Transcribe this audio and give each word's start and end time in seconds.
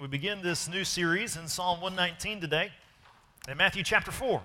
We 0.00 0.06
begin 0.06 0.40
this 0.40 0.66
new 0.66 0.82
series 0.82 1.36
in 1.36 1.46
Psalm 1.46 1.82
119 1.82 2.40
today, 2.40 2.72
in 3.46 3.58
Matthew 3.58 3.82
chapter 3.82 4.10
4. 4.10 4.40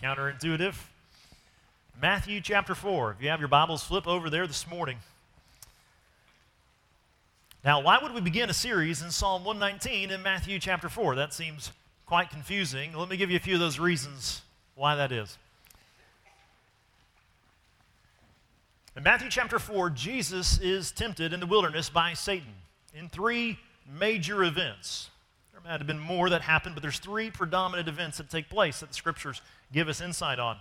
Counterintuitive. 0.00 0.76
Matthew 2.00 2.40
chapter 2.40 2.76
4. 2.76 3.16
If 3.18 3.22
you 3.24 3.30
have 3.30 3.40
your 3.40 3.48
Bibles, 3.48 3.82
flip 3.82 4.06
over 4.06 4.30
there 4.30 4.46
this 4.46 4.68
morning. 4.70 4.98
Now, 7.64 7.82
why 7.82 7.98
would 8.00 8.14
we 8.14 8.20
begin 8.20 8.48
a 8.48 8.54
series 8.54 9.02
in 9.02 9.10
Psalm 9.10 9.44
119 9.44 10.12
in 10.12 10.22
Matthew 10.22 10.60
chapter 10.60 10.88
4? 10.88 11.16
That 11.16 11.34
seems 11.34 11.72
quite 12.06 12.30
confusing. 12.30 12.92
Let 12.92 13.08
me 13.08 13.16
give 13.16 13.32
you 13.32 13.36
a 13.36 13.40
few 13.40 13.54
of 13.54 13.60
those 13.60 13.80
reasons 13.80 14.42
why 14.76 14.94
that 14.94 15.10
is. 15.10 15.36
In 18.96 19.02
Matthew 19.02 19.30
chapter 19.30 19.58
4, 19.58 19.90
Jesus 19.90 20.60
is 20.60 20.92
tempted 20.92 21.32
in 21.32 21.40
the 21.40 21.46
wilderness 21.46 21.90
by 21.90 22.12
Satan 22.12 22.54
in 22.96 23.08
three 23.08 23.58
major 23.86 24.44
events. 24.44 25.10
There 25.52 25.60
might 25.62 25.78
have 25.78 25.86
been 25.86 25.98
more 25.98 26.30
that 26.30 26.42
happened, 26.42 26.74
but 26.74 26.82
there's 26.82 26.98
three 26.98 27.30
predominant 27.30 27.88
events 27.88 28.18
that 28.18 28.30
take 28.30 28.48
place 28.48 28.80
that 28.80 28.88
the 28.88 28.94
scriptures 28.94 29.40
give 29.72 29.88
us 29.88 30.00
insight 30.00 30.38
on. 30.38 30.58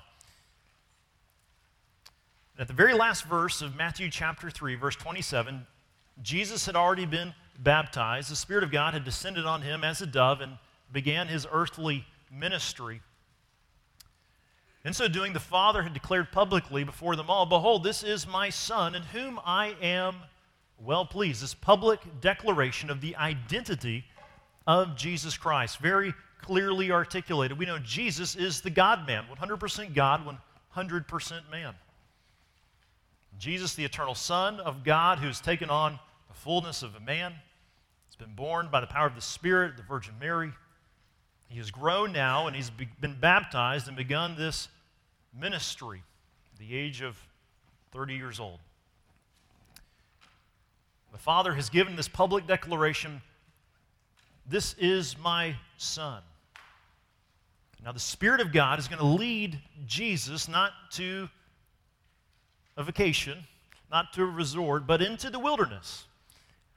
At 2.58 2.68
the 2.68 2.74
very 2.74 2.94
last 2.94 3.26
verse 3.26 3.62
of 3.62 3.76
Matthew 3.76 4.10
chapter 4.10 4.52
3, 4.52 4.76
verse 4.76 4.96
27, 4.96 5.66
Jesus 6.22 6.66
had 6.68 6.76
already 6.76 7.06
been 7.06 7.34
baptized. 7.58 8.30
The 8.30 8.36
Spirit 8.36 8.64
of 8.64 8.72
God 8.72 8.94
had 8.94 9.04
descended 9.04 9.46
on 9.46 9.64
him 9.64 9.84
as 9.84 10.02
a 10.02 10.06
dove 10.06 10.42
and 10.42 10.58
began 10.92 11.28
his 11.28 11.48
earthly 11.52 12.06
ministry. 12.32 13.02
In 14.86 14.94
so 14.94 15.08
doing, 15.08 15.34
the 15.34 15.40
Father 15.40 15.82
had 15.82 15.94
declared 15.94 16.32
publicly 16.32 16.84
before 16.84 17.16
them 17.16 17.30
all, 17.30 17.46
Behold, 17.46 17.84
this 17.84 18.04
is 18.04 18.28
my 18.28 18.50
Son, 18.50 18.96
in 18.96 19.04
whom 19.04 19.40
I 19.46 19.76
am 19.82 20.18
well 20.80 21.06
pleased. 21.06 21.42
This 21.42 21.54
public 21.54 22.00
declaration 22.22 22.90
of 22.90 23.02
the 23.02 23.16
identity 23.16 24.06
of 24.68 24.96
Jesus 24.96 25.38
Christ, 25.38 25.80
very 25.80 26.14
clearly 26.42 26.92
articulated. 26.92 27.58
We 27.58 27.66
know 27.66 27.80
Jesus 27.80 28.36
is 28.36 28.62
the 28.62 28.70
God 28.70 29.08
man, 29.08 29.26
100% 29.32 29.94
God, 29.94 30.38
100% 30.76 31.52
man. 31.52 31.74
Jesus, 33.40 33.74
the 33.74 33.86
eternal 33.86 34.16
Son 34.16 34.60
of 34.60 34.84
God, 34.84 35.20
who 35.20 35.28
has 35.28 35.42
taken 35.42 35.70
on 35.70 36.00
the 36.28 36.34
fullness 36.34 36.84
of 36.84 36.96
a 36.96 37.00
man, 37.00 37.34
has 38.08 38.16
been 38.16 38.36
born 38.36 38.70
by 38.72 38.80
the 38.80 38.88
power 38.88 39.08
of 39.08 39.16
the 39.16 39.22
Spirit, 39.22 39.78
the 39.78 39.84
Virgin 39.84 40.14
Mary. 40.20 40.52
He 41.50 41.58
has 41.58 41.72
grown 41.72 42.12
now 42.12 42.48
and 42.48 42.56
he's 42.56 42.70
been 42.70 43.20
baptized 43.20 43.88
and 43.88 43.98
begun 43.98 44.36
this 44.36 44.68
ministry 45.38 46.04
at 46.54 46.60
the 46.60 46.76
age 46.76 47.02
of 47.02 47.18
30 47.92 48.16
years 48.16 48.40
old. 48.40 48.60
The 51.14 51.20
Father 51.20 51.54
has 51.54 51.70
given 51.70 51.96
this 51.96 52.10
public 52.10 52.48
declaration 52.48 53.22
This 54.46 54.74
is 54.80 55.18
my 55.18 55.56
Son. 55.78 56.22
Now, 57.86 57.92
the 57.92 58.00
Spirit 58.00 58.42
of 58.42 58.52
God 58.52 58.80
is 58.80 58.88
going 58.88 59.00
to 59.00 59.06
lead 59.06 59.60
Jesus 59.86 60.48
not 60.50 60.72
to 60.94 61.30
a 62.76 62.84
vacation, 62.84 63.46
not 63.92 64.12
to 64.14 64.24
a 64.24 64.26
resort, 64.26 64.88
but 64.88 65.02
into 65.02 65.30
the 65.30 65.40
wilderness. 65.40 66.06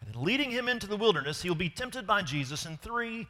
And 0.01 0.15
in 0.15 0.23
leading 0.23 0.50
him 0.50 0.69
into 0.69 0.87
the 0.87 0.97
wilderness, 0.97 1.43
he'll 1.43 1.55
be 1.55 1.71
tempted 1.71 2.06
by 2.06 2.23
Jesus 2.23 2.67
in 2.67 2.77
three 2.77 3.28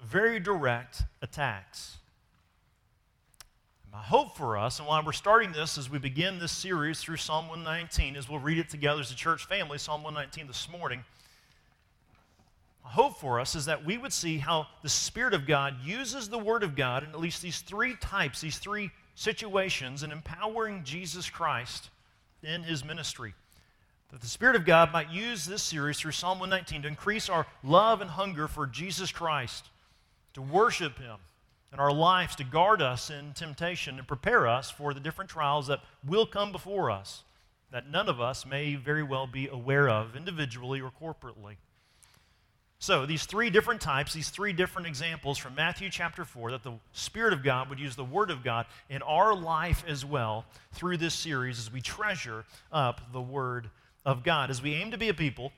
very 0.00 0.40
direct 0.40 1.02
attacks. 1.20 1.98
My 3.92 4.00
hope 4.00 4.38
for 4.38 4.56
us, 4.56 4.78
and 4.78 4.88
why 4.88 5.02
we're 5.04 5.12
starting 5.12 5.52
this 5.52 5.76
as 5.76 5.90
we 5.90 5.98
begin 5.98 6.38
this 6.38 6.50
series 6.50 6.98
through 6.98 7.18
Psalm 7.18 7.48
119, 7.48 8.16
is 8.16 8.26
we'll 8.26 8.38
read 8.38 8.56
it 8.56 8.70
together 8.70 9.02
as 9.02 9.10
a 9.10 9.14
church 9.14 9.44
family, 9.44 9.76
Psalm 9.76 10.02
119 10.02 10.46
this 10.46 10.66
morning. 10.70 11.04
My 12.82 12.88
hope 12.88 13.18
for 13.18 13.38
us 13.38 13.54
is 13.54 13.66
that 13.66 13.84
we 13.84 13.98
would 13.98 14.14
see 14.14 14.38
how 14.38 14.66
the 14.80 14.88
Spirit 14.88 15.34
of 15.34 15.46
God 15.46 15.76
uses 15.84 16.30
the 16.30 16.38
Word 16.38 16.62
of 16.62 16.74
God 16.74 17.02
in 17.02 17.10
at 17.10 17.20
least 17.20 17.42
these 17.42 17.60
three 17.60 17.94
types, 17.96 18.40
these 18.40 18.56
three 18.56 18.90
situations, 19.14 20.02
in 20.02 20.10
empowering 20.10 20.84
Jesus 20.84 21.28
Christ 21.28 21.90
in 22.42 22.62
his 22.62 22.82
ministry. 22.82 23.34
That 24.10 24.22
the 24.22 24.26
Spirit 24.26 24.56
of 24.56 24.64
God 24.64 24.90
might 24.90 25.10
use 25.10 25.44
this 25.44 25.62
series 25.62 25.98
through 25.98 26.12
Psalm 26.12 26.38
119 26.38 26.82
to 26.82 26.88
increase 26.88 27.28
our 27.28 27.46
love 27.62 28.00
and 28.00 28.08
hunger 28.08 28.48
for 28.48 28.66
Jesus 28.66 29.12
Christ, 29.12 29.68
to 30.32 30.40
worship 30.40 30.98
Him 30.98 31.18
in 31.72 31.80
our 31.80 31.92
lives 31.92 32.36
to 32.36 32.44
guard 32.44 32.82
us 32.82 33.10
in 33.10 33.32
temptation 33.32 33.98
and 33.98 34.06
prepare 34.06 34.46
us 34.46 34.70
for 34.70 34.92
the 34.92 35.00
different 35.00 35.30
trials 35.30 35.66
that 35.68 35.80
will 36.06 36.26
come 36.26 36.52
before 36.52 36.90
us 36.90 37.24
that 37.72 37.90
none 37.90 38.08
of 38.08 38.20
us 38.20 38.46
may 38.46 38.74
very 38.74 39.02
well 39.02 39.26
be 39.26 39.48
aware 39.48 39.88
of 39.88 40.14
individually 40.14 40.80
or 40.80 40.92
corporately. 41.00 41.56
So, 42.78 43.06
these 43.06 43.26
three 43.26 43.48
different 43.48 43.80
types, 43.80 44.12
these 44.12 44.28
three 44.28 44.52
different 44.52 44.88
examples 44.88 45.38
from 45.38 45.54
Matthew 45.54 45.88
chapter 45.88 46.24
4, 46.24 46.50
that 46.50 46.64
the 46.64 46.74
Spirit 46.92 47.32
of 47.32 47.44
God 47.44 47.70
would 47.70 47.78
use 47.78 47.96
the 47.96 48.04
Word 48.04 48.30
of 48.30 48.42
God 48.42 48.66
in 48.90 49.02
our 49.02 49.34
life 49.34 49.84
as 49.86 50.04
well 50.04 50.44
through 50.72 50.96
this 50.96 51.14
series 51.14 51.58
as 51.58 51.72
we 51.72 51.80
treasure 51.80 52.44
up 52.72 53.12
the 53.12 53.20
Word 53.20 53.70
of 54.04 54.24
God. 54.24 54.50
As 54.50 54.60
we 54.60 54.74
aim 54.74 54.90
to 54.90 54.98
be 54.98 55.08
a 55.08 55.14
people, 55.14 55.52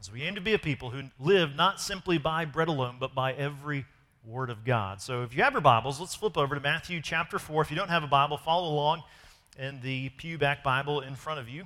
as 0.00 0.12
we 0.12 0.22
aim 0.22 0.36
to 0.36 0.40
be 0.40 0.54
a 0.54 0.60
people 0.60 0.90
who 0.90 1.02
live 1.18 1.56
not 1.56 1.80
simply 1.80 2.18
by 2.18 2.44
bread 2.44 2.68
alone, 2.68 2.96
but 3.00 3.16
by 3.16 3.32
every 3.32 3.84
Word 4.28 4.50
of 4.50 4.62
God. 4.62 5.00
So 5.00 5.22
if 5.22 5.34
you 5.34 5.42
have 5.42 5.54
your 5.54 5.62
Bibles, 5.62 5.98
let's 5.98 6.14
flip 6.14 6.36
over 6.36 6.54
to 6.54 6.60
Matthew 6.60 7.00
chapter 7.00 7.38
4. 7.38 7.62
If 7.62 7.70
you 7.70 7.76
don't 7.78 7.88
have 7.88 8.04
a 8.04 8.08
Bible, 8.08 8.36
follow 8.36 8.68
along 8.68 9.02
in 9.58 9.80
the 9.80 10.10
Pew 10.10 10.36
Back 10.36 10.62
Bible 10.62 11.00
in 11.00 11.14
front 11.14 11.40
of 11.40 11.48
you. 11.48 11.64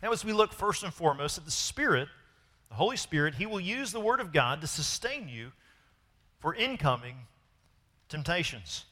Now, 0.00 0.12
as 0.12 0.24
we 0.24 0.32
look 0.32 0.52
first 0.52 0.84
and 0.84 0.94
foremost 0.94 1.38
at 1.38 1.44
the 1.44 1.50
Spirit, 1.50 2.08
the 2.68 2.76
Holy 2.76 2.96
Spirit, 2.96 3.34
He 3.34 3.46
will 3.46 3.58
use 3.58 3.90
the 3.90 3.98
Word 3.98 4.20
of 4.20 4.32
God 4.32 4.60
to 4.60 4.68
sustain 4.68 5.28
you 5.28 5.50
for 6.38 6.54
incoming 6.54 7.16
temptations. 8.08 8.84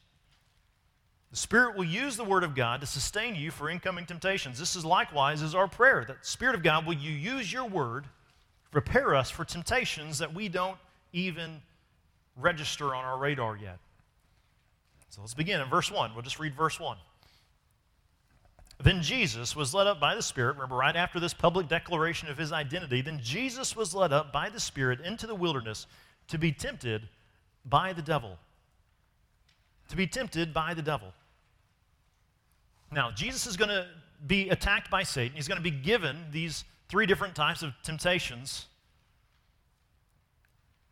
The 1.31 1.37
Spirit 1.37 1.77
will 1.77 1.85
use 1.85 2.17
the 2.17 2.25
Word 2.25 2.43
of 2.43 2.57
God 2.57 2.81
to 2.81 2.89
sustain 2.89 3.37
you 3.37 3.53
for 3.53 3.71
incoming 3.71 4.05
temptations. 4.05 4.59
This 4.59 4.75
is 4.75 4.85
likewise 4.85 5.43
is 5.43 5.55
our 5.55 5.69
prayer 5.69 6.05
that 6.09 6.27
Spirit 6.27 6.57
of 6.57 6.65
God 6.65 6.87
will 6.87 6.95
you 6.95 7.13
use 7.13 7.53
your 7.53 7.67
Word 7.67 8.07
prepare 8.73 9.15
us 9.15 9.31
for 9.31 9.45
temptations 9.45 10.19
that 10.19 10.35
we 10.35 10.49
don't 10.49 10.77
even 11.13 11.63
register 12.39 12.95
on 12.95 13.05
our 13.05 13.19
radar 13.19 13.57
yet. 13.57 13.79
So 15.11 15.21
let's 15.21 15.35
begin 15.35 15.61
in 15.61 15.69
verse 15.69 15.91
1. 15.91 16.13
We'll 16.15 16.23
just 16.23 16.39
read 16.39 16.55
verse 16.55 16.79
1. 16.79 16.97
Then 18.81 19.03
Jesus 19.03 19.57
was 19.57 19.75
led 19.75 19.89
up 19.89 19.99
by 19.99 20.15
the 20.15 20.23
Spirit. 20.23 20.55
Remember, 20.55 20.77
right 20.77 20.95
after 20.95 21.19
this 21.19 21.35
public 21.35 21.69
declaration 21.69 22.29
of 22.29 22.39
his 22.39 22.53
identity, 22.53 23.01
then 23.01 23.19
Jesus 23.23 23.75
was 23.75 23.95
led 23.95 24.13
up 24.13 24.33
by 24.33 24.51
the 24.51 24.61
Spirit 24.61 25.01
into 25.01 25.27
the 25.27 25.35
wilderness 25.35 25.87
to 26.29 26.39
be 26.39 26.53
tempted 26.53 27.09
by 27.65 27.93
the 27.93 28.03
devil. 28.03 28.39
To 29.89 29.97
be 29.97 30.07
tempted 30.07 30.55
by 30.55 30.75
the 30.75 30.83
devil. 30.83 31.13
Now, 32.93 33.11
Jesus 33.11 33.47
is 33.47 33.57
going 33.57 33.71
to 33.71 33.87
be 34.27 34.49
attacked 34.49 34.91
by 34.91 35.03
Satan. 35.03 35.37
He's 35.37 35.49
going 35.49 35.59
to 35.59 35.63
be 35.63 35.71
given 35.71 36.27
these 36.31 36.65
three 36.89 37.07
different 37.07 37.35
types 37.35 37.63
of 37.63 37.73
temptations 37.83 38.67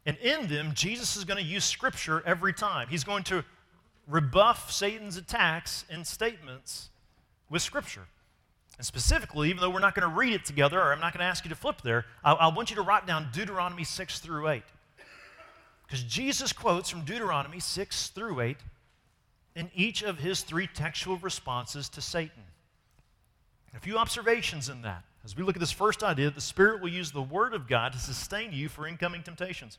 and 0.07 0.17
in 0.19 0.47
them, 0.47 0.71
Jesus 0.73 1.17
is 1.17 1.25
going 1.25 1.43
to 1.43 1.49
use 1.49 1.65
Scripture 1.65 2.23
every 2.25 2.53
time. 2.53 2.87
He's 2.89 3.03
going 3.03 3.25
to 3.25 3.45
rebuff 4.07 4.71
Satan's 4.71 5.17
attacks 5.17 5.85
and 5.91 6.07
statements 6.07 6.91
with 7.51 7.61
Scripture. 7.61 8.07
And 8.79 8.87
specifically, 8.87 9.51
even 9.51 9.61
though 9.61 9.71
we're 9.71 9.81
not 9.81 9.97
going 9.97 10.09
to 10.09 10.15
read 10.15 10.33
it 10.33 10.45
together, 10.45 10.81
or 10.81 10.93
I'm 10.93 11.01
not 11.01 11.13
going 11.13 11.21
to 11.21 11.27
ask 11.27 11.45
you 11.45 11.49
to 11.49 11.57
flip 11.57 11.83
there, 11.83 12.05
I, 12.25 12.33
I 12.33 12.55
want 12.55 12.71
you 12.71 12.77
to 12.77 12.83
write 12.83 13.07
down 13.07 13.29
Deuteronomy 13.33 13.83
6 13.83 14.21
through 14.21 14.49
8. 14.49 14.63
Because 15.87 16.05
Jesus 16.05 16.53
quotes 16.53 16.89
from 16.89 17.03
Deuteronomy 17.03 17.59
6 17.59 18.09
through 18.09 18.41
8 18.41 18.57
in 19.57 19.71
each 19.75 20.03
of 20.03 20.19
his 20.19 20.43
three 20.43 20.69
textual 20.69 21.17
responses 21.17 21.89
to 21.89 22.01
Satan. 22.01 22.43
A 23.75 23.81
few 23.81 23.99
observations 23.99 24.69
in 24.69 24.83
that. 24.83 25.03
As 25.25 25.37
we 25.37 25.43
look 25.43 25.57
at 25.57 25.61
this 25.61 25.73
first 25.73 26.05
idea, 26.05 26.31
the 26.31 26.41
Spirit 26.41 26.81
will 26.81 26.89
use 26.89 27.11
the 27.11 27.23
Word 27.23 27.53
of 27.53 27.67
God 27.67 27.93
to 27.93 27.99
sustain 27.99 28.53
you 28.53 28.69
for 28.69 28.87
incoming 28.87 29.23
temptations. 29.23 29.79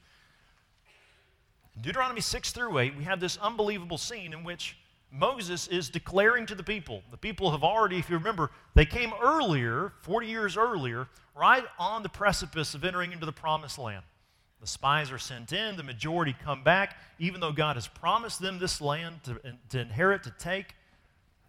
Deuteronomy 1.82 2.22
6 2.22 2.52
through 2.52 2.78
8, 2.78 2.98
we 2.98 3.04
have 3.04 3.20
this 3.20 3.38
unbelievable 3.38 3.98
scene 3.98 4.34
in 4.34 4.44
which 4.44 4.78
Moses 5.12 5.68
is 5.68 5.90
declaring 5.90 6.46
to 6.48 6.56
the 6.56 6.64
people. 6.64 7.02
The 7.12 7.18
people 7.18 7.52
have 7.52 7.64
already, 7.64 7.98
if 7.98 8.10
you 8.10 8.18
remember, 8.18 8.52
they 8.74 8.86
came 8.86 9.14
earlier, 9.22 9.94
40 10.02 10.28
years 10.28 10.58
earlier, 10.58 11.08
right 11.36 11.64
on 11.80 12.04
the 12.04 12.10
precipice 12.10 12.74
of 12.74 12.84
entering 12.84 13.12
into 13.12 13.26
the 13.26 13.32
promised 13.32 13.78
land. 13.78 14.04
The 14.60 14.68
spies 14.68 15.12
are 15.12 15.20
sent 15.20 15.54
in, 15.54 15.78
the 15.78 15.84
majority 15.84 16.36
come 16.44 16.64
back, 16.64 16.98
even 17.20 17.40
though 17.40 17.52
God 17.52 17.76
has 17.76 17.88
promised 17.88 18.42
them 18.42 18.58
this 18.58 18.82
land 18.82 19.24
to, 19.26 19.40
to 19.70 19.80
inherit, 19.80 20.24
to 20.24 20.34
take. 20.40 20.74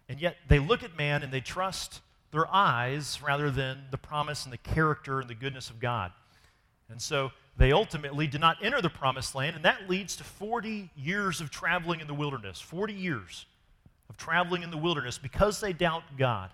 And 0.07 0.21
yet 0.21 0.37
they 0.47 0.59
look 0.59 0.83
at 0.83 0.95
man 0.95 1.23
and 1.23 1.33
they 1.33 1.41
trust 1.41 2.01
their 2.31 2.47
eyes 2.53 3.19
rather 3.21 3.49
than 3.49 3.85
the 3.89 3.97
promise 3.97 4.43
and 4.43 4.53
the 4.53 4.57
character 4.57 5.19
and 5.19 5.29
the 5.29 5.35
goodness 5.35 5.71
of 5.71 5.79
God. 5.79 6.11
And 6.89 7.01
so 7.01 7.31
they 7.59 7.73
ultimately 7.73 8.25
did 8.25 8.39
not 8.39 8.55
enter 8.63 8.81
the 8.81 8.89
promised 8.89 9.35
land, 9.35 9.57
and 9.57 9.65
that 9.65 9.89
leads 9.89 10.15
to 10.15 10.23
40 10.23 10.89
years 10.95 11.41
of 11.41 11.51
traveling 11.51 11.99
in 11.99 12.07
the 12.07 12.13
wilderness. 12.13 12.61
40 12.61 12.93
years 12.93 13.45
of 14.09 14.15
traveling 14.15 14.63
in 14.63 14.71
the 14.71 14.77
wilderness 14.77 15.17
because 15.17 15.59
they 15.59 15.73
doubt 15.73 16.03
God. 16.17 16.51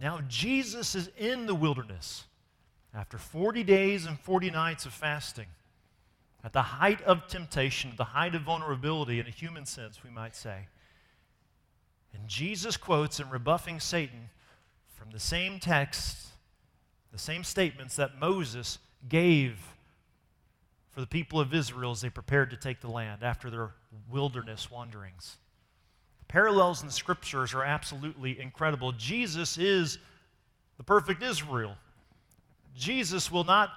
Now, 0.00 0.20
Jesus 0.28 0.94
is 0.94 1.10
in 1.18 1.46
the 1.46 1.56
wilderness, 1.56 2.26
after 2.94 3.18
40 3.18 3.64
days 3.64 4.06
and 4.06 4.18
40 4.20 4.50
nights 4.52 4.86
of 4.86 4.92
fasting, 4.92 5.48
at 6.44 6.52
the 6.52 6.62
height 6.62 7.02
of 7.02 7.26
temptation, 7.26 7.90
at 7.90 7.96
the 7.96 8.04
height 8.04 8.36
of 8.36 8.42
vulnerability 8.42 9.18
in 9.18 9.26
a 9.26 9.30
human 9.30 9.66
sense, 9.66 10.04
we 10.04 10.10
might 10.10 10.36
say. 10.36 10.68
And 12.14 12.28
Jesus 12.28 12.76
quotes 12.76 13.18
in 13.18 13.28
rebuffing 13.28 13.80
Satan 13.80 14.30
from 14.94 15.10
the 15.10 15.18
same 15.18 15.58
text, 15.58 16.28
the 17.10 17.18
same 17.18 17.42
statements 17.42 17.96
that 17.96 18.20
Moses 18.20 18.78
gave 19.08 19.58
for 20.92 21.00
the 21.00 21.06
people 21.06 21.40
of 21.40 21.54
Israel 21.54 21.92
as 21.92 22.00
they 22.00 22.10
prepared 22.10 22.50
to 22.50 22.56
take 22.56 22.80
the 22.80 22.90
land 22.90 23.22
after 23.22 23.50
their 23.50 23.70
wilderness 24.10 24.70
wanderings. 24.70 25.36
The 26.20 26.32
parallels 26.32 26.80
in 26.80 26.88
the 26.88 26.92
scriptures 26.92 27.54
are 27.54 27.64
absolutely 27.64 28.40
incredible. 28.40 28.92
Jesus 28.92 29.56
is 29.58 29.98
the 30.76 30.84
perfect 30.84 31.22
Israel. 31.22 31.76
Jesus 32.76 33.30
will 33.30 33.44
not 33.44 33.70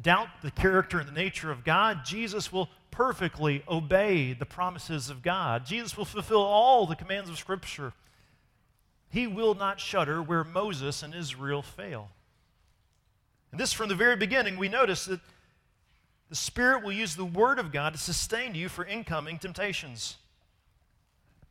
doubt 0.00 0.28
the 0.42 0.50
character 0.50 0.98
and 0.98 1.08
the 1.08 1.12
nature 1.12 1.50
of 1.50 1.64
God. 1.64 2.04
Jesus 2.04 2.52
will 2.52 2.68
perfectly 2.90 3.62
obey 3.68 4.32
the 4.32 4.46
promises 4.46 5.10
of 5.10 5.22
God. 5.22 5.66
Jesus 5.66 5.96
will 5.96 6.04
fulfill 6.04 6.42
all 6.42 6.86
the 6.86 6.96
commands 6.96 7.28
of 7.28 7.38
Scripture. 7.38 7.92
He 9.10 9.26
will 9.26 9.54
not 9.54 9.80
shudder 9.80 10.22
where 10.22 10.44
Moses 10.44 11.02
and 11.02 11.14
Israel 11.14 11.62
fail. 11.62 12.10
And 13.50 13.60
this, 13.60 13.72
from 13.72 13.88
the 13.88 13.94
very 13.94 14.16
beginning, 14.16 14.56
we 14.56 14.68
notice 14.68 15.06
that 15.06 15.20
the 16.28 16.36
Spirit 16.36 16.82
will 16.82 16.92
use 16.92 17.16
the 17.16 17.24
Word 17.24 17.58
of 17.58 17.72
God 17.72 17.94
to 17.94 17.98
sustain 17.98 18.54
you 18.54 18.68
for 18.68 18.84
incoming 18.84 19.38
temptations. 19.38 20.16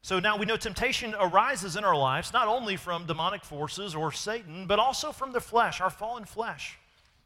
So 0.02 0.20
now 0.20 0.38
we 0.38 0.46
know 0.46 0.56
temptation 0.56 1.16
arises 1.20 1.76
in 1.76 1.84
our 1.84 1.98
lives 1.98 2.32
not 2.32 2.48
only 2.48 2.78
from 2.78 3.06
demonic 3.06 3.44
forces 3.44 3.96
or 3.96 4.12
Satan, 4.12 4.66
but 4.66 4.80
also 4.80 5.12
from 5.12 5.34
the 5.34 5.42
flesh, 5.42 5.82
our 5.82 5.90
fallen 5.90 6.26
flesh. 6.26 6.78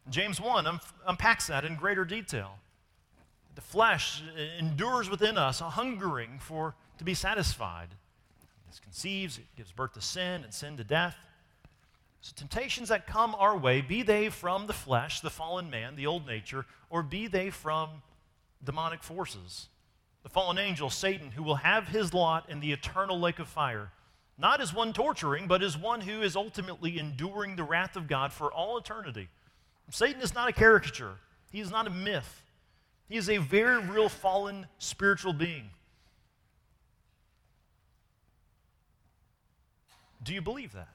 James 0.10 0.42
1 0.42 0.66
um, 0.66 0.80
unpacks 1.06 1.48
that 1.48 1.64
in 1.64 1.76
greater 1.76 2.06
detail. 2.06 2.58
The 3.54 3.62
flesh 3.62 4.24
endures 4.58 5.10
within 5.10 5.38
us 5.38 5.62
a 5.62 5.70
hungering 5.70 6.40
for 6.40 6.74
to 6.98 7.04
be 7.04 7.14
satisfied. 7.14 7.90
It 8.72 8.82
conceives, 8.82 9.38
it 9.38 9.46
gives 9.58 9.72
birth 9.72 9.94
to 9.94 10.02
sin, 10.02 10.44
and 10.44 10.54
sin 10.54 10.78
to 10.78 10.84
death. 10.84 11.16
So, 12.22 12.34
temptations 12.36 12.90
that 12.90 13.08
come 13.08 13.34
our 13.36 13.58
way, 13.58 13.82
be 13.82 14.04
they 14.04 14.30
from 14.30 14.68
the 14.68 14.74
flesh, 14.74 15.22
the 15.22 15.32
fallen 15.32 15.70
man, 15.72 15.96
the 15.96 16.06
old 16.06 16.28
nature, 16.28 16.66
or 16.90 17.02
be 17.02 17.28
they 17.28 17.50
from 17.50 18.04
demonic 18.64 19.02
forces, 19.02 19.70
the 20.22 20.30
fallen 20.30 20.60
angel, 20.60 20.92
Satan, 20.92 21.32
who 21.32 21.42
will 21.42 21.56
have 21.56 21.88
his 21.88 22.14
lot 22.14 22.48
in 22.48 22.60
the 22.60 22.72
eternal 22.72 23.20
lake 23.20 23.40
of 23.40 23.48
fire, 23.48 23.92
not 24.38 24.62
as 24.62 24.74
one 24.74 24.94
torturing, 24.94 25.48
but 25.48 25.64
as 25.64 25.76
one 25.76 26.02
who 26.02 26.22
is 26.22 26.36
ultimately 26.36 27.00
enduring 27.00 27.56
the 27.56 27.64
wrath 27.64 27.96
of 27.96 28.08
God 28.08 28.32
for 28.32 28.52
all 28.52 28.78
eternity. 28.78 29.28
Satan 29.90 30.22
is 30.22 30.36
not 30.36 30.48
a 30.48 30.54
caricature, 30.54 31.16
he 31.52 31.60
is 31.60 31.72
not 31.72 31.88
a 31.88 31.92
myth. 31.92 32.44
He 33.10 33.18
is 33.18 33.30
a 33.30 33.40
very 33.40 33.78
real 33.78 34.08
fallen 34.08 34.68
spiritual 34.78 35.34
being. 35.34 35.70
Do 40.24 40.34
you 40.34 40.42
believe 40.42 40.72
that? 40.72 40.88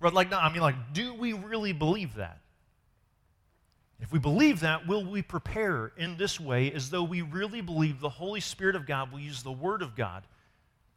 Right, 0.00 0.12
like, 0.12 0.30
no, 0.30 0.38
I 0.38 0.50
mean, 0.50 0.62
like, 0.62 0.92
do 0.94 1.14
we 1.14 1.34
really 1.34 1.72
believe 1.72 2.14
that? 2.14 2.38
If 4.00 4.10
we 4.10 4.18
believe 4.18 4.60
that, 4.60 4.88
will 4.88 5.04
we 5.04 5.20
prepare 5.20 5.92
in 5.98 6.16
this 6.16 6.40
way 6.40 6.72
as 6.72 6.88
though 6.88 7.02
we 7.02 7.20
really 7.20 7.60
believe 7.60 8.00
the 8.00 8.08
Holy 8.08 8.40
Spirit 8.40 8.74
of 8.74 8.86
God 8.86 9.12
will 9.12 9.20
use 9.20 9.42
the 9.42 9.52
Word 9.52 9.82
of 9.82 9.94
God 9.94 10.24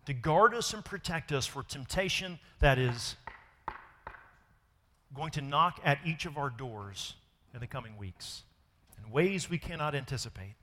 to 0.06 0.14
guard 0.14 0.54
us 0.54 0.74
and 0.74 0.84
protect 0.84 1.34
us 1.34 1.46
for 1.46 1.64
temptation 1.64 2.40
that 2.60 2.80
is 2.80 3.18
going 5.14 5.32
to 5.32 5.42
knock 5.42 5.82
at 5.84 6.00
each 6.06 6.26
of 6.26 6.38
our 6.38 6.50
doors 6.50 7.16
in 7.54 7.60
the 7.60 7.68
coming 7.68 7.98
weeks 7.98 8.44
in 9.04 9.12
ways 9.12 9.50
we 9.50 9.58
cannot 9.58 9.96
anticipate? 9.96 10.56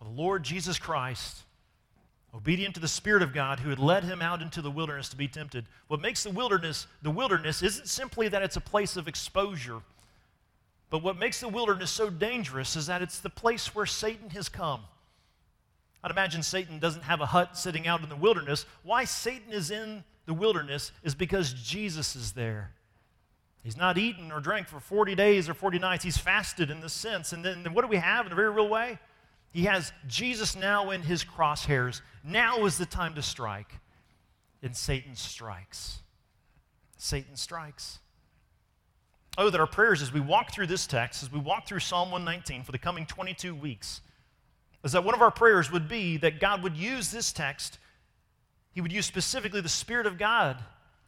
The 0.00 0.08
Lord 0.08 0.42
Jesus 0.42 0.78
Christ 0.78 1.42
obedient 2.34 2.74
to 2.74 2.80
the 2.80 2.88
Spirit 2.88 3.22
of 3.22 3.34
God 3.34 3.60
who 3.60 3.70
had 3.70 3.78
led 3.78 4.04
him 4.04 4.22
out 4.22 4.40
into 4.40 4.62
the 4.62 4.70
wilderness 4.70 5.08
to 5.10 5.16
be 5.16 5.28
tempted. 5.28 5.66
What 5.88 6.00
makes 6.00 6.22
the 6.22 6.30
wilderness 6.30 6.86
the 7.02 7.10
wilderness 7.10 7.62
isn't 7.62 7.88
simply 7.88 8.28
that 8.28 8.42
it's 8.42 8.56
a 8.56 8.60
place 8.60 8.96
of 8.96 9.08
exposure, 9.08 9.80
but 10.90 11.02
what 11.02 11.18
makes 11.18 11.40
the 11.40 11.48
wilderness 11.48 11.90
so 11.90 12.10
dangerous 12.10 12.76
is 12.76 12.86
that 12.86 13.02
it's 13.02 13.20
the 13.20 13.30
place 13.30 13.74
where 13.74 13.86
Satan 13.86 14.30
has 14.30 14.48
come. 14.48 14.82
I'd 16.04 16.10
imagine 16.10 16.42
Satan 16.42 16.78
doesn't 16.78 17.02
have 17.02 17.20
a 17.20 17.26
hut 17.26 17.56
sitting 17.56 17.86
out 17.86 18.02
in 18.02 18.08
the 18.08 18.16
wilderness. 18.16 18.66
Why 18.82 19.04
Satan 19.04 19.52
is 19.52 19.70
in 19.70 20.02
the 20.26 20.34
wilderness 20.34 20.90
is 21.02 21.14
because 21.14 21.52
Jesus 21.52 22.16
is 22.16 22.32
there. 22.32 22.72
He's 23.62 23.76
not 23.76 23.96
eaten 23.96 24.32
or 24.32 24.40
drank 24.40 24.66
for 24.66 24.80
40 24.80 25.14
days 25.14 25.48
or 25.48 25.54
40 25.54 25.78
nights. 25.78 26.02
He's 26.02 26.16
fasted 26.16 26.70
in 26.70 26.80
this 26.80 26.92
sense. 26.92 27.32
And 27.32 27.44
then 27.44 27.72
what 27.72 27.82
do 27.82 27.88
we 27.88 27.96
have 27.96 28.26
in 28.26 28.32
a 28.32 28.34
very 28.34 28.50
real 28.50 28.68
way? 28.68 28.98
He 29.52 29.64
has 29.64 29.92
Jesus 30.06 30.56
now 30.56 30.90
in 30.90 31.02
his 31.02 31.24
crosshairs. 31.24 32.00
Now 32.24 32.64
is 32.64 32.78
the 32.78 32.86
time 32.86 33.14
to 33.14 33.22
strike. 33.22 33.80
And 34.62 34.74
Satan 34.74 35.14
strikes. 35.14 35.98
Satan 36.96 37.36
strikes. 37.36 37.98
Oh, 39.36 39.50
that 39.50 39.60
our 39.60 39.66
prayers 39.66 40.02
as 40.02 40.12
we 40.12 40.20
walk 40.20 40.52
through 40.52 40.68
this 40.68 40.86
text, 40.86 41.22
as 41.22 41.32
we 41.32 41.38
walk 41.38 41.66
through 41.66 41.80
Psalm 41.80 42.10
119 42.10 42.64
for 42.64 42.72
the 42.72 42.78
coming 42.78 43.06
22 43.06 43.54
weeks, 43.54 44.00
is 44.84 44.92
that 44.92 45.04
one 45.04 45.14
of 45.14 45.22
our 45.22 45.30
prayers 45.30 45.70
would 45.70 45.88
be 45.88 46.16
that 46.18 46.40
God 46.40 46.62
would 46.62 46.76
use 46.76 47.10
this 47.10 47.32
text, 47.32 47.78
He 48.72 48.80
would 48.80 48.92
use 48.92 49.06
specifically 49.06 49.60
the 49.60 49.68
Spirit 49.68 50.06
of 50.06 50.18
God 50.18 50.58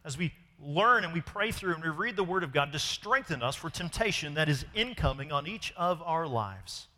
as 0.05 0.17
we 0.17 0.33
learn 0.59 1.05
and 1.05 1.13
we 1.13 1.21
pray 1.21 1.51
through 1.51 1.75
and 1.75 1.83
we 1.83 1.91
read 1.91 2.17
the 2.17 2.25
Word 2.25 2.43
of 2.43 2.53
God 2.53 2.73
to 2.73 2.79
strengthen 2.79 3.43
us 3.43 3.57
for 3.57 3.69
temptation 3.69 4.35
that 4.35 4.49
is 4.49 4.65
incoming 4.75 5.31
on 5.31 5.47
each 5.47 5.73
of 5.77 6.03
our 6.03 6.27
lives. 6.27 6.89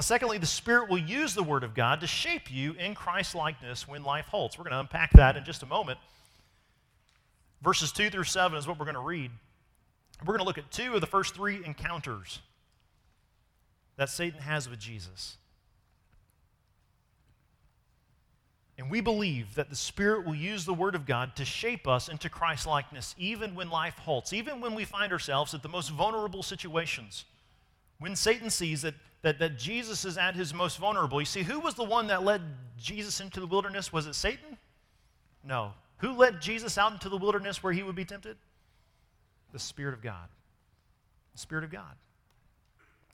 Secondly, 0.00 0.38
the 0.38 0.46
Spirit 0.46 0.88
will 0.88 0.98
use 0.98 1.34
the 1.34 1.42
Word 1.42 1.64
of 1.64 1.74
God 1.74 2.00
to 2.00 2.06
shape 2.06 2.52
you 2.52 2.72
in 2.74 2.94
Christ 2.94 3.34
likeness 3.34 3.88
when 3.88 4.04
life 4.04 4.26
halts. 4.26 4.56
We're 4.56 4.64
going 4.64 4.74
to 4.74 4.80
unpack 4.80 5.12
that 5.12 5.36
in 5.36 5.44
just 5.44 5.62
a 5.62 5.66
moment. 5.66 5.98
Verses 7.62 7.90
2 7.90 8.10
through 8.10 8.24
7 8.24 8.56
is 8.56 8.66
what 8.66 8.78
we're 8.78 8.84
going 8.84 8.94
to 8.94 9.00
read. 9.00 9.30
We're 10.20 10.36
going 10.36 10.38
to 10.38 10.44
look 10.44 10.58
at 10.58 10.70
two 10.70 10.94
of 10.94 11.00
the 11.00 11.06
first 11.06 11.34
three 11.34 11.64
encounters 11.64 12.40
that 13.96 14.08
Satan 14.08 14.40
has 14.40 14.68
with 14.68 14.78
Jesus. 14.78 15.36
And 18.78 18.88
we 18.88 19.00
believe 19.00 19.56
that 19.56 19.70
the 19.70 19.76
Spirit 19.76 20.24
will 20.24 20.36
use 20.36 20.64
the 20.64 20.74
Word 20.74 20.94
of 20.94 21.04
God 21.04 21.34
to 21.36 21.44
shape 21.44 21.88
us 21.88 22.08
into 22.08 22.30
Christ 22.30 22.64
likeness, 22.64 23.16
even 23.18 23.56
when 23.56 23.70
life 23.70 23.98
halts, 23.98 24.32
even 24.32 24.60
when 24.60 24.76
we 24.76 24.84
find 24.84 25.12
ourselves 25.12 25.52
at 25.52 25.64
the 25.64 25.68
most 25.68 25.90
vulnerable 25.90 26.44
situations. 26.44 27.24
When 27.98 28.14
Satan 28.16 28.50
sees 28.50 28.82
that 28.82 28.94
that, 29.22 29.38
that 29.40 29.58
Jesus 29.58 30.04
is 30.04 30.16
at 30.16 30.36
his 30.36 30.54
most 30.54 30.78
vulnerable. 30.78 31.20
You 31.20 31.26
see, 31.26 31.42
who 31.42 31.60
was 31.60 31.74
the 31.74 31.84
one 31.84 32.06
that 32.08 32.22
led 32.22 32.42
Jesus 32.76 33.20
into 33.20 33.40
the 33.40 33.46
wilderness? 33.46 33.92
Was 33.92 34.06
it 34.06 34.14
Satan? 34.14 34.56
No. 35.44 35.72
Who 35.98 36.12
led 36.12 36.40
Jesus 36.40 36.78
out 36.78 36.92
into 36.92 37.08
the 37.08 37.16
wilderness 37.16 37.62
where 37.62 37.72
he 37.72 37.82
would 37.82 37.96
be 37.96 38.04
tempted? 38.04 38.36
The 39.52 39.58
Spirit 39.58 39.94
of 39.94 40.02
God. 40.02 40.28
The 41.32 41.40
Spirit 41.40 41.64
of 41.64 41.70
God. 41.70 41.96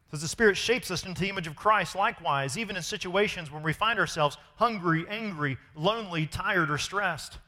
Because 0.07 0.21
the 0.21 0.29
Spirit 0.29 0.57
shapes 0.57 0.91
us 0.91 1.07
into 1.07 1.23
the 1.23 1.31
image 1.31 1.47
of 1.47 1.57
Christ, 1.57 1.97
likewise, 1.97 2.59
even 2.59 2.77
in 2.77 2.83
situations 2.83 3.51
when 3.51 3.63
we 3.63 3.73
find 3.73 3.99
ourselves 3.99 4.37
hungry, 4.57 5.07
angry, 5.09 5.57
lonely, 5.75 6.27
tired, 6.27 6.71
or 6.71 6.79
stressed. 6.79 7.39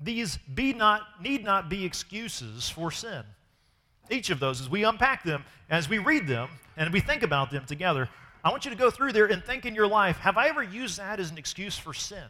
These 0.00 0.38
be 0.54 0.72
not, 0.72 1.02
need 1.22 1.44
not 1.44 1.70
be 1.70 1.84
excuses 1.84 2.68
for 2.68 2.90
sin. 2.90 3.22
Each 4.10 4.30
of 4.30 4.40
those, 4.40 4.60
as 4.60 4.68
we 4.68 4.84
unpack 4.84 5.24
them, 5.24 5.44
as 5.68 5.88
we 5.88 5.98
read 5.98 6.26
them, 6.26 6.48
and 6.76 6.92
we 6.92 7.00
think 7.00 7.22
about 7.22 7.50
them 7.50 7.64
together, 7.64 8.08
I 8.44 8.50
want 8.50 8.64
you 8.64 8.70
to 8.70 8.76
go 8.76 8.90
through 8.90 9.12
there 9.12 9.26
and 9.26 9.42
think 9.42 9.66
in 9.66 9.74
your 9.74 9.88
life 9.88 10.18
have 10.18 10.36
I 10.36 10.48
ever 10.48 10.62
used 10.62 10.98
that 10.98 11.18
as 11.18 11.30
an 11.30 11.38
excuse 11.38 11.76
for 11.76 11.92
sin? 11.92 12.24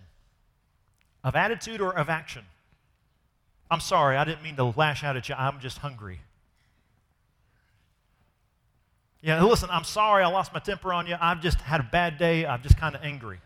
Of 1.22 1.36
attitude 1.36 1.80
or 1.80 1.96
of 1.96 2.08
action? 2.08 2.44
I'm 3.70 3.80
sorry, 3.80 4.16
I 4.16 4.24
didn't 4.24 4.42
mean 4.42 4.56
to 4.56 4.64
lash 4.64 5.02
out 5.04 5.16
at 5.16 5.28
you. 5.28 5.34
I'm 5.34 5.60
just 5.60 5.78
hungry. 5.78 6.20
Yeah, 9.20 9.42
listen, 9.42 9.68
I'm 9.72 9.84
sorry 9.84 10.22
I 10.22 10.28
lost 10.28 10.54
my 10.54 10.60
temper 10.60 10.92
on 10.92 11.06
you. 11.06 11.16
I've 11.20 11.42
just 11.42 11.60
had 11.60 11.80
a 11.80 11.88
bad 11.90 12.16
day. 12.16 12.46
I'm 12.46 12.62
just 12.62 12.78
kind 12.78 12.94
of 12.94 13.02
angry. 13.02 13.40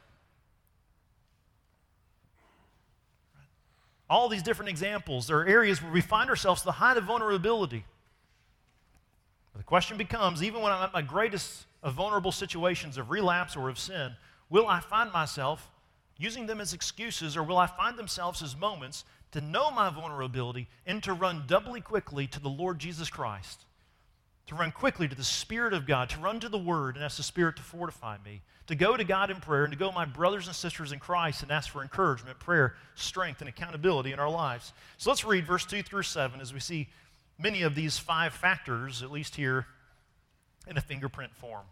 All 4.11 4.29
these 4.29 4.43
different 4.43 4.69
examples, 4.69 5.31
are 5.31 5.47
areas 5.47 5.83
where 5.83 5.93
we 5.93 6.01
find 6.01 6.29
ourselves 6.29 6.63
the 6.63 6.73
height 6.73 6.97
of 6.97 7.05
vulnerability. 7.05 7.85
The 9.57 9.65
question 9.65 9.97
becomes 9.97 10.43
even 10.43 10.63
when 10.63 10.73
I'm 10.73 10.83
at 10.83 10.93
my 10.93 11.03
greatest 11.03 11.67
of 11.83 11.95
vulnerable 11.95 12.33
situations 12.33 12.97
of 12.97 13.11
relapse 13.11 13.57
or 13.57 13.69
of 13.69 13.79
sin, 13.79 14.13
will 14.49 14.67
I 14.67 14.81
find 14.81 15.13
myself 15.13 15.71
using 16.17 16.47
them 16.47 16.61
as 16.61 16.75
excuses 16.75 17.37
or 17.37 17.43
will 17.43 17.57
I 17.57 17.67
find 17.67 17.99
themselves 17.99 18.43
as 18.43 18.57
moments 18.57 19.05
to 19.33 19.41
know 19.41 19.71
my 19.71 19.91
vulnerability 19.91 20.69
and 20.87 21.03
to 21.03 21.13
run 21.13 21.45
doubly 21.47 21.81
quickly 21.81 22.27
to 22.29 22.41
the 22.41 22.49
Lord 22.49 22.79
Jesus 22.79 23.09
Christ, 23.09 23.65
to 24.47 24.55
run 24.55 24.73
quickly 24.73 25.09
to 25.09 25.15
the 25.15 25.25
Spirit 25.25 25.73
of 25.73 25.87
God, 25.87 26.11
to 26.11 26.21
run 26.21 26.41
to 26.41 26.49
the 26.49 26.59
Word 26.59 26.97
and 26.97 27.05
ask 27.05 27.17
the 27.17 27.23
Spirit 27.23 27.57
to 27.57 27.63
fortify 27.63 28.17
me, 28.25 28.43
to 28.67 28.75
go 28.75 28.97
to 28.97 29.05
God 29.05 29.31
in 29.31 29.41
prayer 29.41 29.65
and 29.65 29.73
to 29.73 29.79
go 29.79 29.89
to 29.89 29.95
my 29.95 30.05
brothers 30.05 30.47
and 30.47 30.55
sisters 30.55 30.93
in 30.93 30.99
Christ 30.99 31.43
and 31.43 31.51
ask 31.51 31.71
for 31.71 31.83
encouragement, 31.83 32.39
prayer, 32.39 32.75
strength, 32.95 33.41
and 33.41 33.49
accountability 33.49 34.13
in 34.13 34.19
our 34.19 34.31
lives. 34.31 34.73
So 34.99 35.11
let's 35.11 35.25
read 35.25 35.47
verse 35.47 35.65
2 35.65 35.83
through 35.83 36.03
7 36.03 36.41
as 36.41 36.53
we 36.53 36.61
see 36.61 36.89
many 37.41 37.63
of 37.63 37.75
these 37.75 37.99
five 37.99 38.33
factors, 38.33 39.03
at 39.03 39.11
least 39.11 39.37
here, 39.37 39.67
in 40.67 40.77
a 40.77 40.81
fingerprint 40.81 41.35
form. 41.35 41.65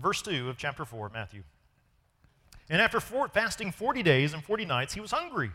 Verse 0.00 0.22
2 0.22 0.48
of 0.48 0.56
chapter 0.56 0.84
4, 0.84 1.10
Matthew. 1.12 1.42
And 2.68 2.80
after 2.80 3.00
four, 3.00 3.28
fasting 3.28 3.70
40 3.70 4.02
days 4.02 4.32
and 4.32 4.42
40 4.42 4.64
nights, 4.64 4.94
he 4.94 5.00
was 5.00 5.12
hungry, 5.12 5.50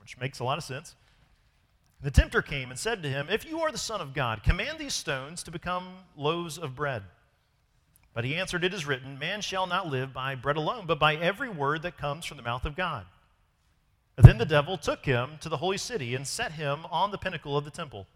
which 0.00 0.18
makes 0.18 0.40
a 0.40 0.44
lot 0.44 0.58
of 0.58 0.64
sense. 0.64 0.94
The 2.02 2.10
tempter 2.10 2.42
came 2.42 2.70
and 2.70 2.78
said 2.78 3.02
to 3.02 3.08
him, 3.08 3.28
If 3.30 3.46
you 3.46 3.60
are 3.60 3.72
the 3.72 3.78
Son 3.78 4.00
of 4.00 4.14
God, 4.14 4.42
command 4.42 4.78
these 4.78 4.94
stones 4.94 5.42
to 5.42 5.50
become 5.50 5.88
loaves 6.16 6.58
of 6.58 6.74
bread. 6.74 7.02
But 8.14 8.24
he 8.24 8.36
answered, 8.36 8.64
It 8.64 8.74
is 8.74 8.86
written, 8.86 9.18
Man 9.18 9.40
shall 9.40 9.66
not 9.66 9.88
live 9.88 10.12
by 10.12 10.34
bread 10.34 10.56
alone, 10.56 10.84
but 10.86 10.98
by 10.98 11.16
every 11.16 11.48
word 11.48 11.82
that 11.82 11.98
comes 11.98 12.24
from 12.24 12.36
the 12.36 12.42
mouth 12.42 12.64
of 12.64 12.76
God. 12.76 13.06
then 14.16 14.38
the 14.38 14.44
devil 14.44 14.76
took 14.76 15.06
him 15.06 15.38
to 15.40 15.48
the 15.48 15.58
holy 15.58 15.78
city 15.78 16.14
and 16.14 16.26
set 16.26 16.52
him 16.52 16.80
on 16.90 17.10
the 17.10 17.18
pinnacle 17.18 17.56
of 17.56 17.64
the 17.64 17.70
temple. 17.70 18.06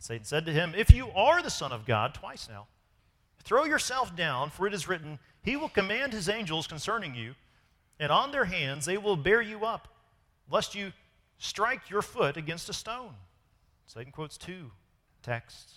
And 0.00 0.04
Satan 0.06 0.24
said 0.24 0.46
to 0.46 0.52
him, 0.52 0.72
If 0.74 0.94
you 0.94 1.10
are 1.10 1.42
the 1.42 1.50
Son 1.50 1.72
of 1.72 1.84
God, 1.84 2.14
twice 2.14 2.48
now, 2.48 2.68
throw 3.44 3.64
yourself 3.64 4.16
down, 4.16 4.48
for 4.48 4.66
it 4.66 4.72
is 4.72 4.88
written, 4.88 5.18
He 5.42 5.58
will 5.58 5.68
command 5.68 6.14
His 6.14 6.26
angels 6.26 6.66
concerning 6.66 7.14
you, 7.14 7.34
and 7.98 8.10
on 8.10 8.32
their 8.32 8.46
hands 8.46 8.86
they 8.86 8.96
will 8.96 9.14
bear 9.14 9.42
you 9.42 9.66
up, 9.66 9.88
lest 10.50 10.74
you 10.74 10.94
strike 11.36 11.90
your 11.90 12.00
foot 12.00 12.38
against 12.38 12.70
a 12.70 12.72
stone. 12.72 13.12
Satan 13.84 14.10
quotes 14.10 14.38
two 14.38 14.70
texts. 15.22 15.74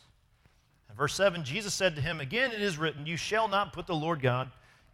In 0.90 0.96
verse 0.96 1.16
7, 1.16 1.44
Jesus 1.44 1.74
said 1.74 1.94
to 1.98 2.02
him, 2.02 2.22
Again 2.22 2.54
it 2.54 2.62
is 2.62 2.78
written, 2.78 3.06
You 3.06 3.18
shall 3.18 3.50
not 3.50 3.74
put 3.74 3.88
the 3.88 3.94
Lord 3.94 4.22
God 4.22 4.50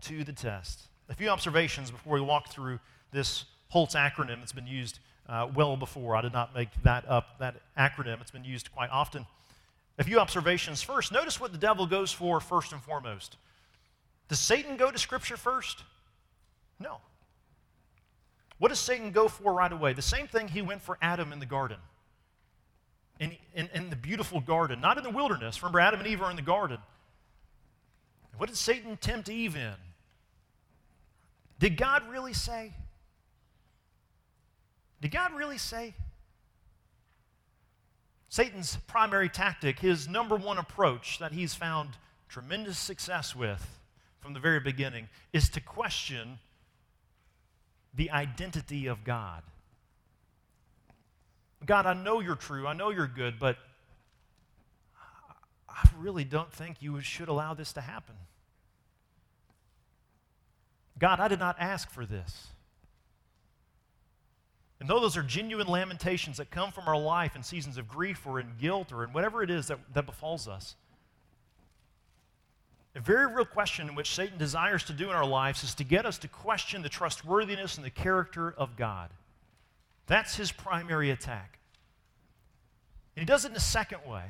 to 0.05 0.23
the 0.23 0.33
test. 0.33 0.87
A 1.07 1.13
few 1.13 1.29
observations 1.29 1.91
before 1.91 2.15
we 2.15 2.21
walk 2.21 2.49
through 2.49 2.79
this 3.11 3.45
Halts 3.67 3.93
acronym 3.93 4.39
that's 4.39 4.53
been 4.53 4.65
used 4.65 4.97
uh, 5.29 5.47
well 5.53 5.77
before. 5.77 6.15
I 6.15 6.21
did 6.21 6.33
not 6.33 6.55
make 6.55 6.69
that 6.83 7.07
up, 7.07 7.39
that 7.39 7.55
acronym. 7.77 8.19
It's 8.19 8.31
been 8.31 8.43
used 8.43 8.71
quite 8.71 8.89
often. 8.89 9.25
A 9.99 10.03
few 10.03 10.19
observations. 10.19 10.81
First, 10.81 11.11
notice 11.11 11.39
what 11.39 11.51
the 11.51 11.57
devil 11.57 11.85
goes 11.85 12.11
for 12.11 12.39
first 12.39 12.71
and 12.71 12.81
foremost. 12.81 13.37
Does 14.27 14.39
Satan 14.39 14.77
go 14.77 14.91
to 14.91 14.97
Scripture 14.97 15.37
first? 15.37 15.83
No. 16.79 16.97
What 18.57 18.69
does 18.69 18.79
Satan 18.79 19.11
go 19.11 19.27
for 19.27 19.53
right 19.53 19.71
away? 19.71 19.93
The 19.93 20.01
same 20.01 20.27
thing 20.27 20.47
he 20.47 20.61
went 20.61 20.81
for 20.81 20.97
Adam 21.01 21.31
in 21.31 21.39
the 21.39 21.45
garden. 21.45 21.77
In, 23.19 23.35
in, 23.53 23.69
in, 23.73 23.89
the 23.89 23.97
beautiful 23.97 24.39
garden, 24.39 24.79
not 24.79 24.97
in 24.97 25.03
the 25.03 25.09
wilderness. 25.09 25.61
Remember, 25.61 25.81
Adam 25.81 25.99
and 25.99 26.07
Eve 26.07 26.21
are 26.21 26.29
in 26.29 26.37
the 26.37 26.41
garden. 26.41 26.77
What 28.37 28.47
did 28.47 28.55
Satan 28.55 28.95
tempt 28.95 29.27
Eve 29.27 29.57
in? 29.57 29.73
Did 31.59 31.75
God 31.75 32.09
really 32.09 32.31
say? 32.31 32.71
Did 35.01 35.11
God 35.11 35.33
really 35.33 35.57
say? 35.57 35.93
Satan's 38.29 38.77
primary 38.87 39.29
tactic, 39.29 39.79
his 39.79 40.07
number 40.07 40.35
one 40.35 40.57
approach 40.57 41.17
that 41.19 41.31
he's 41.31 41.55
found 41.55 41.91
tremendous 42.27 42.77
success 42.77 43.35
with 43.35 43.79
from 44.19 44.33
the 44.33 44.39
very 44.39 44.59
beginning, 44.59 45.09
is 45.33 45.49
to 45.49 45.61
question 45.61 46.39
the 47.95 48.11
identity 48.11 48.85
of 48.85 49.03
God. 49.03 49.41
God, 51.65 51.85
I 51.85 51.93
know 51.93 52.19
you're 52.19 52.35
true. 52.35 52.67
I 52.67 52.73
know 52.73 52.89
you're 52.89 53.07
good, 53.07 53.39
but 53.39 53.57
I 55.67 55.89
really 55.97 56.23
don't 56.23 56.51
think 56.51 56.77
you 56.81 56.99
should 57.01 57.29
allow 57.29 57.53
this 57.53 57.73
to 57.73 57.81
happen. 57.81 58.15
God, 60.99 61.19
I 61.19 61.27
did 61.27 61.39
not 61.39 61.55
ask 61.59 61.89
for 61.89 62.05
this. 62.05 62.49
And 64.79 64.89
though 64.89 64.99
those 64.99 65.17
are 65.17 65.23
genuine 65.23 65.67
lamentations 65.67 66.37
that 66.37 66.51
come 66.51 66.71
from 66.71 66.87
our 66.87 66.97
life 66.97 67.35
in 67.35 67.43
seasons 67.43 67.77
of 67.77 67.87
grief 67.87 68.25
or 68.25 68.39
in 68.39 68.53
guilt 68.59 68.93
or 68.93 69.03
in 69.03 69.11
whatever 69.11 69.43
it 69.43 69.49
is 69.49 69.67
that, 69.67 69.79
that 69.93 70.05
befalls 70.05 70.47
us, 70.47 70.75
a 72.95 72.99
very 73.01 73.27
real 73.27 73.45
question 73.45 73.87
in 73.87 73.95
which 73.95 74.13
Satan 74.13 74.37
desires 74.37 74.83
to 74.85 74.93
do 74.93 75.09
in 75.09 75.15
our 75.15 75.25
lives 75.25 75.63
is 75.63 75.75
to 75.75 75.83
get 75.83 76.05
us 76.05 76.17
to 76.19 76.27
question 76.27 76.81
the 76.81 76.89
trustworthiness 76.89 77.77
and 77.77 77.85
the 77.85 77.89
character 77.89 78.53
of 78.57 78.75
God. 78.75 79.09
That's 80.07 80.35
his 80.35 80.51
primary 80.51 81.11
attack. 81.11 81.59
And 83.15 83.21
he 83.21 83.25
does 83.25 83.45
it 83.45 83.51
in 83.51 83.57
a 83.57 83.61
second 83.61 83.99
way. 84.07 84.23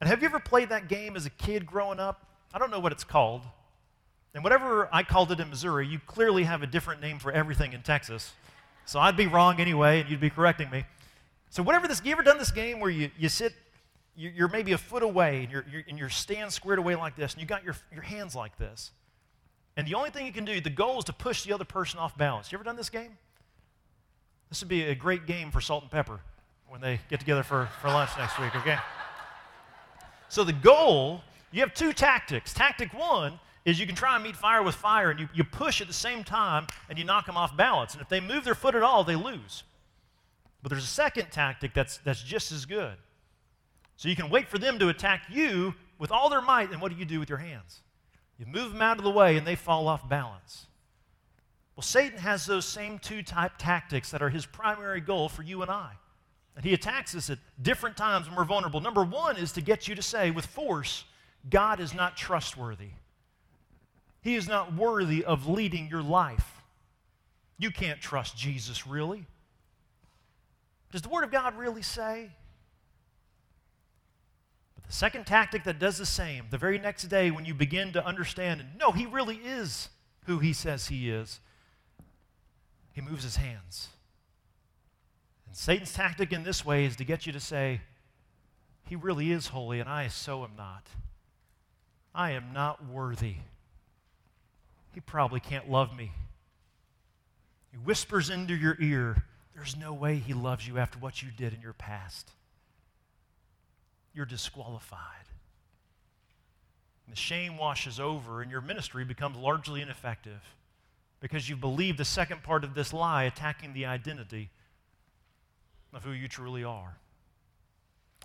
And 0.00 0.08
have 0.08 0.22
you 0.22 0.28
ever 0.28 0.38
played 0.38 0.68
that 0.68 0.88
game 0.88 1.16
as 1.16 1.26
a 1.26 1.30
kid 1.30 1.66
growing 1.66 1.98
up? 1.98 2.26
I 2.52 2.58
don't 2.58 2.70
know 2.70 2.80
what 2.80 2.92
it's 2.92 3.04
called. 3.04 3.42
And 4.34 4.44
whatever 4.44 4.88
I 4.92 5.02
called 5.02 5.32
it 5.32 5.40
in 5.40 5.50
Missouri, 5.50 5.86
you 5.86 5.98
clearly 5.98 6.44
have 6.44 6.62
a 6.62 6.66
different 6.66 7.00
name 7.00 7.18
for 7.18 7.32
everything 7.32 7.72
in 7.72 7.82
Texas. 7.82 8.32
So 8.86 9.00
I'd 9.00 9.16
be 9.16 9.26
wrong 9.26 9.60
anyway, 9.60 10.00
and 10.00 10.10
you'd 10.10 10.20
be 10.20 10.30
correcting 10.30 10.70
me. 10.70 10.84
So 11.50 11.62
whatever 11.62 11.88
this, 11.88 12.02
you 12.04 12.12
ever 12.12 12.22
done 12.22 12.38
this 12.38 12.50
game 12.50 12.80
where 12.80 12.90
you, 12.90 13.10
you 13.18 13.28
sit 13.28 13.52
you're 14.16 14.48
maybe 14.48 14.72
a 14.72 14.78
foot 14.78 15.02
away 15.02 15.42
and 15.42 15.52
you're, 15.52 15.64
you're, 15.70 15.82
and 15.88 15.98
you're 15.98 16.08
stand 16.08 16.52
squared 16.52 16.78
away 16.78 16.94
like 16.94 17.16
this 17.16 17.32
and 17.32 17.42
you 17.42 17.48
got 17.48 17.64
your, 17.64 17.74
your 17.92 18.02
hands 18.02 18.34
like 18.34 18.56
this. 18.58 18.92
And 19.76 19.86
the 19.88 19.94
only 19.94 20.10
thing 20.10 20.24
you 20.24 20.32
can 20.32 20.44
do, 20.44 20.60
the 20.60 20.70
goal 20.70 20.98
is 20.98 21.04
to 21.06 21.12
push 21.12 21.42
the 21.42 21.52
other 21.52 21.64
person 21.64 21.98
off 21.98 22.16
balance. 22.16 22.52
You 22.52 22.56
ever 22.56 22.64
done 22.64 22.76
this 22.76 22.90
game? 22.90 23.18
This 24.50 24.60
would 24.60 24.68
be 24.68 24.84
a 24.84 24.94
great 24.94 25.26
game 25.26 25.50
for 25.50 25.60
salt 25.60 25.82
and 25.82 25.90
pepper 25.90 26.20
when 26.68 26.80
they 26.80 27.00
get 27.10 27.18
together 27.18 27.42
for, 27.42 27.68
for 27.80 27.88
lunch 27.88 28.10
next 28.16 28.38
week, 28.38 28.54
okay? 28.54 28.78
So 30.28 30.44
the 30.44 30.52
goal, 30.52 31.22
you 31.50 31.60
have 31.60 31.74
two 31.74 31.92
tactics. 31.92 32.54
Tactic 32.54 32.94
one 32.94 33.40
is 33.64 33.80
you 33.80 33.86
can 33.86 33.94
try 33.94 34.14
and 34.14 34.22
meet 34.22 34.36
fire 34.36 34.62
with 34.62 34.74
fire 34.74 35.10
and 35.10 35.18
you, 35.18 35.28
you 35.34 35.44
push 35.44 35.80
at 35.80 35.86
the 35.86 35.92
same 35.92 36.22
time 36.22 36.66
and 36.88 36.98
you 36.98 37.04
knock 37.04 37.26
them 37.26 37.36
off 37.36 37.56
balance. 37.56 37.94
And 37.94 38.02
if 38.02 38.08
they 38.08 38.20
move 38.20 38.44
their 38.44 38.54
foot 38.54 38.74
at 38.74 38.82
all, 38.82 39.04
they 39.04 39.16
lose. 39.16 39.62
But 40.62 40.70
there's 40.70 40.84
a 40.84 40.88
second 40.88 41.30
tactic 41.30 41.74
that's, 41.74 41.98
that's 41.98 42.22
just 42.22 42.52
as 42.52 42.64
good. 42.66 42.94
So 43.96 44.08
you 44.08 44.16
can 44.16 44.30
wait 44.30 44.48
for 44.48 44.58
them 44.58 44.78
to 44.78 44.88
attack 44.88 45.24
you 45.30 45.74
with 45.98 46.10
all 46.10 46.28
their 46.28 46.40
might, 46.40 46.72
and 46.72 46.80
what 46.80 46.90
do 46.90 46.98
you 46.98 47.04
do 47.04 47.20
with 47.20 47.28
your 47.28 47.38
hands? 47.38 47.80
You 48.38 48.46
move 48.46 48.72
them 48.72 48.82
out 48.82 48.98
of 48.98 49.04
the 49.04 49.10
way, 49.10 49.36
and 49.36 49.46
they 49.46 49.54
fall 49.54 49.86
off 49.86 50.08
balance. 50.08 50.66
Well, 51.76 51.82
Satan 51.82 52.18
has 52.18 52.46
those 52.46 52.64
same 52.64 52.98
two 52.98 53.22
type 53.22 53.52
tactics 53.58 54.10
that 54.10 54.22
are 54.22 54.30
his 54.30 54.46
primary 54.46 55.00
goal 55.00 55.28
for 55.28 55.42
you 55.42 55.62
and 55.62 55.70
I. 55.70 55.92
And 56.56 56.64
he 56.64 56.72
attacks 56.72 57.14
us 57.14 57.30
at 57.30 57.38
different 57.60 57.96
times 57.96 58.26
when 58.26 58.36
we're 58.36 58.44
vulnerable. 58.44 58.80
Number 58.80 59.04
one 59.04 59.36
is 59.36 59.52
to 59.52 59.60
get 59.60 59.88
you 59.88 59.94
to 59.94 60.02
say 60.02 60.30
with 60.30 60.46
force, 60.46 61.04
God 61.50 61.80
is 61.80 61.94
not 61.94 62.16
trustworthy. 62.16 62.90
He 64.24 64.36
is 64.36 64.48
not 64.48 64.74
worthy 64.74 65.22
of 65.22 65.46
leading 65.46 65.86
your 65.88 66.02
life. 66.02 66.62
You 67.58 67.70
can't 67.70 68.00
trust 68.00 68.38
Jesus, 68.38 68.86
really. 68.86 69.26
Does 70.90 71.02
the 71.02 71.10
Word 71.10 71.24
of 71.24 71.30
God 71.30 71.58
really 71.58 71.82
say 71.82 72.30
But 74.74 74.86
the 74.86 74.92
second 74.92 75.26
tactic 75.26 75.64
that 75.64 75.78
does 75.78 75.98
the 75.98 76.06
same, 76.06 76.46
the 76.50 76.56
very 76.56 76.78
next 76.78 77.04
day 77.04 77.30
when 77.30 77.44
you 77.44 77.52
begin 77.52 77.92
to 77.92 78.04
understand 78.04 78.62
and 78.62 78.70
no, 78.78 78.92
he 78.92 79.04
really 79.04 79.36
is 79.36 79.90
who 80.24 80.38
he 80.38 80.54
says 80.54 80.86
he 80.86 81.10
is, 81.10 81.40
he 82.92 83.02
moves 83.02 83.24
his 83.24 83.36
hands. 83.36 83.88
And 85.46 85.54
Satan's 85.54 85.92
tactic 85.92 86.32
in 86.32 86.44
this 86.44 86.64
way 86.64 86.86
is 86.86 86.96
to 86.96 87.04
get 87.04 87.26
you 87.26 87.32
to 87.32 87.40
say, 87.40 87.82
he 88.88 88.96
really 88.96 89.32
is 89.32 89.48
holy 89.48 89.80
and 89.80 89.88
I 89.88 90.08
so 90.08 90.44
am 90.44 90.52
not. 90.56 90.86
I 92.14 92.30
am 92.30 92.54
not 92.54 92.86
worthy. 92.86 93.36
He 94.94 95.00
probably 95.00 95.40
can't 95.40 95.70
love 95.70 95.94
me. 95.96 96.12
He 97.70 97.76
whispers 97.76 98.30
into 98.30 98.54
your 98.54 98.76
ear, 98.80 99.24
there's 99.54 99.76
no 99.76 99.92
way 99.92 100.16
he 100.16 100.32
loves 100.32 100.66
you 100.66 100.78
after 100.78 100.98
what 100.98 101.22
you 101.22 101.30
did 101.36 101.52
in 101.52 101.60
your 101.60 101.72
past 101.72 102.30
you're 104.14 104.24
disqualified. 104.24 105.00
And 107.06 107.12
the 107.12 107.20
shame 107.20 107.58
washes 107.58 108.00
over, 108.00 108.40
and 108.40 108.50
your 108.50 108.60
ministry 108.60 109.04
becomes 109.04 109.36
largely 109.36 109.82
ineffective 109.82 110.40
because 111.20 111.48
you 111.48 111.56
believe 111.56 111.96
the 111.96 112.04
second 112.04 112.42
part 112.42 112.64
of 112.64 112.74
this 112.74 112.92
lie 112.92 113.24
attacking 113.24 113.74
the 113.74 113.86
identity 113.86 114.50
of 115.92 116.04
who 116.04 116.12
you 116.12 116.28
truly 116.28 116.64
are. 116.64 116.96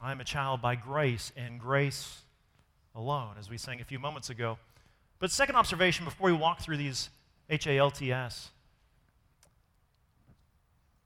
I 0.01 0.11
am 0.11 0.21
a 0.21 0.25
child 0.25 0.61
by 0.61 0.75
grace 0.75 1.31
and 1.35 1.59
grace 1.59 2.21
alone, 2.95 3.35
as 3.37 3.49
we 3.49 3.57
sang 3.57 3.81
a 3.81 3.85
few 3.85 3.99
moments 3.99 4.29
ago. 4.29 4.57
But, 5.19 5.31
second 5.31 5.55
observation 5.55 6.05
before 6.05 6.31
we 6.31 6.37
walk 6.37 6.61
through 6.61 6.77
these 6.77 7.09
H 7.49 7.67
A 7.67 7.77
L 7.77 7.91
T 7.91 8.11
S 8.11 8.51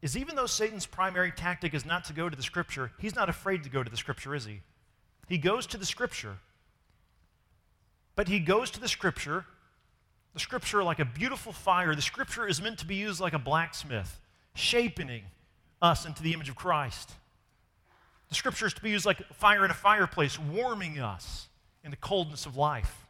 is 0.01 0.17
even 0.17 0.35
though 0.35 0.45
Satan's 0.45 0.85
primary 0.85 1.31
tactic 1.31 1.73
is 1.73 1.85
not 1.85 2.03
to 2.05 2.13
go 2.13 2.29
to 2.29 2.35
the 2.35 2.43
scripture, 2.43 2.91
he's 2.99 3.15
not 3.15 3.29
afraid 3.29 3.63
to 3.63 3.69
go 3.69 3.81
to 3.81 3.89
the 3.89 3.97
scripture, 3.97 4.35
is 4.35 4.45
he? 4.45 4.59
He 5.29 5.37
goes 5.37 5.65
to 5.67 5.77
the 5.77 5.85
scripture, 5.85 6.39
but 8.15 8.27
he 8.27 8.39
goes 8.39 8.69
to 8.71 8.81
the 8.81 8.89
scripture, 8.89 9.45
the 10.33 10.41
scripture 10.41 10.83
like 10.83 10.99
a 10.99 11.05
beautiful 11.05 11.53
fire. 11.53 11.95
The 11.95 12.01
scripture 12.01 12.45
is 12.45 12.61
meant 12.61 12.79
to 12.79 12.85
be 12.85 12.95
used 12.95 13.21
like 13.21 13.33
a 13.33 13.39
blacksmith, 13.39 14.19
shaping 14.53 15.23
us 15.81 16.05
into 16.05 16.21
the 16.21 16.33
image 16.33 16.49
of 16.49 16.55
Christ. 16.55 17.11
The 18.27 18.35
scripture 18.35 18.67
is 18.67 18.73
to 18.73 18.81
be 18.81 18.89
used 18.89 19.05
like 19.05 19.25
fire 19.33 19.63
in 19.63 19.71
a 19.71 19.75
fireplace, 19.75 20.37
warming 20.37 20.99
us 20.99 21.47
in 21.83 21.91
the 21.91 21.97
coldness 21.97 22.45
of 22.45 22.57
life. 22.57 23.02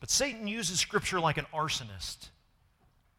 But 0.00 0.10
Satan 0.10 0.48
uses 0.48 0.80
scripture 0.80 1.20
like 1.20 1.36
an 1.36 1.46
arsonist, 1.54 2.30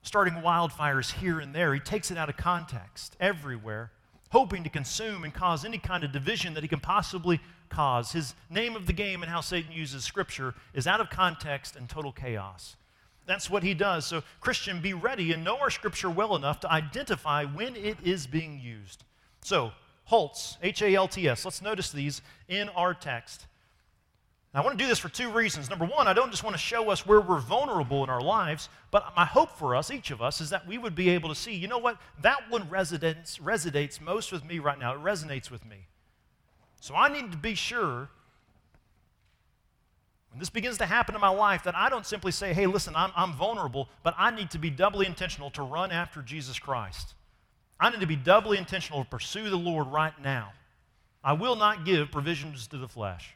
starting 0.01 0.33
wildfires 0.35 1.13
here 1.13 1.39
and 1.39 1.53
there. 1.53 1.73
He 1.73 1.79
takes 1.79 2.09
it 2.09 2.17
out 2.17 2.29
of 2.29 2.37
context 2.37 3.15
everywhere, 3.19 3.91
hoping 4.29 4.63
to 4.63 4.69
consume 4.69 5.23
and 5.23 5.33
cause 5.33 5.63
any 5.63 5.77
kind 5.77 6.03
of 6.03 6.11
division 6.11 6.55
that 6.55 6.63
he 6.63 6.67
can 6.67 6.79
possibly 6.79 7.39
cause. 7.69 8.11
His 8.11 8.33
name 8.49 8.75
of 8.75 8.87
the 8.87 8.93
game 8.93 9.21
and 9.21 9.31
how 9.31 9.41
Satan 9.41 9.71
uses 9.71 10.03
scripture 10.03 10.55
is 10.73 10.87
out 10.87 10.99
of 10.99 11.09
context 11.09 11.75
and 11.75 11.87
total 11.87 12.11
chaos. 12.11 12.75
That's 13.27 13.49
what 13.49 13.61
he 13.61 13.75
does. 13.75 14.05
So, 14.05 14.23
Christian, 14.39 14.81
be 14.81 14.93
ready 14.93 15.31
and 15.31 15.43
know 15.43 15.57
our 15.57 15.69
scripture 15.69 16.09
well 16.09 16.35
enough 16.35 16.59
to 16.61 16.71
identify 16.71 17.45
when 17.45 17.75
it 17.75 17.97
is 18.03 18.25
being 18.25 18.59
used. 18.59 19.03
So, 19.43 19.71
Halts, 20.05 20.57
H 20.63 20.81
A 20.81 20.95
L 20.95 21.07
T 21.07 21.29
S, 21.29 21.45
let's 21.45 21.61
notice 21.61 21.91
these 21.91 22.21
in 22.47 22.69
our 22.69 22.93
text. 22.93 23.45
Now, 24.53 24.61
I 24.61 24.63
want 24.65 24.77
to 24.77 24.83
do 24.83 24.87
this 24.87 24.99
for 24.99 25.07
two 25.07 25.29
reasons. 25.29 25.69
Number 25.69 25.85
one, 25.85 26.07
I 26.07 26.13
don't 26.13 26.29
just 26.29 26.43
want 26.43 26.55
to 26.55 26.61
show 26.61 26.89
us 26.89 27.05
where 27.05 27.21
we're 27.21 27.39
vulnerable 27.39 28.03
in 28.03 28.09
our 28.09 28.21
lives, 28.21 28.67
but 28.91 29.13
my 29.15 29.23
hope 29.23 29.57
for 29.57 29.75
us, 29.75 29.89
each 29.89 30.11
of 30.11 30.21
us, 30.21 30.41
is 30.41 30.49
that 30.49 30.67
we 30.67 30.77
would 30.77 30.93
be 30.93 31.09
able 31.09 31.29
to 31.29 31.35
see, 31.35 31.55
you 31.55 31.69
know 31.69 31.77
what, 31.77 31.97
that 32.21 32.49
one 32.49 32.67
resonates, 32.67 33.39
resonates 33.39 34.01
most 34.01 34.31
with 34.31 34.43
me 34.43 34.59
right 34.59 34.77
now. 34.77 34.93
It 34.93 35.01
resonates 35.01 35.49
with 35.49 35.65
me. 35.65 35.87
So 36.81 36.95
I 36.95 37.07
need 37.07 37.31
to 37.31 37.37
be 37.37 37.55
sure 37.55 38.09
when 40.31 40.39
this 40.39 40.49
begins 40.49 40.77
to 40.77 40.85
happen 40.85 41.13
in 41.13 41.19
my 41.19 41.29
life, 41.29 41.63
that 41.63 41.75
I 41.75 41.89
don't 41.89 42.05
simply 42.05 42.31
say, 42.31 42.53
hey, 42.53 42.65
listen, 42.65 42.95
I'm, 42.95 43.11
I'm 43.17 43.33
vulnerable, 43.33 43.89
but 44.01 44.15
I 44.17 44.31
need 44.31 44.49
to 44.51 44.59
be 44.59 44.69
doubly 44.69 45.05
intentional 45.05 45.51
to 45.51 45.61
run 45.61 45.91
after 45.91 46.21
Jesus 46.21 46.57
Christ. 46.57 47.15
I 47.79 47.89
need 47.89 47.99
to 47.99 48.07
be 48.07 48.15
doubly 48.15 48.57
intentional 48.57 49.03
to 49.03 49.09
pursue 49.09 49.49
the 49.49 49.57
Lord 49.57 49.87
right 49.87 50.13
now. 50.23 50.53
I 51.21 51.33
will 51.33 51.57
not 51.57 51.83
give 51.83 52.11
provisions 52.11 52.67
to 52.67 52.77
the 52.77 52.87
flesh. 52.87 53.35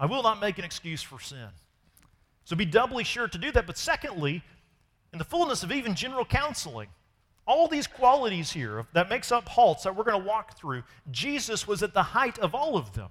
I 0.00 0.06
will 0.06 0.24
not 0.24 0.40
make 0.40 0.58
an 0.58 0.64
excuse 0.64 1.02
for 1.02 1.20
sin. 1.20 1.48
So 2.44 2.56
be 2.56 2.64
doubly 2.64 3.04
sure 3.04 3.28
to 3.28 3.38
do 3.38 3.52
that. 3.52 3.66
But 3.66 3.78
secondly, 3.78 4.42
in 5.12 5.18
the 5.18 5.24
fullness 5.24 5.62
of 5.62 5.70
even 5.70 5.94
general 5.94 6.24
counseling, 6.24 6.88
all 7.46 7.68
these 7.68 7.86
qualities 7.86 8.50
here 8.50 8.86
that 8.94 9.08
makes 9.08 9.30
up 9.30 9.48
halts 9.48 9.84
that 9.84 9.94
we're 9.94 10.04
going 10.04 10.20
to 10.20 10.26
walk 10.26 10.58
through, 10.58 10.82
Jesus 11.12 11.68
was 11.68 11.82
at 11.84 11.94
the 11.94 12.02
height 12.02 12.38
of 12.38 12.54
all 12.54 12.76
of 12.76 12.94
them 12.94 13.10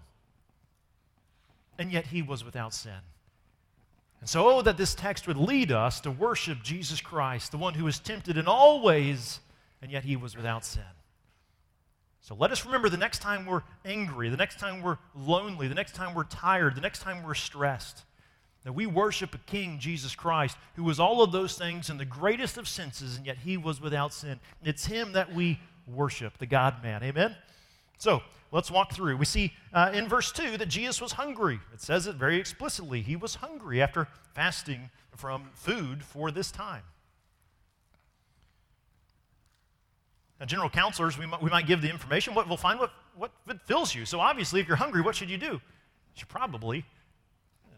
and 1.79 1.91
yet 1.91 2.07
he 2.07 2.21
was 2.21 2.43
without 2.43 2.73
sin. 2.73 2.99
And 4.19 4.29
so, 4.29 4.49
oh, 4.49 4.61
that 4.61 4.75
this 4.75 4.93
text 4.93 5.27
would 5.27 5.37
lead 5.37 5.71
us 5.71 6.01
to 6.01 6.11
worship 6.11 6.61
Jesus 6.61 6.99
Christ, 6.99 7.51
the 7.51 7.57
one 7.57 7.73
who 7.73 7.85
was 7.85 7.99
tempted 7.99 8.37
in 8.37 8.47
all 8.47 8.81
ways, 8.81 9.39
and 9.81 9.89
yet 9.89 10.03
he 10.03 10.17
was 10.17 10.35
without 10.35 10.65
sin. 10.65 10.83
So 12.21 12.35
let 12.35 12.51
us 12.51 12.65
remember 12.65 12.89
the 12.89 12.97
next 12.97 13.19
time 13.19 13.45
we're 13.45 13.63
angry, 13.85 14.29
the 14.29 14.37
next 14.37 14.59
time 14.59 14.81
we're 14.81 14.97
lonely, 15.15 15.67
the 15.67 15.75
next 15.75 15.95
time 15.95 16.13
we're 16.13 16.25
tired, 16.25 16.75
the 16.75 16.81
next 16.81 16.99
time 16.99 17.23
we're 17.23 17.33
stressed, 17.33 18.03
that 18.63 18.73
we 18.73 18.85
worship 18.85 19.33
a 19.33 19.37
King, 19.39 19.79
Jesus 19.79 20.15
Christ, 20.15 20.57
who 20.75 20.83
was 20.83 20.99
all 20.99 21.23
of 21.23 21.31
those 21.31 21.57
things 21.57 21.89
in 21.89 21.97
the 21.97 22.05
greatest 22.05 22.57
of 22.57 22.67
senses, 22.67 23.17
and 23.17 23.25
yet 23.25 23.37
he 23.37 23.57
was 23.57 23.79
without 23.79 24.13
sin. 24.13 24.39
It's 24.63 24.85
him 24.85 25.13
that 25.13 25.33
we 25.33 25.59
worship, 25.87 26.37
the 26.37 26.45
God 26.45 26.83
man. 26.83 27.03
Amen? 27.03 27.35
So, 27.97 28.21
let's 28.51 28.69
walk 28.69 28.93
through. 28.93 29.17
We 29.17 29.25
see 29.25 29.53
uh, 29.73 29.91
in 29.93 30.07
verse 30.07 30.31
2 30.31 30.57
that 30.57 30.67
Jesus 30.67 31.01
was 31.01 31.13
hungry. 31.13 31.59
It 31.73 31.81
says 31.81 32.05
it 32.05 32.15
very 32.15 32.39
explicitly. 32.39 33.01
He 33.01 33.15
was 33.15 33.35
hungry 33.35 33.81
after 33.81 34.07
fasting 34.33 34.89
from 35.15 35.49
food 35.53 36.03
for 36.03 36.31
this 36.31 36.51
time. 36.51 36.83
Now, 40.39 40.45
general 40.45 40.69
counselors, 40.69 41.17
we 41.17 41.25
might, 41.25 41.41
we 41.41 41.49
might 41.49 41.67
give 41.67 41.81
the 41.81 41.89
information. 41.89 42.33
What, 42.33 42.47
we'll 42.47 42.57
find 42.57 42.79
what, 42.79 42.91
what 43.17 43.31
fills 43.65 43.93
you. 43.93 44.05
So, 44.05 44.19
obviously, 44.19 44.61
if 44.61 44.67
you're 44.67 44.77
hungry, 44.77 45.01
what 45.01 45.15
should 45.15 45.29
you 45.29 45.37
do? 45.37 45.53
You 45.53 45.59
should 46.15 46.29
probably, 46.29 46.85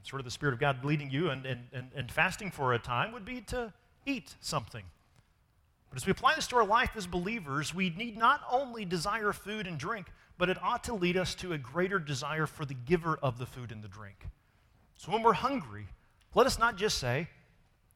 sort 0.03 0.19
of 0.19 0.25
the 0.25 0.31
Spirit 0.31 0.53
of 0.53 0.59
God 0.59 0.83
leading 0.83 1.09
you, 1.09 1.29
and, 1.29 1.45
and, 1.45 1.61
and, 1.73 1.89
and 1.95 2.11
fasting 2.11 2.51
for 2.51 2.73
a 2.73 2.79
time 2.79 3.11
would 3.13 3.25
be 3.25 3.41
to 3.41 3.73
eat 4.05 4.35
something. 4.39 4.83
But 5.89 5.97
as 5.97 6.05
we 6.05 6.11
apply 6.11 6.35
this 6.35 6.47
to 6.47 6.55
our 6.55 6.65
life 6.65 6.91
as 6.95 7.05
believers, 7.05 7.75
we 7.75 7.89
need 7.89 8.17
not 8.17 8.41
only 8.49 8.85
desire 8.85 9.33
food 9.33 9.67
and 9.67 9.77
drink, 9.77 10.07
but 10.37 10.49
it 10.49 10.57
ought 10.63 10.83
to 10.85 10.93
lead 10.93 11.17
us 11.17 11.35
to 11.35 11.53
a 11.53 11.57
greater 11.57 11.99
desire 11.99 12.47
for 12.47 12.65
the 12.65 12.73
giver 12.73 13.19
of 13.21 13.37
the 13.37 13.45
food 13.45 13.71
and 13.71 13.83
the 13.83 13.87
drink. 13.87 14.27
So 14.95 15.11
when 15.11 15.21
we're 15.21 15.33
hungry, 15.33 15.87
let 16.33 16.47
us 16.47 16.57
not 16.57 16.77
just 16.77 16.97
say, 16.97 17.27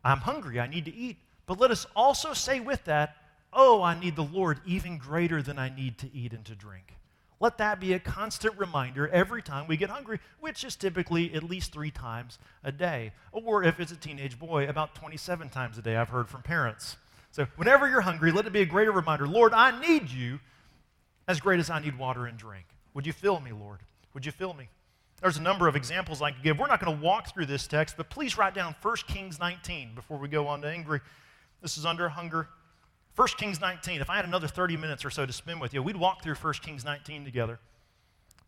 I'm 0.04 0.18
hungry, 0.20 0.60
I 0.60 0.68
need 0.68 0.86
to 0.86 0.94
eat, 0.94 1.18
but 1.46 1.60
let 1.60 1.72
us 1.72 1.88
also 1.96 2.34
say 2.34 2.60
with 2.60 2.84
that, 2.86 3.16
oh, 3.56 3.82
I 3.82 4.00
need 4.00 4.16
the 4.16 4.24
Lord 4.24 4.60
even 4.66 4.98
greater 4.98 5.42
than 5.42 5.58
I 5.58 5.70
need 5.70 5.98
to 6.00 6.14
eat 6.14 6.34
and 6.34 6.46
to 6.46 6.54
drink. 6.54 6.94
Let 7.40 7.58
that 7.58 7.80
be 7.80 7.94
a 7.94 8.00
constant 8.00 8.58
reminder 8.58 9.08
every 9.10 9.42
time 9.42 9.68
we 9.68 9.78
get 9.78 9.90
hungry, 9.90 10.20
which 10.40 10.64
is 10.64 10.76
typically 10.76 11.34
at 11.34 11.44
least 11.44 11.74
three 11.74 11.92
times 11.92 12.40
a 12.64 12.72
day. 12.72 13.12
Or 13.32 13.64
if 13.64 13.80
it's 13.80 13.92
a 13.92 13.98
teenage 13.98 14.40
boy, 14.40 14.68
about 14.68 14.96
27 14.96 15.50
times 15.50 15.78
a 15.78 15.82
day, 15.82 15.98
I've 15.98 16.10
heard 16.10 16.30
from 16.30 16.44
parents. 16.44 16.96
So 17.32 17.48
whenever 17.58 17.90
you're 17.90 18.02
hungry, 18.02 18.32
let 18.32 18.46
it 18.46 18.54
be 18.54 18.62
a 18.62 18.66
greater 18.66 18.92
reminder 18.92 19.28
Lord, 19.28 19.54
I 19.54 19.78
need 19.80 20.10
you 20.10 20.40
as 21.28 21.40
great 21.40 21.60
as 21.60 21.70
I 21.70 21.80
need 21.80 21.98
water 21.98 22.26
and 22.26 22.38
drink. 22.38 22.66
Would 22.94 23.06
you 23.06 23.14
fill 23.14 23.40
me, 23.40 23.52
Lord? 23.52 23.80
Would 24.14 24.26
you 24.26 24.32
fill 24.32 24.54
me? 24.54 24.70
There's 25.22 25.38
a 25.38 25.42
number 25.42 25.68
of 25.68 25.76
examples 25.76 26.22
I 26.22 26.32
could 26.32 26.44
give. 26.44 26.60
We're 26.60 26.68
not 26.68 26.84
going 26.84 26.98
to 26.98 27.04
walk 27.04 27.34
through 27.34 27.48
this 27.48 27.68
text, 27.68 27.98
but 27.98 28.10
please 28.10 28.38
write 28.38 28.54
down 28.54 28.76
1 28.82 28.96
Kings 29.08 29.40
19 29.40 29.96
before 29.96 30.18
we 30.18 30.28
go 30.28 30.48
on 30.48 30.62
to 30.62 30.70
angry. 30.70 31.02
This 31.62 31.78
is 31.78 31.86
under 31.86 32.08
hunger. 32.10 32.48
1 33.16 33.28
Kings 33.38 33.62
19. 33.62 34.02
If 34.02 34.10
I 34.10 34.18
had 34.18 34.26
another 34.26 34.48
30 34.48 34.78
minutes 34.78 35.06
or 35.06 35.10
so 35.10 35.26
to 35.26 35.34
spend 35.34 35.62
with 35.62 35.74
you, 35.74 35.82
we'd 35.82 35.96
walk 35.96 36.22
through 36.22 36.36
1 36.36 36.54
Kings 36.56 36.84
19 36.84 37.24
together. 37.24 37.60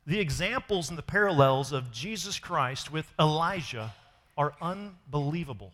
The 0.05 0.19
examples 0.19 0.89
and 0.89 0.97
the 0.97 1.03
parallels 1.03 1.71
of 1.71 1.91
Jesus 1.91 2.39
Christ 2.39 2.91
with 2.91 3.11
Elijah 3.19 3.93
are 4.37 4.53
unbelievable. 4.61 5.71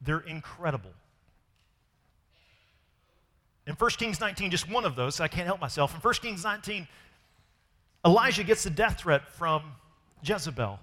They're 0.00 0.20
incredible. 0.20 0.92
In 3.66 3.74
1 3.74 3.90
Kings 3.92 4.20
19, 4.20 4.50
just 4.50 4.68
one 4.68 4.84
of 4.84 4.96
those, 4.96 5.20
I 5.20 5.28
can't 5.28 5.46
help 5.46 5.60
myself. 5.60 5.94
In 5.94 6.00
1 6.00 6.14
Kings 6.14 6.44
19, 6.44 6.88
Elijah 8.04 8.42
gets 8.42 8.66
a 8.66 8.70
death 8.70 9.00
threat 9.00 9.28
from 9.28 9.62
Jezebel. 10.22 10.78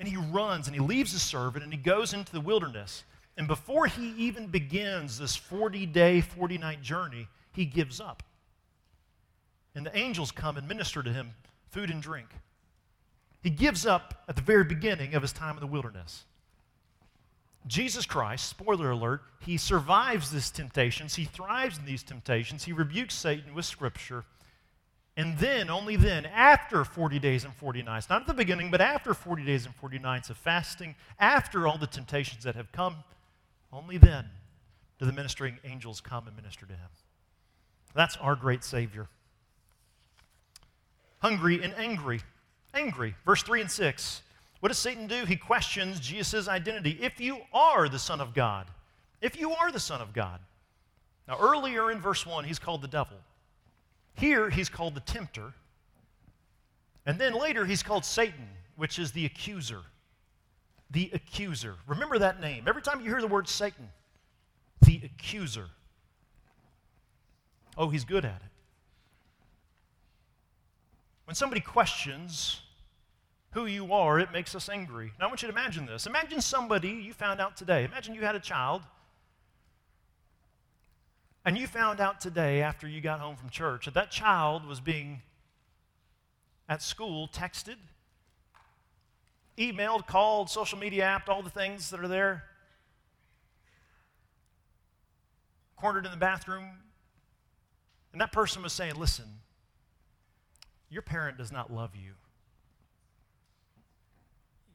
And 0.00 0.08
he 0.08 0.16
runs 0.16 0.68
and 0.68 0.76
he 0.76 0.80
leaves 0.80 1.12
his 1.12 1.22
servant 1.22 1.64
and 1.64 1.72
he 1.72 1.78
goes 1.78 2.14
into 2.14 2.32
the 2.32 2.40
wilderness. 2.40 3.04
And 3.38 3.46
before 3.46 3.86
he 3.86 4.10
even 4.18 4.48
begins 4.48 5.18
this 5.18 5.36
40 5.36 5.86
day, 5.86 6.20
40 6.20 6.58
night 6.58 6.82
journey, 6.82 7.28
he 7.52 7.64
gives 7.64 8.00
up. 8.00 8.24
And 9.76 9.86
the 9.86 9.96
angels 9.96 10.32
come 10.32 10.56
and 10.56 10.66
minister 10.66 11.04
to 11.04 11.12
him 11.12 11.30
food 11.70 11.88
and 11.88 12.02
drink. 12.02 12.26
He 13.40 13.50
gives 13.50 13.86
up 13.86 14.24
at 14.28 14.34
the 14.34 14.42
very 14.42 14.64
beginning 14.64 15.14
of 15.14 15.22
his 15.22 15.32
time 15.32 15.54
in 15.54 15.60
the 15.60 15.68
wilderness. 15.68 16.24
Jesus 17.68 18.06
Christ, 18.06 18.48
spoiler 18.48 18.90
alert, 18.90 19.22
he 19.40 19.56
survives 19.56 20.30
these 20.30 20.50
temptations. 20.50 21.14
He 21.14 21.24
thrives 21.24 21.78
in 21.78 21.84
these 21.84 22.02
temptations. 22.02 22.64
He 22.64 22.72
rebukes 22.72 23.14
Satan 23.14 23.54
with 23.54 23.66
Scripture. 23.66 24.24
And 25.16 25.38
then, 25.38 25.70
only 25.70 25.94
then, 25.94 26.26
after 26.26 26.84
40 26.84 27.18
days 27.20 27.44
and 27.44 27.54
40 27.54 27.82
nights, 27.82 28.08
not 28.08 28.22
at 28.22 28.26
the 28.26 28.34
beginning, 28.34 28.70
but 28.70 28.80
after 28.80 29.14
40 29.14 29.44
days 29.44 29.66
and 29.66 29.74
40 29.76 29.98
nights 30.00 30.30
of 30.30 30.36
fasting, 30.36 30.96
after 31.20 31.68
all 31.68 31.78
the 31.78 31.86
temptations 31.86 32.42
that 32.44 32.56
have 32.56 32.72
come, 32.72 32.96
only 33.72 33.98
then 33.98 34.26
do 34.98 35.06
the 35.06 35.12
ministering 35.12 35.58
angels 35.64 36.00
come 36.00 36.26
and 36.26 36.36
minister 36.36 36.66
to 36.66 36.72
him. 36.72 36.88
That's 37.94 38.16
our 38.16 38.36
great 38.36 38.64
Savior. 38.64 39.08
Hungry 41.18 41.62
and 41.62 41.74
angry. 41.76 42.20
Angry. 42.74 43.14
Verse 43.24 43.42
3 43.42 43.62
and 43.62 43.70
6. 43.70 44.22
What 44.60 44.68
does 44.68 44.78
Satan 44.78 45.06
do? 45.06 45.24
He 45.24 45.36
questions 45.36 46.00
Jesus' 46.00 46.48
identity. 46.48 46.98
If 47.00 47.20
you 47.20 47.38
are 47.52 47.88
the 47.88 47.98
Son 47.98 48.20
of 48.20 48.34
God, 48.34 48.66
if 49.20 49.38
you 49.38 49.52
are 49.52 49.70
the 49.70 49.80
Son 49.80 50.00
of 50.00 50.12
God. 50.12 50.40
Now, 51.26 51.38
earlier 51.40 51.90
in 51.90 52.00
verse 52.00 52.24
1, 52.24 52.44
he's 52.44 52.58
called 52.58 52.82
the 52.82 52.88
devil. 52.88 53.16
Here, 54.14 54.48
he's 54.48 54.68
called 54.68 54.94
the 54.94 55.00
tempter. 55.00 55.52
And 57.04 57.18
then 57.18 57.34
later, 57.34 57.66
he's 57.66 57.82
called 57.82 58.04
Satan, 58.04 58.48
which 58.76 58.98
is 58.98 59.12
the 59.12 59.26
accuser. 59.26 59.82
The 60.90 61.10
accuser. 61.12 61.76
Remember 61.86 62.18
that 62.18 62.40
name. 62.40 62.64
Every 62.66 62.82
time 62.82 63.00
you 63.00 63.06
hear 63.06 63.20
the 63.20 63.26
word 63.26 63.48
Satan, 63.48 63.90
the 64.80 65.02
accuser. 65.04 65.66
Oh, 67.76 67.90
he's 67.90 68.04
good 68.04 68.24
at 68.24 68.36
it. 68.36 68.50
When 71.24 71.34
somebody 71.34 71.60
questions 71.60 72.62
who 73.52 73.66
you 73.66 73.92
are, 73.92 74.18
it 74.18 74.32
makes 74.32 74.54
us 74.54 74.68
angry. 74.68 75.12
Now, 75.18 75.26
I 75.26 75.28
want 75.28 75.42
you 75.42 75.48
to 75.48 75.52
imagine 75.52 75.84
this. 75.86 76.06
Imagine 76.06 76.40
somebody 76.40 76.88
you 76.88 77.12
found 77.12 77.40
out 77.40 77.56
today. 77.56 77.84
Imagine 77.84 78.14
you 78.14 78.22
had 78.22 78.34
a 78.34 78.40
child, 78.40 78.82
and 81.44 81.56
you 81.56 81.66
found 81.66 82.00
out 82.00 82.20
today 82.20 82.62
after 82.62 82.88
you 82.88 83.00
got 83.00 83.20
home 83.20 83.36
from 83.36 83.50
church 83.50 83.84
that 83.84 83.94
that 83.94 84.10
child 84.10 84.66
was 84.66 84.80
being 84.80 85.22
at 86.68 86.82
school 86.82 87.28
texted, 87.28 87.76
emailed, 89.58 90.06
called, 90.06 90.48
social 90.48 90.78
media 90.78 91.04
apped, 91.04 91.28
all 91.28 91.42
the 91.42 91.50
things 91.50 91.90
that 91.90 92.00
are 92.00 92.08
there, 92.08 92.44
cornered 95.76 96.04
in 96.04 96.10
the 96.10 96.16
bathroom, 96.16 96.66
and 98.12 98.20
that 98.20 98.32
person 98.32 98.62
was 98.62 98.72
saying, 98.72 98.94
Listen, 98.94 99.26
your 100.90 101.02
parent 101.02 101.38
does 101.38 101.52
not 101.52 101.72
love 101.72 101.94
you. 101.94 102.12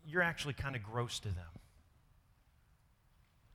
You're 0.05 0.21
actually 0.21 0.53
kind 0.53 0.75
of 0.75 0.83
gross 0.83 1.19
to 1.19 1.29
them. 1.29 1.47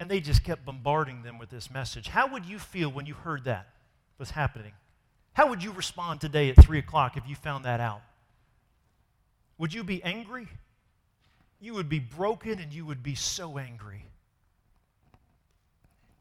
And 0.01 0.11
they 0.11 0.21
just 0.21 0.45
kept 0.45 0.65
bombarding 0.65 1.23
them 1.23 1.39
with 1.39 1.51
this 1.51 1.71
message. 1.71 2.09
How 2.09 2.33
would 2.33 2.47
you 2.47 2.59
feel 2.59 2.89
when 2.91 3.07
you 3.07 3.15
heard 3.15 3.45
that 3.45 3.69
was 4.17 4.31
happening? 4.31 4.73
How 5.33 5.49
would 5.49 5.63
you 5.63 5.73
respond 5.73 6.21
today 6.21 6.51
at 6.51 6.63
3 6.63 6.79
o'clock 6.79 7.17
if 7.17 7.29
you 7.29 7.35
found 7.35 7.65
that 7.65 7.81
out? 7.81 8.03
Would 9.59 9.75
you 9.75 9.85
be 9.85 10.03
angry? 10.03 10.49
You 11.61 11.75
would 11.75 11.89
be 11.89 11.99
broken 11.99 12.59
and 12.59 12.73
you 12.73 12.87
would 12.87 13.03
be 13.03 13.15
so 13.15 13.59
angry. 13.59 14.05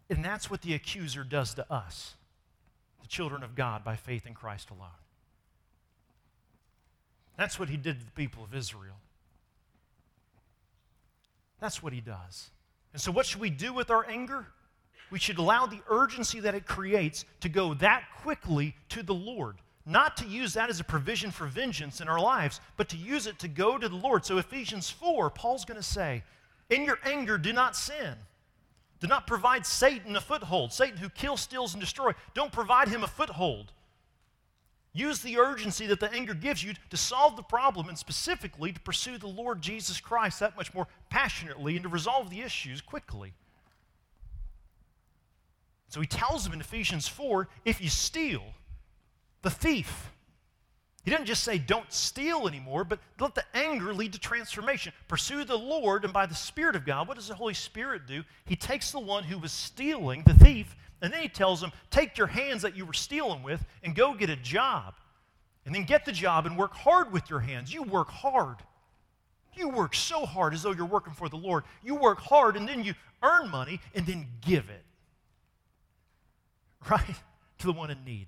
And 0.09 0.23
that's 0.23 0.49
what 0.49 0.61
the 0.61 0.73
accuser 0.73 1.23
does 1.23 1.53
to 1.55 1.71
us, 1.71 2.15
the 3.01 3.07
children 3.07 3.43
of 3.43 3.55
God, 3.55 3.83
by 3.83 3.95
faith 3.95 4.25
in 4.25 4.33
Christ 4.33 4.69
alone. 4.69 4.89
That's 7.37 7.59
what 7.59 7.69
he 7.69 7.77
did 7.77 7.99
to 7.99 8.05
the 8.05 8.11
people 8.11 8.43
of 8.43 8.55
Israel. 8.55 8.95
That's 11.59 11.83
what 11.83 11.93
he 11.93 12.01
does. 12.01 12.49
And 12.93 13.01
so, 13.01 13.11
what 13.11 13.25
should 13.25 13.41
we 13.41 13.49
do 13.49 13.73
with 13.73 13.91
our 13.91 14.07
anger? 14.09 14.47
We 15.09 15.19
should 15.19 15.37
allow 15.37 15.65
the 15.65 15.81
urgency 15.89 16.39
that 16.41 16.55
it 16.55 16.65
creates 16.65 17.25
to 17.41 17.49
go 17.49 17.73
that 17.75 18.03
quickly 18.21 18.75
to 18.89 19.03
the 19.03 19.13
Lord. 19.13 19.57
Not 19.89 20.17
to 20.17 20.27
use 20.27 20.53
that 20.53 20.69
as 20.69 20.81
a 20.81 20.83
provision 20.83 21.31
for 21.31 21.47
vengeance 21.47 22.01
in 22.01 22.09
our 22.09 22.19
lives, 22.19 22.59
but 22.75 22.89
to 22.89 22.97
use 22.97 23.25
it 23.25 23.39
to 23.39 23.47
go 23.47 23.77
to 23.77 23.87
the 23.87 23.95
Lord. 23.95 24.25
So, 24.25 24.37
Ephesians 24.37 24.89
4, 24.89 25.29
Paul's 25.29 25.63
going 25.63 25.79
to 25.79 25.83
say, 25.83 26.23
In 26.69 26.83
your 26.83 26.99
anger, 27.05 27.37
do 27.37 27.53
not 27.53 27.73
sin. 27.73 28.15
Do 28.99 29.07
not 29.07 29.27
provide 29.27 29.65
Satan 29.65 30.17
a 30.17 30.21
foothold. 30.21 30.73
Satan, 30.73 30.97
who 30.97 31.07
kills, 31.07 31.39
steals, 31.39 31.73
and 31.73 31.79
destroys, 31.79 32.15
don't 32.33 32.51
provide 32.51 32.89
him 32.89 33.01
a 33.01 33.07
foothold. 33.07 33.71
Use 34.91 35.21
the 35.21 35.37
urgency 35.37 35.87
that 35.87 36.01
the 36.01 36.11
anger 36.11 36.33
gives 36.33 36.61
you 36.61 36.73
to 36.89 36.97
solve 36.97 37.37
the 37.37 37.43
problem 37.43 37.87
and 37.87 37.97
specifically 37.97 38.73
to 38.73 38.79
pursue 38.81 39.17
the 39.17 39.27
Lord 39.27 39.61
Jesus 39.61 40.01
Christ 40.01 40.41
that 40.41 40.57
much 40.57 40.73
more 40.73 40.87
passionately 41.09 41.75
and 41.75 41.83
to 41.83 41.89
resolve 41.89 42.29
the 42.29 42.41
issues 42.41 42.81
quickly. 42.81 43.31
So 45.87 46.01
he 46.01 46.07
tells 46.07 46.43
them 46.43 46.51
in 46.51 46.59
Ephesians 46.59 47.07
4 47.07 47.47
if 47.63 47.79
you 47.79 47.89
steal, 47.89 48.43
the 49.41 49.49
thief, 49.49 50.11
he 51.07 51.11
didn't 51.11 51.27
just 51.27 51.43
say 51.43 51.57
don't 51.57 51.93
steal 51.93 52.49
anymore, 52.49 52.83
but 52.83 52.99
let 53.19 53.33
the 53.33 53.45
anger 53.53 53.93
lead 53.93 54.11
to 54.11 54.19
transformation. 54.19 54.91
Pursue 55.07 55.45
the 55.45 55.57
Lord, 55.57 56.03
and 56.03 56.11
by 56.11 56.25
the 56.25 56.35
Spirit 56.35 56.75
of 56.75 56.85
God, 56.85 57.07
what 57.07 57.15
does 57.15 57.29
the 57.29 57.35
Holy 57.35 57.53
Spirit 57.53 58.07
do? 58.07 58.25
He 58.43 58.57
takes 58.57 58.91
the 58.91 58.99
one 58.99 59.23
who 59.23 59.37
was 59.37 59.53
stealing, 59.53 60.23
the 60.23 60.33
thief, 60.33 60.75
and 61.01 61.13
then 61.13 61.21
he 61.21 61.29
tells 61.29 61.61
them, 61.61 61.71
Take 61.91 62.17
your 62.17 62.27
hands 62.27 62.61
that 62.63 62.75
you 62.75 62.85
were 62.85 62.91
stealing 62.91 63.41
with 63.41 63.65
and 63.83 63.95
go 63.95 64.13
get 64.13 64.29
a 64.29 64.35
job. 64.35 64.95
And 65.65 65.75
then 65.75 65.83
get 65.83 66.05
the 66.05 66.11
job 66.11 66.45
and 66.45 66.57
work 66.57 66.73
hard 66.73 67.11
with 67.11 67.29
your 67.29 67.39
hands. 67.39 67.73
You 67.73 67.83
work 67.83 68.09
hard. 68.09 68.57
You 69.53 69.69
work 69.69 69.95
so 69.95 70.25
hard 70.25 70.53
as 70.53 70.63
though 70.63 70.71
you're 70.71 70.85
working 70.85 71.13
for 71.13 71.29
the 71.29 71.37
Lord. 71.37 71.63
You 71.83 71.95
work 71.95 72.19
hard 72.19 72.55
and 72.55 72.67
then 72.67 72.83
you 72.83 72.93
earn 73.23 73.49
money 73.49 73.79
and 73.93 74.05
then 74.05 74.27
give 74.41 74.69
it. 74.69 74.83
Right? 76.89 77.15
To 77.59 77.67
the 77.67 77.73
one 77.73 77.91
in 77.91 78.05
need. 78.05 78.27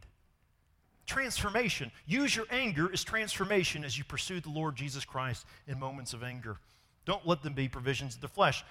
Transformation. 1.10 1.92
Use 2.06 2.36
your 2.36 2.46
anger 2.52 2.88
as 2.94 3.04
transformation 3.04 3.84
as 3.84 3.98
you 3.98 4.04
pursue 4.04 4.40
the 4.40 4.52
Lord 4.52 4.76
Jesus 4.76 5.06
Christ 5.06 5.44
in 5.68 5.80
moments 5.80 6.14
of 6.14 6.22
anger. 6.22 6.58
Don't 7.06 7.26
let 7.26 7.42
them 7.42 7.54
be 7.54 7.68
provisions 7.68 8.14
of 8.14 8.22
the 8.22 8.28
flesh. 8.28 8.64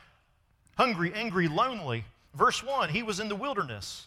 Hungry, 0.76 1.12
angry, 1.12 1.48
lonely. 1.48 2.04
Verse 2.34 2.62
1 2.62 2.90
He 2.90 3.02
was 3.02 3.18
in 3.18 3.28
the 3.28 3.34
wilderness. 3.34 4.06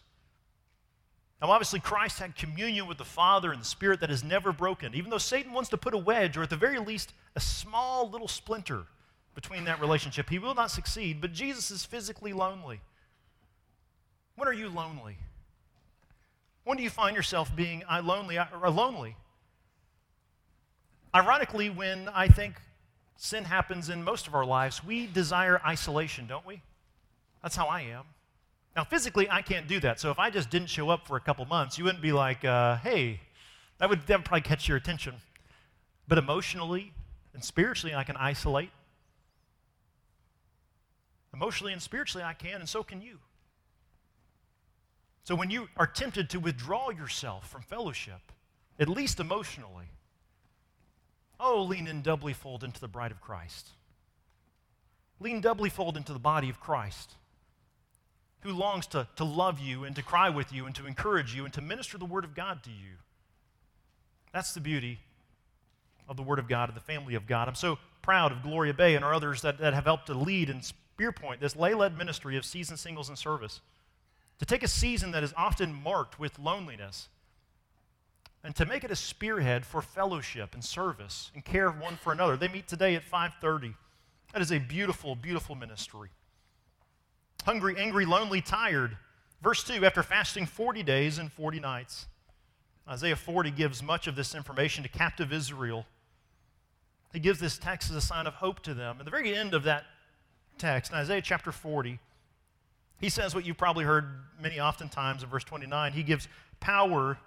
Now, 1.41 1.51
obviously, 1.51 1.81
Christ 1.81 2.19
had 2.19 2.37
communion 2.37 2.87
with 2.87 2.97
the 2.97 3.03
Father 3.03 3.51
and 3.51 3.59
the 3.59 3.65
Spirit 3.65 3.99
that 3.99 4.09
is 4.09 4.23
never 4.23 4.53
broken, 4.53 4.95
even 4.95 5.09
though 5.09 5.17
Satan 5.17 5.51
wants 5.51 5.69
to 5.71 5.77
put 5.77 5.93
a 5.93 5.97
wedge, 5.97 6.37
or 6.37 6.43
at 6.43 6.49
the 6.49 6.55
very 6.55 6.79
least, 6.79 7.11
a 7.35 7.41
small 7.41 8.09
little 8.09 8.29
splinter 8.29 8.83
between 9.35 9.65
that 9.65 9.81
relationship. 9.81 10.29
He 10.29 10.39
will 10.39 10.55
not 10.55 10.71
succeed, 10.71 11.19
but 11.19 11.33
Jesus 11.33 11.69
is 11.69 11.83
physically 11.83 12.31
lonely. 12.31 12.79
When 14.35 14.47
are 14.47 14.53
you 14.53 14.69
lonely? 14.69 15.17
When 16.63 16.77
do 16.77 16.83
you 16.83 16.89
find 16.89 17.15
yourself 17.15 17.55
being 17.55 17.83
I 17.89 17.99
lonely 17.99 18.37
or 18.37 18.69
lonely? 18.69 19.15
Ironically, 21.13 21.69
when 21.69 22.07
I 22.09 22.27
think 22.27 22.55
sin 23.17 23.43
happens 23.43 23.89
in 23.89 24.03
most 24.03 24.27
of 24.27 24.35
our 24.35 24.45
lives, 24.45 24.83
we 24.83 25.07
desire 25.07 25.61
isolation, 25.65 26.27
don't 26.27 26.45
we? 26.45 26.61
That's 27.41 27.55
how 27.55 27.67
I 27.67 27.81
am. 27.81 28.03
Now, 28.75 28.83
physically, 28.83 29.29
I 29.29 29.41
can't 29.41 29.67
do 29.67 29.79
that. 29.81 29.99
So 29.99 30.11
if 30.11 30.19
I 30.19 30.29
just 30.29 30.49
didn't 30.49 30.69
show 30.69 30.89
up 30.89 31.07
for 31.07 31.17
a 31.17 31.19
couple 31.19 31.43
months, 31.45 31.77
you 31.77 31.83
wouldn't 31.83 32.01
be 32.01 32.13
like, 32.13 32.45
uh, 32.45 32.77
hey, 32.77 33.19
that 33.79 33.89
would, 33.89 34.07
that 34.07 34.19
would 34.19 34.25
probably 34.25 34.41
catch 34.41 34.67
your 34.67 34.77
attention. 34.77 35.15
But 36.07 36.17
emotionally 36.17 36.93
and 37.33 37.43
spiritually, 37.43 37.93
I 37.95 38.03
can 38.03 38.15
isolate. 38.15 38.69
Emotionally 41.33 41.73
and 41.73 41.81
spiritually, 41.81 42.23
I 42.23 42.33
can, 42.33 42.59
and 42.59 42.69
so 42.69 42.83
can 42.83 43.01
you. 43.01 43.17
So 45.23 45.35
when 45.35 45.49
you 45.49 45.69
are 45.77 45.87
tempted 45.87 46.29
to 46.31 46.39
withdraw 46.39 46.89
yourself 46.89 47.49
from 47.49 47.61
fellowship, 47.61 48.31
at 48.79 48.89
least 48.89 49.19
emotionally, 49.19 49.85
oh, 51.39 51.63
lean 51.63 51.87
in 51.87 52.01
doubly 52.01 52.33
fold 52.33 52.63
into 52.63 52.81
the 52.81 52.87
bride 52.87 53.11
of 53.11 53.21
Christ. 53.21 53.69
Lean 55.19 55.41
doubly 55.41 55.69
fold 55.69 55.97
into 55.97 56.13
the 56.13 56.19
body 56.19 56.49
of 56.49 56.59
Christ 56.59 57.15
who 58.41 58.51
longs 58.51 58.87
to, 58.87 59.07
to 59.15 59.23
love 59.23 59.59
you 59.59 59.83
and 59.83 59.95
to 59.95 60.03
cry 60.03 60.29
with 60.29 60.51
you 60.51 60.65
and 60.65 60.75
to 60.75 60.85
encourage 60.85 61.33
you 61.33 61.45
and 61.45 61.53
to 61.53 61.61
minister 61.61 61.97
the 61.97 62.05
Word 62.05 62.23
of 62.23 62.35
God 62.35 62.63
to 62.63 62.69
you. 62.69 62.95
That's 64.33 64.53
the 64.53 64.59
beauty 64.59 64.99
of 66.09 66.17
the 66.17 66.23
Word 66.23 66.39
of 66.39 66.47
God 66.47 66.69
and 66.69 66.75
the 66.75 66.81
family 66.81 67.15
of 67.15 67.27
God. 67.27 67.47
I'm 67.47 67.55
so 67.55 67.77
proud 68.01 68.31
of 68.31 68.41
Gloria 68.41 68.73
Bay 68.73 68.95
and 68.95 69.05
our 69.05 69.13
others 69.13 69.41
that, 69.43 69.59
that 69.59 69.73
have 69.73 69.85
helped 69.85 70.07
to 70.07 70.13
lead 70.13 70.49
and 70.49 70.61
spearpoint 70.61 71.39
this 71.39 71.55
lay 71.55 71.73
led 71.73 71.97
ministry 71.97 72.35
of 72.35 72.45
season 72.45 72.77
singles 72.77 73.09
and 73.09 73.17
service. 73.17 73.61
To 74.41 74.45
take 74.47 74.63
a 74.63 74.67
season 74.67 75.11
that 75.11 75.23
is 75.23 75.35
often 75.37 75.71
marked 75.71 76.19
with 76.19 76.39
loneliness 76.39 77.09
and 78.43 78.55
to 78.55 78.65
make 78.65 78.83
it 78.83 78.89
a 78.89 78.95
spearhead 78.95 79.67
for 79.67 79.83
fellowship 79.83 80.55
and 80.55 80.65
service 80.65 81.29
and 81.35 81.45
care 81.45 81.67
of 81.67 81.79
one 81.79 81.95
for 81.95 82.11
another. 82.11 82.35
They 82.35 82.47
meet 82.47 82.67
today 82.67 82.95
at 82.95 83.03
5:30. 83.03 83.75
That 84.33 84.41
is 84.41 84.51
a 84.51 84.57
beautiful, 84.57 85.15
beautiful 85.15 85.53
ministry 85.53 86.09
hungry, 87.45 87.75
angry, 87.77 88.05
lonely, 88.05 88.41
tired. 88.41 88.97
Verse 89.43 89.63
2 89.63 89.85
after 89.85 90.01
fasting 90.01 90.47
40 90.47 90.81
days 90.81 91.19
and 91.19 91.31
40 91.31 91.59
nights. 91.59 92.07
Isaiah 92.89 93.15
40 93.15 93.51
gives 93.51 93.83
much 93.83 94.07
of 94.07 94.15
this 94.15 94.33
information 94.33 94.81
to 94.81 94.89
captive 94.89 95.31
Israel. 95.31 95.85
He 97.13 97.19
gives 97.19 97.39
this 97.39 97.59
text 97.59 97.91
as 97.91 97.95
a 97.95 98.01
sign 98.01 98.25
of 98.25 98.35
hope 98.35 98.61
to 98.61 98.73
them. 98.73 98.97
At 98.97 99.05
the 99.05 99.11
very 99.11 99.35
end 99.35 99.53
of 99.53 99.61
that 99.65 99.85
text, 100.57 100.91
in 100.91 100.97
Isaiah 100.97 101.21
chapter 101.21 101.51
40, 101.51 101.99
he 103.01 103.09
says 103.09 103.35
what 103.35 103.45
you've 103.45 103.57
probably 103.57 103.83
heard 103.83 104.05
many 104.39 104.59
oftentimes 104.59 105.23
in 105.23 105.29
verse 105.29 105.43
29. 105.43 105.91
He 105.91 106.03
gives 106.03 106.27
power, 106.59 107.17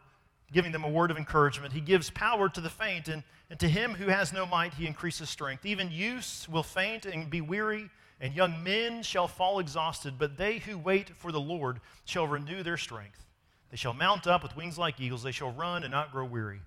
giving 0.52 0.72
them 0.72 0.84
a 0.84 0.88
word 0.88 1.10
of 1.10 1.18
encouragement. 1.18 1.74
He 1.74 1.80
gives 1.80 2.08
power 2.08 2.48
to 2.48 2.60
the 2.60 2.70
faint, 2.70 3.08
and, 3.08 3.22
and 3.50 3.60
to 3.60 3.68
him 3.68 3.94
who 3.94 4.08
has 4.08 4.32
no 4.32 4.46
might, 4.46 4.74
he 4.74 4.86
increases 4.86 5.28
strength. 5.28 5.66
Even 5.66 5.90
youths 5.90 6.48
will 6.48 6.62
faint 6.62 7.04
and 7.04 7.28
be 7.28 7.42
weary 7.42 7.90
and 8.20 8.34
young 8.34 8.62
men 8.62 9.02
shall 9.02 9.28
fall 9.28 9.58
exhausted, 9.58 10.14
but 10.18 10.36
they 10.36 10.58
who 10.58 10.78
wait 10.78 11.10
for 11.10 11.32
the 11.32 11.40
Lord 11.40 11.80
shall 12.04 12.26
renew 12.26 12.62
their 12.62 12.76
strength. 12.76 13.26
They 13.70 13.76
shall 13.76 13.92
mount 13.92 14.26
up 14.26 14.42
with 14.42 14.56
wings 14.56 14.78
like 14.78 15.00
eagles. 15.00 15.22
They 15.22 15.32
shall 15.32 15.50
run 15.50 15.82
and 15.82 15.90
not 15.90 16.12
grow 16.12 16.24
weary. 16.24 16.60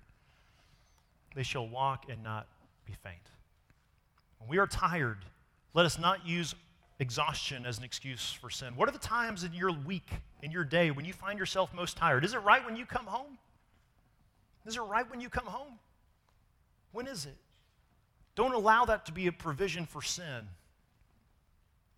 They 1.34 1.42
shall 1.42 1.66
walk 1.66 2.04
and 2.08 2.22
not 2.22 2.46
be 2.86 2.92
faint. 3.02 3.16
When 4.38 4.48
we 4.48 4.58
are 4.58 4.66
tired, 4.66 5.24
let 5.74 5.86
us 5.86 5.98
not 5.98 6.26
use 6.26 6.54
exhaustion 6.98 7.64
as 7.64 7.78
an 7.78 7.84
excuse 7.84 8.32
for 8.32 8.50
sin. 8.50 8.74
What 8.76 8.88
are 8.88 8.92
the 8.92 8.98
times 8.98 9.44
in 9.44 9.52
your 9.52 9.72
week, 9.72 10.10
in 10.42 10.50
your 10.50 10.64
day, 10.64 10.90
when 10.90 11.04
you 11.04 11.12
find 11.12 11.38
yourself 11.38 11.72
most 11.72 11.96
tired? 11.96 12.24
Is 12.24 12.34
it 12.34 12.38
right 12.38 12.64
when 12.64 12.76
you 12.76 12.86
come 12.86 13.06
home? 13.06 13.38
Is 14.66 14.76
it 14.76 14.80
right 14.80 15.08
when 15.08 15.20
you 15.20 15.28
come 15.28 15.46
home? 15.46 15.74
When 16.92 17.06
is 17.06 17.26
it? 17.26 17.36
Don't 18.34 18.54
allow 18.54 18.84
that 18.84 19.06
to 19.06 19.12
be 19.12 19.26
a 19.26 19.32
provision 19.32 19.86
for 19.86 20.02
sin 20.02 20.48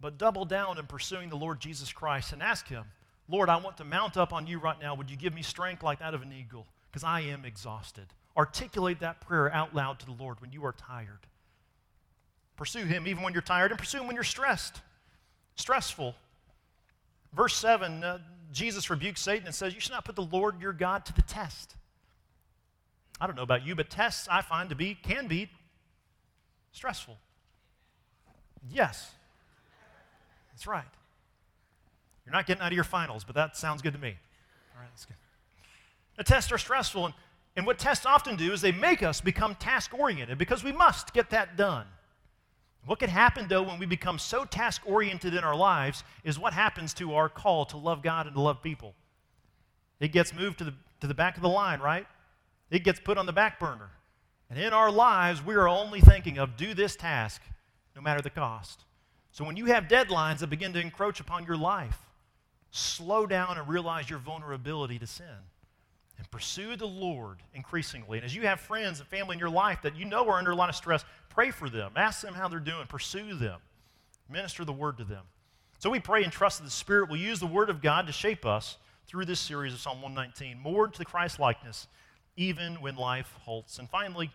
but 0.00 0.18
double 0.18 0.44
down 0.44 0.78
in 0.78 0.86
pursuing 0.86 1.28
the 1.28 1.36
Lord 1.36 1.60
Jesus 1.60 1.92
Christ 1.92 2.32
and 2.32 2.42
ask 2.42 2.66
Him, 2.66 2.84
Lord, 3.28 3.48
I 3.48 3.56
want 3.56 3.76
to 3.76 3.84
mount 3.84 4.16
up 4.16 4.32
on 4.32 4.46
you 4.46 4.58
right 4.58 4.80
now. 4.80 4.94
Would 4.94 5.10
you 5.10 5.16
give 5.16 5.34
me 5.34 5.42
strength 5.42 5.82
like 5.82 6.00
that 6.00 6.14
of 6.14 6.22
an 6.22 6.32
eagle? 6.32 6.66
Because 6.90 7.04
I 7.04 7.20
am 7.20 7.44
exhausted. 7.44 8.06
Articulate 8.36 9.00
that 9.00 9.20
prayer 9.20 9.52
out 9.52 9.74
loud 9.74 10.00
to 10.00 10.06
the 10.06 10.12
Lord 10.12 10.40
when 10.40 10.52
you 10.52 10.64
are 10.64 10.72
tired. 10.72 11.26
Pursue 12.56 12.84
Him 12.84 13.06
even 13.06 13.22
when 13.22 13.32
you're 13.32 13.42
tired, 13.42 13.70
and 13.70 13.78
pursue 13.78 14.00
Him 14.00 14.06
when 14.06 14.16
you're 14.16 14.24
stressed, 14.24 14.80
stressful. 15.60 16.14
Verse 17.32 17.54
7, 17.54 18.02
uh, 18.02 18.18
Jesus 18.52 18.90
rebukes 18.90 19.20
Satan 19.20 19.46
and 19.46 19.54
says, 19.54 19.74
You 19.74 19.80
should 19.80 19.92
not 19.92 20.04
put 20.04 20.16
the 20.16 20.22
Lord 20.22 20.60
your 20.60 20.72
God 20.72 21.04
to 21.06 21.12
the 21.12 21.22
test. 21.22 21.76
I 23.20 23.26
don't 23.26 23.36
know 23.36 23.42
about 23.42 23.66
you, 23.66 23.74
but 23.74 23.90
tests 23.90 24.26
I 24.30 24.42
find 24.42 24.70
to 24.70 24.74
be, 24.74 24.94
can 24.94 25.28
be 25.28 25.50
stressful. 26.72 27.18
Yes. 28.70 29.10
That's 30.52 30.66
right. 30.66 30.84
You're 32.24 32.32
not 32.32 32.46
getting 32.46 32.62
out 32.62 32.68
of 32.68 32.74
your 32.74 32.84
finals, 32.84 33.24
but 33.24 33.34
that 33.34 33.56
sounds 33.56 33.82
good 33.82 33.92
to 33.92 33.98
me. 33.98 34.16
All 34.74 34.80
right, 34.80 34.88
that's 34.90 35.04
good. 35.04 35.16
The 36.16 36.24
tests 36.24 36.50
are 36.52 36.58
stressful, 36.58 37.06
and, 37.06 37.14
And 37.56 37.66
what 37.66 37.78
tests 37.78 38.06
often 38.06 38.36
do 38.36 38.52
is 38.52 38.60
they 38.60 38.72
make 38.72 39.02
us 39.02 39.20
become 39.20 39.54
task 39.54 39.92
oriented 39.98 40.38
because 40.38 40.64
we 40.64 40.72
must 40.72 41.12
get 41.12 41.30
that 41.30 41.56
done. 41.56 41.86
What 42.86 42.98
can 42.98 43.10
happen, 43.10 43.46
though, 43.48 43.62
when 43.62 43.78
we 43.78 43.86
become 43.86 44.18
so 44.18 44.44
task 44.44 44.82
oriented 44.86 45.34
in 45.34 45.44
our 45.44 45.54
lives 45.54 46.02
is 46.24 46.38
what 46.38 46.52
happens 46.52 46.94
to 46.94 47.14
our 47.14 47.28
call 47.28 47.66
to 47.66 47.76
love 47.76 48.02
God 48.02 48.26
and 48.26 48.34
to 48.34 48.40
love 48.40 48.62
people. 48.62 48.94
It 50.00 50.12
gets 50.12 50.34
moved 50.34 50.58
to 50.58 50.64
the, 50.64 50.74
to 51.00 51.06
the 51.06 51.14
back 51.14 51.36
of 51.36 51.42
the 51.42 51.48
line, 51.48 51.80
right? 51.80 52.06
It 52.70 52.84
gets 52.84 52.98
put 52.98 53.18
on 53.18 53.26
the 53.26 53.32
back 53.32 53.60
burner. 53.60 53.90
And 54.48 54.58
in 54.58 54.72
our 54.72 54.90
lives, 54.90 55.44
we 55.44 55.54
are 55.54 55.68
only 55.68 56.00
thinking 56.00 56.38
of 56.38 56.56
do 56.56 56.72
this 56.74 56.96
task 56.96 57.42
no 57.94 58.00
matter 58.00 58.22
the 58.22 58.30
cost. 58.30 58.84
So 59.30 59.44
when 59.44 59.56
you 59.56 59.66
have 59.66 59.84
deadlines 59.84 60.38
that 60.38 60.48
begin 60.48 60.72
to 60.72 60.80
encroach 60.80 61.20
upon 61.20 61.44
your 61.44 61.56
life, 61.56 61.98
slow 62.70 63.26
down 63.26 63.58
and 63.58 63.68
realize 63.68 64.08
your 64.08 64.18
vulnerability 64.18 64.98
to 64.98 65.06
sin 65.06 65.26
and 66.20 66.30
pursue 66.30 66.76
the 66.76 66.86
Lord 66.86 67.38
increasingly. 67.54 68.18
And 68.18 68.26
as 68.26 68.36
you 68.36 68.42
have 68.42 68.60
friends 68.60 69.00
and 69.00 69.08
family 69.08 69.32
in 69.32 69.40
your 69.40 69.48
life 69.48 69.80
that 69.82 69.96
you 69.96 70.04
know 70.04 70.28
are 70.28 70.36
under 70.36 70.50
a 70.50 70.54
lot 70.54 70.68
of 70.68 70.76
stress, 70.76 71.02
pray 71.30 71.50
for 71.50 71.70
them. 71.70 71.92
Ask 71.96 72.20
them 72.20 72.34
how 72.34 72.46
they're 72.46 72.60
doing. 72.60 72.86
Pursue 72.86 73.34
them. 73.34 73.58
Minister 74.28 74.66
the 74.66 74.72
word 74.72 74.98
to 74.98 75.04
them. 75.04 75.22
So 75.78 75.88
we 75.88 75.98
pray 75.98 76.22
and 76.22 76.30
trust 76.30 76.58
that 76.58 76.64
the 76.64 76.70
Spirit 76.70 77.08
will 77.08 77.16
use 77.16 77.40
the 77.40 77.46
word 77.46 77.70
of 77.70 77.80
God 77.80 78.06
to 78.06 78.12
shape 78.12 78.44
us 78.44 78.76
through 79.06 79.24
this 79.24 79.40
series 79.40 79.72
of 79.72 79.80
Psalm 79.80 80.02
119, 80.02 80.60
more 80.60 80.88
to 80.88 80.98
the 80.98 81.06
Christ 81.06 81.40
likeness, 81.40 81.88
even 82.36 82.74
when 82.82 82.96
life 82.96 83.34
halts. 83.40 83.78
And 83.78 83.88
finally, 83.88 84.30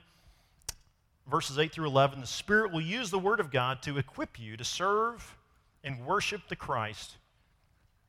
verses 1.30 1.60
8 1.60 1.72
through 1.72 1.86
11, 1.86 2.20
the 2.20 2.26
Spirit 2.26 2.74
will 2.74 2.82
use 2.82 3.12
the 3.12 3.20
word 3.20 3.40
of 3.40 3.52
God 3.52 3.84
to 3.84 4.00
equip 4.00 4.40
you 4.40 4.58
to 4.58 4.64
serve 4.64 5.38
and 5.84 6.04
worship 6.04 6.42
the 6.50 6.56
Christ 6.56 7.18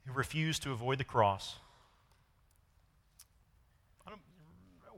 who 0.07 0.15
refused 0.15 0.63
to 0.63 0.73
avoid 0.73 0.97
the 0.97 1.05
cross 1.05 1.57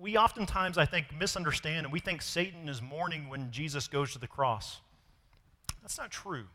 we 0.00 0.16
oftentimes, 0.16 0.78
I 0.78 0.84
think, 0.84 1.06
misunderstand 1.18 1.86
and 1.86 1.92
we 1.92 2.00
think 2.00 2.22
Satan 2.22 2.68
is 2.68 2.80
mourning 2.80 3.28
when 3.28 3.50
Jesus 3.50 3.88
goes 3.88 4.12
to 4.12 4.18
the 4.18 4.26
cross. 4.26 4.80
That's 5.82 5.98
not 5.98 6.10
true. 6.10 6.46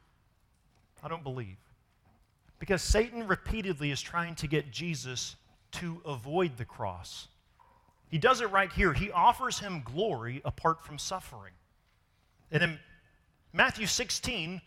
I 1.04 1.08
don't 1.08 1.24
believe. 1.24 1.58
Because 2.60 2.82
Satan 2.82 3.28
repeatedly 3.28 3.92
is 3.92 4.02
trying 4.02 4.36
to 4.36 4.48
get 4.48 4.72
Jesus 4.72 5.36
to 5.74 6.02
avoid 6.06 6.58
the 6.58 6.66
cross. 6.66 7.28
He 8.10 8.18
does 8.18 8.42
it 8.42 8.52
right 8.52 8.72
here. 8.72 8.94
He 8.94 9.12
offers 9.12 9.60
him 9.60 9.82
glory 9.84 10.42
apart 10.46 10.82
from 10.82 10.98
suffering. 10.98 11.54
And 12.52 12.64
in 12.64 12.80
Matthew 13.52 13.88
16, 13.88 14.62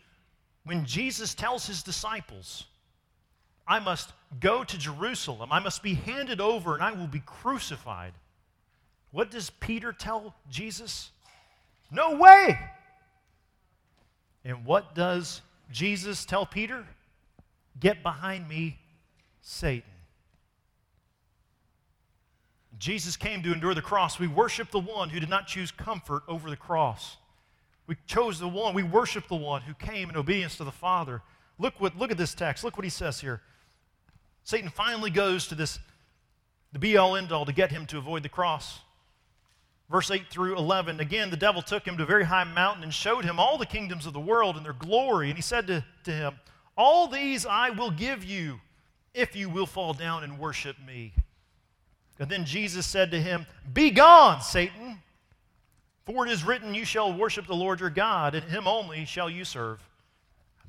when 0.65 0.85
Jesus 0.85 1.33
tells 1.33 1.65
his 1.65 1.81
disciples, 1.81 2.65
I 3.67 3.79
must 3.79 4.11
go 4.39 4.63
to 4.63 4.77
Jerusalem, 4.77 5.51
I 5.51 5.59
must 5.59 5.81
be 5.81 5.93
handed 5.93 6.41
over, 6.41 6.73
and 6.73 6.83
I 6.83 6.91
will 6.91 7.07
be 7.07 7.21
crucified. 7.25 8.13
What 9.11 9.31
does 9.31 9.49
Peter 9.49 9.93
tell 9.93 10.35
Jesus? 10.49 11.11
No 11.91 12.15
way! 12.15 12.59
And 14.43 14.65
what 14.65 14.95
does 14.95 15.41
Jesus 15.71 16.25
tell 16.25 16.45
Peter? 16.45 16.85
Get 17.79 18.03
behind 18.03 18.47
me, 18.47 18.79
Satan. 19.41 19.89
Jesus 22.79 23.17
came 23.17 23.41
to 23.43 23.51
endure 23.51 23.73
the 23.73 23.81
cross. 23.81 24.19
We 24.19 24.27
worship 24.27 24.71
the 24.71 24.79
one 24.79 25.09
who 25.09 25.19
did 25.19 25.29
not 25.29 25.47
choose 25.47 25.71
comfort 25.71 26.23
over 26.27 26.49
the 26.49 26.57
cross. 26.57 27.17
We 27.87 27.95
chose 28.05 28.39
the 28.39 28.47
one, 28.47 28.73
we 28.73 28.83
worship 28.83 29.27
the 29.27 29.35
one 29.35 29.61
who 29.61 29.73
came 29.73 30.09
in 30.09 30.17
obedience 30.17 30.57
to 30.57 30.63
the 30.63 30.71
Father. 30.71 31.21
Look 31.57 31.79
what 31.79 31.97
look 31.97 32.11
at 32.11 32.17
this 32.17 32.33
text. 32.33 32.63
Look 32.63 32.77
what 32.77 32.83
he 32.83 32.89
says 32.89 33.19
here. 33.19 33.41
Satan 34.43 34.69
finally 34.69 35.09
goes 35.09 35.47
to 35.47 35.55
this 35.55 35.79
the 36.73 36.79
be 36.79 36.97
all 36.97 37.15
end 37.15 37.31
all 37.31 37.45
to 37.45 37.53
get 37.53 37.71
him 37.71 37.85
to 37.87 37.97
avoid 37.97 38.23
the 38.23 38.29
cross. 38.29 38.79
Verse 39.89 40.11
8 40.11 40.29
through 40.29 40.57
11 40.57 40.99
again, 40.99 41.29
the 41.29 41.37
devil 41.37 41.61
took 41.61 41.85
him 41.85 41.97
to 41.97 42.03
a 42.03 42.05
very 42.07 42.25
high 42.25 42.43
mountain 42.43 42.83
and 42.83 42.93
showed 42.93 43.23
him 43.23 43.39
all 43.39 43.57
the 43.57 43.65
kingdoms 43.65 44.05
of 44.05 44.13
the 44.13 44.19
world 44.19 44.57
and 44.57 44.65
their 44.65 44.73
glory. 44.73 45.29
And 45.29 45.37
he 45.37 45.41
said 45.41 45.67
to, 45.67 45.83
to 46.03 46.11
him, 46.11 46.39
All 46.77 47.07
these 47.07 47.45
I 47.45 47.69
will 47.69 47.91
give 47.91 48.23
you 48.23 48.59
if 49.13 49.35
you 49.35 49.49
will 49.49 49.65
fall 49.65 49.93
down 49.93 50.23
and 50.23 50.37
worship 50.37 50.75
me. 50.85 51.13
And 52.19 52.29
then 52.29 52.45
Jesus 52.45 52.85
said 52.85 53.11
to 53.11 53.21
him, 53.21 53.45
Be 53.71 53.89
gone, 53.89 54.41
Satan, 54.41 54.97
for 56.05 56.25
it 56.25 56.31
is 56.31 56.43
written, 56.43 56.73
You 56.73 56.83
shall 56.83 57.13
worship 57.13 57.47
the 57.47 57.55
Lord 57.55 57.79
your 57.79 57.89
God, 57.89 58.35
and 58.35 58.43
him 58.43 58.67
only 58.67 59.05
shall 59.05 59.29
you 59.29 59.45
serve. 59.45 59.81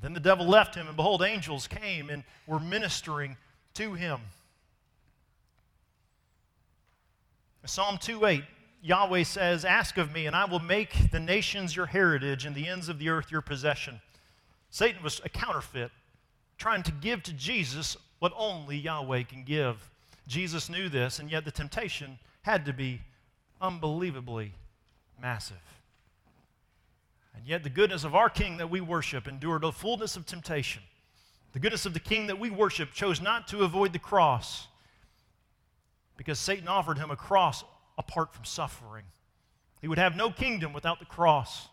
Then 0.01 0.13
the 0.13 0.19
devil 0.21 0.47
left 0.47 0.75
him, 0.75 0.87
and 0.87 0.95
behold, 0.95 1.21
angels 1.21 1.67
came 1.67 2.09
and 2.09 2.23
were 2.47 2.59
ministering 2.59 3.35
to 3.73 3.95
him. 3.95 4.19
Psalm 7.65 7.97
2 7.97 8.25
8 8.25 8.43
Yahweh 8.81 9.23
says, 9.23 9.65
Ask 9.65 9.97
of 9.97 10.13
me, 10.13 10.25
and 10.25 10.35
I 10.35 10.45
will 10.45 10.59
make 10.59 11.11
the 11.11 11.19
nations 11.19 11.75
your 11.75 11.87
heritage 11.87 12.45
and 12.45 12.55
the 12.55 12.67
ends 12.67 12.89
of 12.89 12.99
the 12.99 13.09
earth 13.09 13.31
your 13.31 13.41
possession. 13.41 14.01
Satan 14.69 15.03
was 15.03 15.21
a 15.23 15.29
counterfeit, 15.29 15.91
trying 16.57 16.83
to 16.83 16.91
give 16.91 17.23
to 17.23 17.33
Jesus 17.33 17.97
what 18.19 18.33
only 18.37 18.77
Yahweh 18.77 19.23
can 19.23 19.43
give. 19.43 19.89
Jesus 20.27 20.69
knew 20.69 20.89
this, 20.89 21.19
and 21.19 21.31
yet 21.31 21.43
the 21.43 21.51
temptation 21.51 22.19
had 22.43 22.65
to 22.65 22.73
be 22.73 23.01
unbelievably 23.61 24.53
massive. 25.21 25.57
And 27.35 27.47
yet, 27.47 27.63
the 27.63 27.69
goodness 27.69 28.03
of 28.03 28.15
our 28.15 28.29
King 28.29 28.57
that 28.57 28.69
we 28.69 28.81
worship 28.81 29.27
endured 29.27 29.61
the 29.61 29.71
fullness 29.71 30.15
of 30.15 30.25
temptation. 30.25 30.83
The 31.53 31.59
goodness 31.59 31.85
of 31.85 31.93
the 31.93 31.99
King 31.99 32.27
that 32.27 32.39
we 32.39 32.49
worship 32.49 32.91
chose 32.91 33.21
not 33.21 33.47
to 33.49 33.63
avoid 33.63 33.93
the 33.93 33.99
cross 33.99 34.67
because 36.17 36.37
Satan 36.37 36.67
offered 36.67 36.97
him 36.97 37.11
a 37.11 37.15
cross 37.15 37.63
apart 37.99 38.33
from 38.33 38.45
suffering. 38.45 39.03
He 39.81 39.87
would 39.87 39.99
have 39.99 40.15
no 40.15 40.31
kingdom 40.31 40.73
without 40.73 40.99
the 40.99 41.05
cross. 41.05 41.67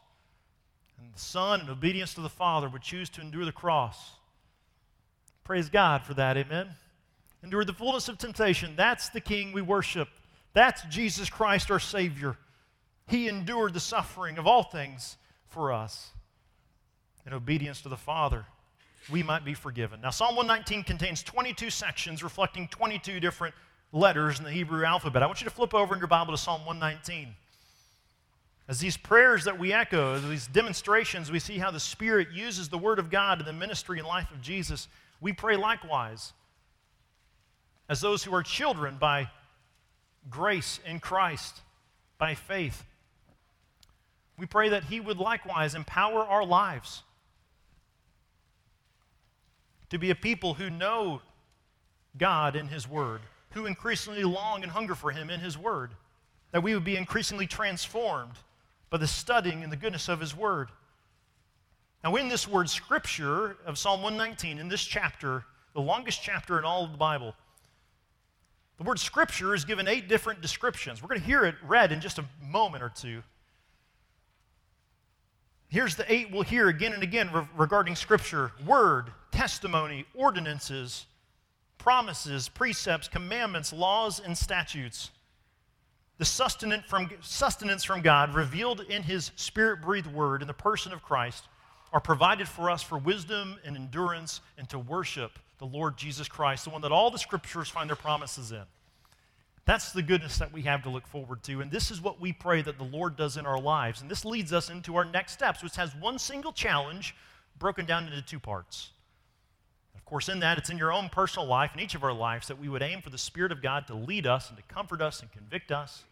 And 0.99 1.15
the 1.15 1.19
Son, 1.19 1.61
in 1.63 1.71
obedience 1.71 2.13
to 2.15 2.21
the 2.21 2.29
Father, 2.29 2.69
would 2.69 2.83
choose 2.83 3.09
to 3.11 3.21
endure 3.21 3.45
the 3.45 3.53
cross. 3.53 4.13
Praise 5.45 5.71
God 5.71 6.03
for 6.03 6.15
that, 6.15 6.37
amen? 6.37 6.69
Endure 7.43 7.65
the 7.65 7.73
fullness 7.73 8.09
of 8.09 8.19
temptation. 8.19 8.75
That's 8.77 9.09
the 9.09 9.21
King 9.21 9.53
we 9.53 9.63
worship. 9.63 10.09
That's 10.53 10.83
Jesus 10.85 11.31
Christ, 11.31 11.71
our 11.71 11.79
Savior. 11.79 12.37
He 13.07 13.29
endured 13.29 13.73
the 13.73 13.81
suffering 13.81 14.37
of 14.37 14.47
all 14.47 14.65
things 14.65 15.17
for 15.47 15.73
us. 15.73 16.11
In 17.25 17.33
obedience 17.33 17.83
to 17.83 17.89
the 17.89 17.97
Father, 17.97 18.47
we 19.11 19.23
might 19.23 19.45
be 19.45 19.55
forgiven. 19.55 20.01
Now, 20.01 20.11
Psalm 20.11 20.35
119 20.35 20.83
contains 20.83 21.23
22 21.23 21.71
sections 21.71 22.25
reflecting 22.25 22.67
22 22.69 23.21
different 23.21 23.55
letters 23.97 24.39
in 24.39 24.45
the 24.45 24.51
Hebrew 24.51 24.85
alphabet. 24.85 25.23
I 25.23 25.27
want 25.27 25.41
you 25.41 25.49
to 25.49 25.55
flip 25.55 25.75
over 25.75 25.95
in 25.95 25.99
your 25.99 26.07
Bible 26.07 26.33
to 26.33 26.39
Psalm 26.39 26.65
119. 26.67 27.35
As 28.69 28.79
these 28.79 28.97
prayers 28.97 29.45
that 29.45 29.59
we 29.59 29.73
echo, 29.73 30.19
these 30.19 30.47
demonstrations, 30.49 31.33
we 31.33 31.39
see 31.39 31.59
how 31.59 31.71
the 31.71 31.81
Spirit 31.81 32.29
uses 32.33 32.69
the 32.69 32.79
Word 32.79 32.99
of 32.99 33.11
God 33.11 33.41
in 33.41 33.47
the 33.47 33.53
ministry 33.53 33.99
and 33.99 34.07
life 34.07 34.31
of 34.31 34.43
Jesus. 34.43 34.89
We 35.21 35.33
pray 35.33 35.57
likewise 35.57 36.33
as 37.89 38.01
those 38.01 38.25
who 38.25 38.35
are 38.35 38.43
children 38.43 38.97
by 38.99 39.31
grace 40.29 40.81
in 40.85 41.01
Christ, 41.01 41.61
by 42.19 42.35
faith. 42.35 42.85
We 44.37 44.47
pray 44.47 44.69
that 44.71 44.85
He 44.85 45.01
would 45.01 45.19
likewise 45.19 45.75
empower 45.75 46.21
our 46.21 46.45
lives 46.45 47.03
to 49.89 49.99
be 49.99 50.11
a 50.11 50.17
people 50.17 50.55
who 50.55 50.69
know 50.69 51.23
God 52.19 52.57
in 52.57 52.67
His 52.69 52.89
Word 52.89 53.21
who 53.57 53.67
increasingly 53.67 54.25
long 54.25 54.63
and 54.63 54.73
hunger 54.73 54.95
for 54.95 55.11
Him 55.11 55.31
in 55.31 55.41
His 55.41 55.57
Word, 55.57 55.93
that 56.53 56.63
we 56.63 56.75
would 56.75 56.85
be 56.85 56.97
increasingly 56.97 57.47
transformed 57.47 58.35
by 58.91 58.99
the 58.99 59.07
studying 59.07 59.63
and 59.63 59.73
the 59.73 59.77
goodness 59.77 60.09
of 60.09 60.21
His 60.21 60.37
Word. 60.37 60.71
Now, 62.05 62.15
in 62.17 62.29
this 62.29 62.47
word 62.47 62.71
scripture 62.71 63.57
of 63.67 63.79
Psalm 63.79 64.01
119, 64.03 64.59
in 64.59 64.69
this 64.69 64.85
chapter, 64.85 65.45
the 65.75 65.81
longest 65.81 66.23
chapter 66.23 66.57
in 66.59 66.65
all 66.65 66.85
of 66.85 66.93
the 66.93 66.99
Bible, 66.99 67.35
the 68.79 68.85
word 68.85 68.99
scripture 68.99 69.55
is 69.55 69.65
given 69.65 69.89
eight 69.89 70.07
different 70.09 70.41
descriptions. 70.41 71.03
We're 71.03 71.09
going 71.09 71.21
to 71.21 71.27
hear 71.27 71.45
it 71.45 71.57
read 71.67 71.91
in 71.91 72.01
just 72.01 72.19
a 72.19 72.25
moment 72.41 72.85
or 72.85 72.91
two. 72.91 73.23
Here's 75.69 75.97
the 75.97 76.11
eight 76.13 76.31
we'll 76.31 76.43
hear 76.43 76.69
again 76.69 76.93
and 76.93 77.03
again 77.03 77.31
re- 77.33 77.49
regarding 77.57 77.97
Scripture 77.97 78.53
word, 78.65 79.11
testimony, 79.33 80.07
ordinances, 80.15 81.07
promises, 81.87 82.49
precepts, 82.49 83.07
commandments, 83.07 83.73
laws, 83.73 84.19
and 84.19 84.37
statutes. 84.37 85.13
The 86.19 86.25
sustenance 86.25 86.83
from, 86.89 87.09
sustenance 87.21 87.85
from 87.85 88.01
God 88.01 88.35
revealed 88.35 88.81
in 88.81 89.05
His 89.05 89.31
Spirit 89.37 89.83
breathed 89.83 90.13
word 90.13 90.43
in 90.43 90.49
the 90.49 90.53
person 90.53 90.93
of 90.93 91.01
Christ 91.01 91.45
are 91.93 92.01
provided 92.01 92.49
for 92.49 92.71
us 92.71 92.83
for 92.83 92.99
wisdom 92.99 93.61
and 93.65 93.77
endurance 93.77 94.41
and 94.59 94.69
to 94.69 94.81
worship 94.81 95.39
the 95.59 95.65
Lord 95.65 95.97
Jesus 95.97 96.27
Christ, 96.27 96.65
the 96.65 96.71
one 96.71 96.83
that 96.83 96.91
all 96.91 97.13
the 97.13 97.21
scriptures 97.21 97.69
find 97.69 97.89
their 97.89 97.95
promises 97.95 98.51
in. 98.51 98.65
That's 99.65 99.93
the 99.93 100.03
goodness 100.03 100.39
that 100.39 100.53
we 100.53 100.63
have 100.63 100.83
to 100.83 100.91
look 100.91 101.07
forward 101.07 101.45
to. 101.45 101.61
And 101.61 101.71
this 101.71 101.93
is 101.93 102.01
what 102.01 102.21
we 102.21 102.33
pray 102.33 102.63
that 102.63 102.79
the 102.79 102.85
Lord 102.85 103.15
does 103.15 103.37
in 103.37 103.47
our 103.47 103.61
lives. 103.61 104.01
And 104.03 104.11
this 104.11 104.25
leads 104.25 104.53
us 104.53 104.71
into 104.71 104.97
our 104.97 105.05
next 105.05 105.35
steps, 105.35 105.63
which 105.63 105.77
has 105.77 105.95
one 105.95 106.19
single 106.19 106.53
challenge 106.53 107.15
broken 107.61 107.87
down 107.87 108.09
into 108.09 108.23
two 108.23 108.41
parts. 108.41 108.91
Of 110.07 110.11
course, 110.11 110.29
in 110.29 110.39
that, 110.41 110.57
it's 110.57 110.71
in 110.71 110.79
your 110.79 110.93
own 110.93 111.09
personal 111.09 111.49
life, 111.49 111.73
in 111.75 111.81
each 111.81 111.97
of 111.97 112.05
our 112.05 112.13
lives, 112.13 112.47
that 112.47 112.61
we 112.61 112.69
would 112.69 112.83
aim 112.83 113.03
for 113.03 113.11
the 113.11 113.19
Spirit 113.19 113.51
of 113.51 113.61
God 113.61 113.89
to 113.89 113.95
lead 113.95 114.25
us 114.25 114.49
and 114.49 114.57
to 114.57 114.63
comfort 114.73 115.03
us 115.03 115.21
and 115.21 115.33
convict 115.33 115.73
us 115.73 116.05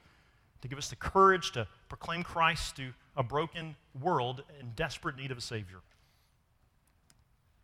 to 0.65 0.69
give 0.69 0.79
us 0.79 0.89
the 0.89 0.97
courage 0.97 1.53
to 1.53 1.67
proclaim 1.91 2.23
Christ 2.23 2.77
to 2.77 2.95
a 3.19 3.23
broken 3.23 3.77
world 4.01 4.43
in 4.59 4.71
desperate 4.75 5.15
need 5.15 5.31
of 5.31 5.37
a 5.37 5.43
Savior. 5.43 5.77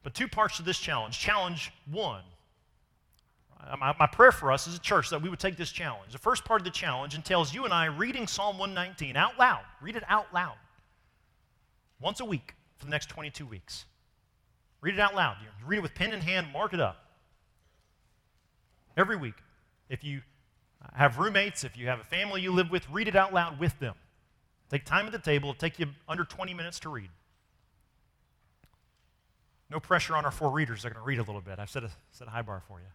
But 0.02 0.12
two 0.12 0.28
parts 0.28 0.58
to 0.58 0.62
this 0.62 0.78
challenge. 0.78 1.18
Challenge 1.18 1.72
one. 1.90 2.24
Uh, 3.58 3.76
my, 3.78 3.94
my 3.98 4.06
prayer 4.06 4.32
for 4.32 4.52
us 4.52 4.68
as 4.68 4.74
a 4.74 4.78
church 4.78 5.08
that 5.08 5.22
we 5.22 5.30
would 5.30 5.40
take 5.40 5.56
this 5.56 5.72
challenge. 5.72 6.12
The 6.12 6.18
first 6.18 6.44
part 6.44 6.60
of 6.60 6.66
the 6.66 6.70
challenge 6.70 7.14
entails 7.14 7.54
you 7.54 7.64
and 7.64 7.72
I 7.72 7.86
reading 7.86 8.26
Psalm 8.26 8.58
119 8.58 9.16
out 9.16 9.38
loud. 9.38 9.62
Read 9.80 9.96
it 9.96 10.04
out 10.06 10.26
loud. 10.34 10.56
Once 12.02 12.20
a 12.20 12.24
week 12.26 12.54
for 12.76 12.84
the 12.84 12.90
next 12.90 13.08
22 13.08 13.46
weeks. 13.46 13.86
Read 14.80 14.94
it 14.94 15.00
out 15.00 15.14
loud. 15.14 15.36
You 15.42 15.48
read 15.66 15.78
it 15.78 15.82
with 15.82 15.94
pen 15.94 16.12
in 16.12 16.20
hand, 16.20 16.48
mark 16.52 16.72
it 16.72 16.80
up. 16.80 16.96
Every 18.96 19.16
week. 19.16 19.34
If 19.88 20.04
you 20.04 20.22
have 20.94 21.18
roommates, 21.18 21.64
if 21.64 21.76
you 21.76 21.88
have 21.88 22.00
a 22.00 22.04
family 22.04 22.40
you 22.40 22.52
live 22.52 22.70
with, 22.70 22.88
read 22.90 23.08
it 23.08 23.16
out 23.16 23.34
loud 23.34 23.58
with 23.58 23.78
them. 23.78 23.94
Take 24.70 24.84
time 24.84 25.06
at 25.06 25.12
the 25.12 25.18
table. 25.18 25.50
It'll 25.50 25.58
take 25.58 25.78
you 25.78 25.86
under 26.08 26.24
20 26.24 26.54
minutes 26.54 26.78
to 26.80 26.88
read. 26.88 27.10
No 29.68 29.80
pressure 29.80 30.16
on 30.16 30.24
our 30.24 30.30
four 30.30 30.50
readers. 30.50 30.82
They're 30.82 30.90
going 30.90 31.02
to 31.02 31.06
read 31.06 31.18
a 31.18 31.22
little 31.22 31.40
bit. 31.40 31.58
I've 31.58 31.70
set 31.70 31.84
a, 31.84 31.90
set 32.10 32.26
a 32.26 32.30
high 32.30 32.42
bar 32.42 32.62
for 32.66 32.80
you. 32.80 32.86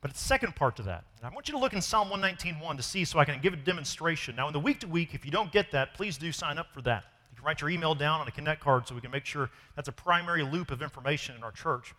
But 0.00 0.10
it's 0.10 0.20
the 0.20 0.26
second 0.26 0.54
part 0.54 0.76
to 0.76 0.82
that. 0.82 1.04
And 1.16 1.26
I 1.26 1.34
want 1.34 1.48
you 1.48 1.52
to 1.52 1.58
look 1.58 1.72
in 1.72 1.80
Psalm 1.80 2.08
119.1 2.08 2.76
to 2.76 2.82
see 2.82 3.04
so 3.04 3.18
I 3.18 3.24
can 3.24 3.40
give 3.40 3.52
a 3.52 3.56
demonstration. 3.56 4.36
Now, 4.36 4.46
in 4.46 4.52
the 4.52 4.60
week 4.60 4.80
to 4.80 4.86
week, 4.86 5.14
if 5.14 5.24
you 5.24 5.30
don't 5.30 5.50
get 5.50 5.72
that, 5.72 5.94
please 5.94 6.16
do 6.16 6.30
sign 6.30 6.58
up 6.58 6.72
for 6.72 6.82
that. 6.82 7.04
Can 7.38 7.46
write 7.46 7.60
your 7.60 7.70
email 7.70 7.94
down 7.94 8.20
on 8.20 8.26
a 8.26 8.32
Connect 8.32 8.60
card 8.60 8.88
so 8.88 8.96
we 8.96 9.00
can 9.00 9.12
make 9.12 9.24
sure 9.24 9.48
that's 9.76 9.86
a 9.86 9.92
primary 9.92 10.42
loop 10.42 10.72
of 10.72 10.82
information 10.82 11.36
in 11.36 11.44
our 11.44 11.52
church. 11.52 11.94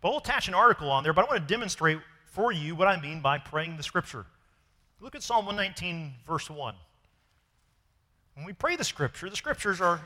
But 0.00 0.10
we'll 0.10 0.18
attach 0.18 0.46
an 0.46 0.54
article 0.54 0.90
on 0.90 1.02
there, 1.02 1.12
but 1.12 1.26
I 1.26 1.28
want 1.28 1.46
to 1.46 1.52
demonstrate 1.52 1.98
for 2.26 2.52
you 2.52 2.76
what 2.76 2.86
I 2.86 3.00
mean 3.00 3.20
by 3.20 3.38
praying 3.38 3.76
the 3.76 3.82
Scripture. 3.82 4.26
Look 5.00 5.16
at 5.16 5.24
Psalm 5.24 5.44
119, 5.44 6.14
verse 6.24 6.48
1. 6.48 6.74
When 8.34 8.46
we 8.46 8.52
pray 8.52 8.76
the 8.76 8.84
Scripture, 8.84 9.28
the 9.28 9.34
Scriptures 9.34 9.80
are 9.80 10.02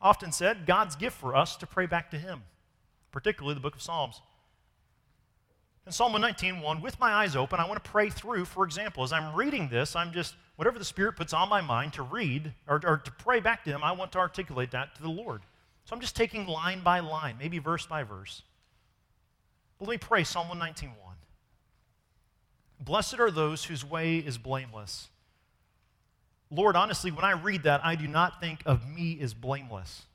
often 0.00 0.30
said 0.30 0.64
God's 0.64 0.94
gift 0.94 1.16
for 1.16 1.34
us 1.34 1.56
to 1.56 1.66
pray 1.66 1.86
back 1.86 2.08
to 2.12 2.18
Him, 2.18 2.44
particularly 3.10 3.54
the 3.54 3.60
book 3.60 3.74
of 3.74 3.82
Psalms. 3.82 4.22
In 5.86 5.90
Psalm 5.92 6.12
119, 6.12 6.62
1, 6.62 6.80
with 6.80 7.00
my 7.00 7.12
eyes 7.12 7.34
open, 7.34 7.58
I 7.58 7.66
want 7.66 7.82
to 7.82 7.90
pray 7.90 8.10
through, 8.10 8.44
for 8.44 8.64
example, 8.64 9.02
as 9.02 9.12
I'm 9.12 9.34
reading 9.34 9.68
this, 9.68 9.96
I'm 9.96 10.12
just, 10.12 10.36
whatever 10.58 10.78
the 10.78 10.84
Spirit 10.84 11.14
puts 11.14 11.32
on 11.32 11.48
my 11.48 11.60
mind 11.60 11.94
to 11.94 12.02
read 12.02 12.52
or, 12.66 12.80
or 12.84 12.98
to 12.98 13.10
pray 13.12 13.40
back 13.40 13.64
to 13.64 13.70
Him, 13.70 13.82
I 13.82 13.92
want 13.92 14.12
to 14.12 14.18
articulate 14.18 14.72
that 14.72 14.94
to 14.96 15.02
the 15.02 15.08
Lord. 15.08 15.42
So 15.84 15.94
I'm 15.94 16.00
just 16.00 16.16
taking 16.16 16.46
line 16.46 16.82
by 16.82 17.00
line, 17.00 17.36
maybe 17.38 17.58
verse 17.58 17.86
by 17.86 18.02
verse. 18.02 18.42
But 19.78 19.88
let 19.88 19.92
me 19.92 19.98
pray 19.98 20.24
Psalm 20.24 20.48
119, 20.48 20.90
Blessed 22.80 23.18
are 23.18 23.30
those 23.30 23.64
whose 23.64 23.84
way 23.84 24.18
is 24.18 24.36
blameless 24.36 25.08
Lord, 26.50 26.76
honestly, 26.76 27.10
when 27.10 27.24
I 27.24 27.32
read 27.32 27.64
that, 27.64 27.84
I 27.84 27.94
do 27.94 28.08
not 28.08 28.40
think 28.40 28.62
of 28.64 28.88
me 28.88 29.18
as 29.20 29.34
blameless. 29.34 30.06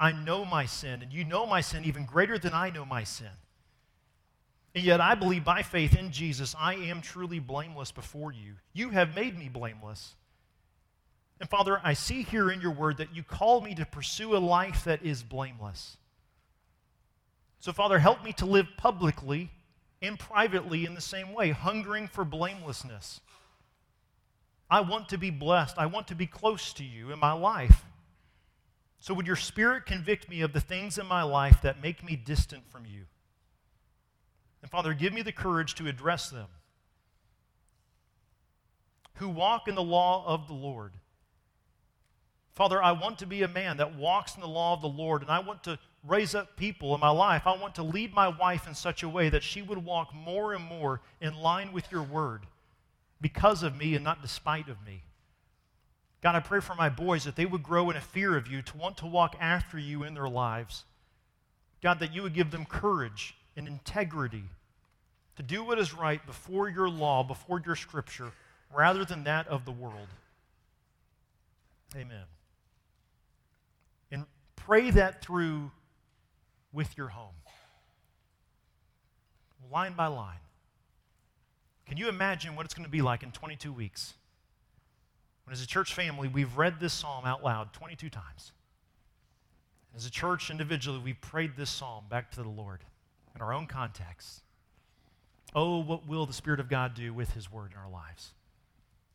I 0.00 0.12
know 0.12 0.44
my 0.44 0.64
sin, 0.64 1.02
and 1.02 1.12
you 1.12 1.24
know 1.24 1.46
my 1.46 1.60
sin 1.60 1.84
even 1.84 2.06
greater 2.06 2.38
than 2.38 2.54
I 2.54 2.70
know 2.70 2.84
my 2.84 3.04
sin. 3.04 3.28
And 4.74 4.84
yet, 4.84 5.00
I 5.00 5.14
believe 5.14 5.44
by 5.44 5.62
faith 5.62 5.98
in 5.98 6.10
Jesus, 6.10 6.54
I 6.58 6.74
am 6.74 7.02
truly 7.02 7.38
blameless 7.38 7.92
before 7.92 8.32
you. 8.32 8.54
You 8.72 8.88
have 8.90 9.14
made 9.14 9.38
me 9.38 9.48
blameless. 9.48 10.14
And 11.40 11.50
Father, 11.50 11.80
I 11.84 11.92
see 11.92 12.22
here 12.22 12.50
in 12.50 12.60
your 12.60 12.70
word 12.70 12.96
that 12.98 13.14
you 13.14 13.22
call 13.22 13.60
me 13.60 13.74
to 13.74 13.84
pursue 13.84 14.34
a 14.34 14.38
life 14.38 14.84
that 14.84 15.02
is 15.02 15.22
blameless. 15.22 15.98
So, 17.58 17.72
Father, 17.72 17.98
help 17.98 18.24
me 18.24 18.32
to 18.34 18.46
live 18.46 18.66
publicly 18.76 19.50
and 20.00 20.18
privately 20.18 20.86
in 20.86 20.94
the 20.94 21.00
same 21.00 21.32
way, 21.32 21.50
hungering 21.50 22.08
for 22.08 22.24
blamelessness. 22.24 23.20
I 24.70 24.80
want 24.80 25.10
to 25.10 25.18
be 25.18 25.30
blessed. 25.30 25.76
I 25.78 25.86
want 25.86 26.08
to 26.08 26.14
be 26.14 26.26
close 26.26 26.72
to 26.74 26.84
you 26.84 27.12
in 27.12 27.18
my 27.18 27.32
life. 27.32 27.84
So, 29.00 29.12
would 29.14 29.26
your 29.26 29.36
spirit 29.36 29.84
convict 29.84 30.28
me 30.30 30.40
of 30.40 30.52
the 30.52 30.60
things 30.60 30.96
in 30.96 31.06
my 31.06 31.22
life 31.24 31.60
that 31.62 31.82
make 31.82 32.02
me 32.02 32.16
distant 32.16 32.70
from 32.70 32.86
you? 32.86 33.02
And 34.62 34.70
Father, 34.70 34.94
give 34.94 35.12
me 35.12 35.22
the 35.22 35.32
courage 35.32 35.74
to 35.74 35.88
address 35.88 36.30
them. 36.30 36.46
Who 39.14 39.28
walk 39.28 39.68
in 39.68 39.74
the 39.74 39.82
law 39.82 40.24
of 40.26 40.46
the 40.46 40.54
Lord. 40.54 40.92
Father, 42.54 42.82
I 42.82 42.92
want 42.92 43.18
to 43.18 43.26
be 43.26 43.42
a 43.42 43.48
man 43.48 43.78
that 43.78 43.96
walks 43.96 44.34
in 44.34 44.40
the 44.40 44.48
law 44.48 44.74
of 44.74 44.82
the 44.82 44.88
Lord, 44.88 45.22
and 45.22 45.30
I 45.30 45.40
want 45.40 45.64
to 45.64 45.78
raise 46.04 46.34
up 46.34 46.56
people 46.56 46.94
in 46.94 47.00
my 47.00 47.10
life. 47.10 47.46
I 47.46 47.56
want 47.56 47.74
to 47.76 47.82
lead 47.82 48.14
my 48.14 48.28
wife 48.28 48.66
in 48.66 48.74
such 48.74 49.02
a 49.02 49.08
way 49.08 49.28
that 49.30 49.42
she 49.42 49.62
would 49.62 49.84
walk 49.84 50.14
more 50.14 50.52
and 50.52 50.64
more 50.64 51.00
in 51.20 51.34
line 51.34 51.72
with 51.72 51.90
your 51.90 52.02
word 52.02 52.46
because 53.20 53.62
of 53.62 53.76
me 53.76 53.94
and 53.94 54.04
not 54.04 54.20
despite 54.20 54.68
of 54.68 54.84
me. 54.84 55.02
God, 56.22 56.36
I 56.36 56.40
pray 56.40 56.60
for 56.60 56.74
my 56.74 56.88
boys 56.88 57.24
that 57.24 57.36
they 57.36 57.46
would 57.46 57.62
grow 57.62 57.90
in 57.90 57.96
a 57.96 58.00
fear 58.00 58.36
of 58.36 58.46
you, 58.46 58.62
to 58.62 58.76
want 58.76 58.96
to 58.98 59.06
walk 59.06 59.34
after 59.40 59.78
you 59.78 60.04
in 60.04 60.14
their 60.14 60.28
lives. 60.28 60.84
God, 61.82 61.98
that 62.00 62.14
you 62.14 62.22
would 62.22 62.34
give 62.34 62.50
them 62.50 62.64
courage 62.64 63.34
and 63.56 63.66
integrity 63.66 64.44
to 65.36 65.42
do 65.42 65.64
what 65.64 65.78
is 65.78 65.94
right 65.94 66.24
before 66.26 66.68
your 66.68 66.88
law, 66.88 67.22
before 67.22 67.60
your 67.64 67.76
scripture, 67.76 68.32
rather 68.74 69.04
than 69.04 69.24
that 69.24 69.48
of 69.48 69.64
the 69.64 69.72
world. 69.72 70.08
Amen. 71.94 72.24
And 74.10 74.24
pray 74.56 74.90
that 74.90 75.22
through 75.22 75.70
with 76.72 76.96
your 76.96 77.08
home, 77.08 77.34
line 79.70 79.94
by 79.94 80.06
line. 80.06 80.38
Can 81.86 81.96
you 81.96 82.08
imagine 82.08 82.56
what 82.56 82.64
it's 82.64 82.74
going 82.74 82.86
to 82.86 82.90
be 82.90 83.02
like 83.02 83.22
in 83.22 83.32
22 83.32 83.72
weeks? 83.72 84.14
When, 85.44 85.52
as 85.52 85.62
a 85.62 85.66
church 85.66 85.92
family, 85.92 86.28
we've 86.28 86.56
read 86.56 86.80
this 86.80 86.92
psalm 86.92 87.24
out 87.24 87.42
loud 87.42 87.72
22 87.72 88.08
times. 88.08 88.52
As 89.94 90.06
a 90.06 90.10
church, 90.10 90.50
individually, 90.50 91.00
we 91.04 91.12
prayed 91.12 91.56
this 91.56 91.68
psalm 91.68 92.04
back 92.08 92.30
to 92.32 92.42
the 92.42 92.48
Lord 92.48 92.80
in 93.34 93.42
our 93.42 93.52
own 93.52 93.66
context. 93.66 94.42
Oh, 95.54 95.80
what 95.80 96.06
will 96.06 96.26
the 96.26 96.32
Spirit 96.32 96.60
of 96.60 96.68
God 96.68 96.94
do 96.94 97.12
with 97.12 97.32
His 97.32 97.50
Word 97.50 97.72
in 97.72 97.78
our 97.78 97.90
lives? 97.90 98.32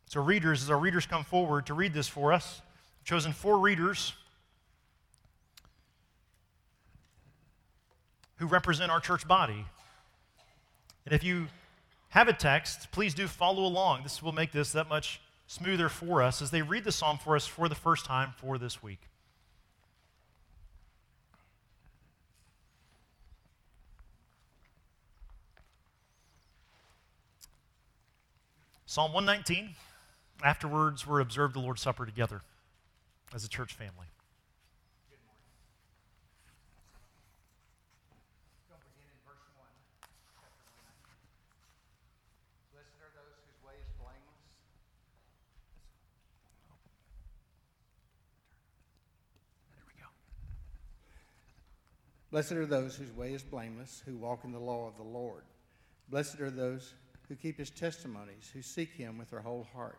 So, 0.06 0.22
readers, 0.22 0.62
as 0.62 0.70
our 0.70 0.78
readers 0.78 1.06
come 1.06 1.24
forward 1.24 1.66
to 1.66 1.74
read 1.74 1.92
this 1.92 2.08
for 2.08 2.32
us, 2.32 2.62
I've 3.00 3.04
chosen 3.04 3.32
four 3.32 3.58
readers 3.58 4.14
who 8.36 8.46
represent 8.46 8.90
our 8.90 9.00
church 9.00 9.26
body. 9.26 9.64
And 11.04 11.14
if 11.14 11.24
you 11.24 11.48
have 12.10 12.28
a 12.28 12.32
text, 12.32 12.90
please 12.92 13.14
do 13.14 13.26
follow 13.26 13.64
along. 13.64 14.02
This 14.02 14.22
will 14.22 14.32
make 14.32 14.52
this 14.52 14.72
that 14.72 14.88
much 14.88 15.20
smoother 15.46 15.88
for 15.88 16.22
us 16.22 16.40
as 16.40 16.50
they 16.50 16.62
read 16.62 16.84
the 16.84 16.92
psalm 16.92 17.18
for 17.18 17.34
us 17.34 17.46
for 17.46 17.68
the 17.68 17.74
first 17.74 18.04
time 18.04 18.32
for 18.36 18.58
this 18.58 18.82
week. 18.82 19.00
Psalm 28.90 29.12
119. 29.12 29.74
Afterwards, 30.42 31.06
we're 31.06 31.20
observed 31.20 31.54
the 31.54 31.58
Lord's 31.58 31.82
Supper 31.82 32.06
together 32.06 32.40
as 33.34 33.44
a 33.44 33.48
church 33.50 33.74
family. 33.74 34.06
Blessed 52.30 52.52
are 52.52 52.64
those 52.64 52.96
whose 52.96 53.12
way 53.12 53.34
is 53.34 53.42
blameless, 53.42 54.02
who 54.06 54.16
walk 54.16 54.44
in 54.44 54.52
the 54.52 54.58
law 54.58 54.88
of 54.88 54.96
the 54.96 55.02
Lord. 55.02 55.42
Blessed 56.08 56.40
are 56.40 56.50
those 56.50 56.94
who 57.28 57.36
keep 57.36 57.58
his 57.58 57.70
testimonies, 57.70 58.50
who 58.52 58.62
seek 58.62 58.92
him 58.92 59.18
with 59.18 59.30
their 59.30 59.40
whole 59.40 59.66
heart, 59.74 59.98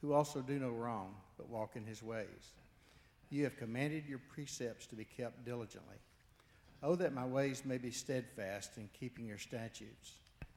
who 0.00 0.12
also 0.12 0.40
do 0.40 0.58
no 0.58 0.70
wrong, 0.70 1.14
but 1.36 1.48
walk 1.48 1.72
in 1.74 1.84
his 1.84 2.02
ways. 2.02 2.52
You 3.30 3.44
have 3.44 3.56
commanded 3.56 4.04
your 4.08 4.20
precepts 4.32 4.86
to 4.86 4.96
be 4.96 5.04
kept 5.04 5.44
diligently. 5.44 5.96
Oh, 6.82 6.94
that 6.96 7.12
my 7.12 7.26
ways 7.26 7.64
may 7.64 7.78
be 7.78 7.90
steadfast 7.90 8.76
in 8.76 8.88
keeping 8.98 9.26
your 9.26 9.38
statutes. 9.38 10.12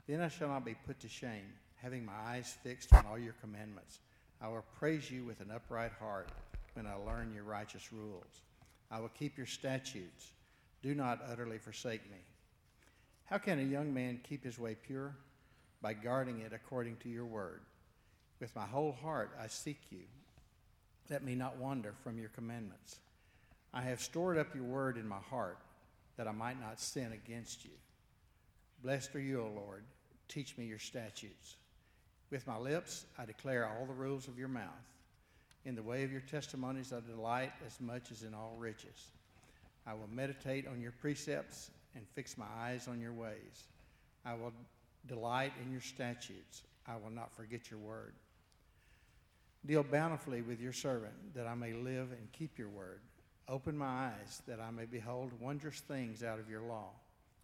Then 0.08 0.22
I 0.22 0.30
shall 0.30 0.48
not 0.48 0.66
be 0.66 0.76
put 0.86 1.00
to 1.02 1.10
shame, 1.10 1.54
having 1.82 2.06
my 2.06 2.14
eyes 2.28 2.56
fixed 2.64 2.94
on 2.94 3.06
all 3.06 3.18
your 3.18 3.36
commandments. 3.42 4.00
I 4.42 4.48
will 4.48 4.64
praise 4.80 5.12
you 5.12 5.26
with 5.26 5.42
an 5.42 5.52
upright 5.54 5.92
heart 6.00 6.30
when 6.74 6.88
I 6.88 6.94
learn 6.96 7.34
your 7.34 7.44
righteous 7.44 7.92
rules. 7.92 8.42
I 8.90 9.00
will 9.00 9.10
keep 9.10 9.38
your 9.38 9.46
statutes. 9.46 10.32
Do 10.82 10.96
not 10.96 11.22
utterly 11.30 11.58
forsake 11.58 12.10
me. 12.12 12.18
How 13.26 13.38
can 13.38 13.60
a 13.60 13.64
young 13.64 13.94
man 13.94 14.20
keep 14.28 14.44
his 14.44 14.60
way 14.60 14.76
pure? 14.76 15.16
By 15.84 15.94
guarding 15.94 16.40
it 16.40 16.54
according 16.54 16.96
to 17.04 17.10
your 17.10 17.26
word. 17.26 17.60
With 18.40 18.56
my 18.56 18.66
whole 18.66 18.94
heart 18.94 19.38
I 19.40 19.48
seek 19.48 19.80
you. 19.92 20.00
Let 21.10 21.24
me 21.24 21.36
not 21.36 21.58
wander 21.58 21.94
from 22.04 22.18
your 22.18 22.30
commandments. 22.30 22.98
I 23.74 23.82
have 23.82 24.02
stored 24.02 24.38
up 24.38 24.56
your 24.56 24.64
word 24.64 24.98
in 24.98 25.08
my 25.08 25.20
heart 25.30 25.58
that 26.18 26.28
I 26.28 26.32
might 26.32 26.60
not 26.60 26.80
sin 26.80 27.12
against 27.12 27.66
you. 27.66 27.72
Blessed 28.82 29.14
are 29.16 29.20
you, 29.20 29.42
O 29.42 29.52
Lord. 29.54 29.84
Teach 30.30 30.58
me 30.58 30.66
your 30.66 30.80
statutes. 30.80 31.58
With 32.32 32.48
my 32.48 32.58
lips, 32.58 33.06
I 33.20 33.26
declare 33.26 33.68
all 33.68 33.86
the 33.86 33.94
rules 33.94 34.28
of 34.28 34.40
your 34.40 34.48
mouth. 34.48 34.70
In 35.66 35.76
the 35.76 35.84
way 35.84 36.04
of 36.04 36.12
your 36.12 36.22
testimonies, 36.22 36.94
I 36.94 37.00
delight 37.06 37.52
as 37.68 37.80
much 37.82 38.10
as 38.10 38.24
in 38.24 38.34
all 38.34 38.56
riches. 38.58 39.12
I 39.86 39.94
will 39.94 40.10
meditate 40.12 40.66
on 40.68 40.82
your 40.82 40.94
precepts 40.94 41.72
and 41.96 42.06
fix 42.16 42.38
my 42.38 42.46
eyes 42.58 42.88
on 42.88 43.02
your 43.02 43.14
ways. 43.14 43.68
I 44.26 44.34
will 44.34 44.54
delight 45.08 45.54
in 45.64 45.72
your 45.72 45.82
statutes. 45.82 46.64
I 46.88 46.96
will 46.96 47.12
not 47.12 47.32
forget 47.32 47.70
your 47.70 47.80
word. 47.80 48.14
Deal 49.66 49.84
bountifully 49.84 50.42
with 50.42 50.60
your 50.60 50.74
servant, 50.74 51.14
that 51.36 51.48
I 51.48 51.56
may 51.56 51.74
live 51.74 52.12
and 52.12 52.32
keep 52.34 52.58
your 52.58 52.70
word. 52.70 53.00
Open 53.48 53.78
my 53.78 53.86
eyes, 53.86 54.42
that 54.48 54.60
I 54.60 54.72
may 54.72 54.86
behold 54.86 55.32
wondrous 55.40 55.80
things 55.80 56.24
out 56.24 56.40
of 56.40 56.50
your 56.50 56.62
law. 56.62 56.90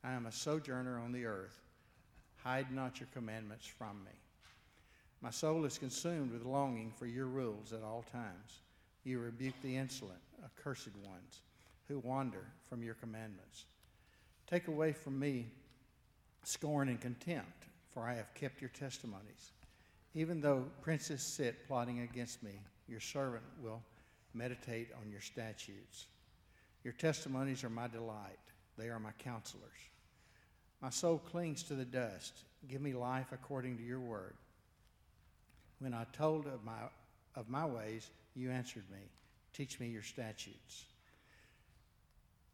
I 0.03 0.12
am 0.14 0.26
a 0.26 0.32
sojourner 0.32 0.99
on 0.99 1.12
the 1.12 1.26
earth. 1.26 1.57
Hide 2.43 2.72
not 2.72 2.99
your 2.99 3.10
commandments 3.14 3.66
from 3.66 4.03
me. 4.03 4.12
My 5.22 5.32
soul 5.32 5.66
is 5.66 5.78
consumed 5.78 6.32
with 6.32 6.45
longing 6.45 6.93
for 6.97 7.05
your 7.05 7.26
rules 7.26 7.74
at 7.74 7.84
all 7.84 8.05
times. 8.12 8.62
You 9.03 9.20
rebuke 9.20 9.55
the 9.62 9.76
insolent, 9.76 10.20
accursed 10.43 10.95
ones, 11.05 11.41
who 11.88 11.99
wander 11.99 12.45
from 12.70 12.84
your 12.84 12.93
commandments. 12.95 13.66
Take 14.49 14.68
away 14.68 14.93
from 14.93 15.20
me 15.20 15.47
scorn 16.50 16.89
and 16.89 17.00
contempt, 17.00 17.68
for 17.93 18.08
I 18.08 18.16
have 18.16 18.34
kept 18.34 18.60
your 18.60 18.72
testimonies. 18.72 19.52
Even 20.16 20.41
though 20.41 20.66
princes 20.82 21.22
sit 21.22 21.68
plotting 21.68 22.00
against 22.00 22.41
me, 22.41 22.60
your 22.88 23.00
servant 23.00 23.43
will 23.62 23.82
meditate 24.34 24.89
on 25.00 25.12
your 25.12 25.22
statutes. 25.22 26.08
Your 26.84 26.93
testimonies 26.93 27.64
are 27.64 27.70
my 27.70 27.88
delight, 27.88 28.39
they 28.78 28.89
are 28.89 29.00
my 29.00 29.12
counselors. 29.20 29.70
My 30.82 30.89
soul 30.89 31.20
clings 31.20 31.62
to 31.64 31.76
the 31.76 31.86
dust. 31.86 32.34
Give 32.68 32.82
me 32.82 32.93
life 32.93 33.28
according 33.32 33.78
to 33.78 33.84
your 33.84 34.00
word. 34.00 34.34
When 35.80 35.93
I 35.93 36.06
told 36.14 36.47
of 36.47 36.64
my, 36.64 36.80
of 37.36 37.50
my 37.50 37.66
ways, 37.66 38.10
you 38.34 38.50
answered 38.50 38.86
me. 38.91 39.00
Teach 39.54 39.80
me 39.80 39.88
your 39.88 40.04
statutes. 40.04 40.86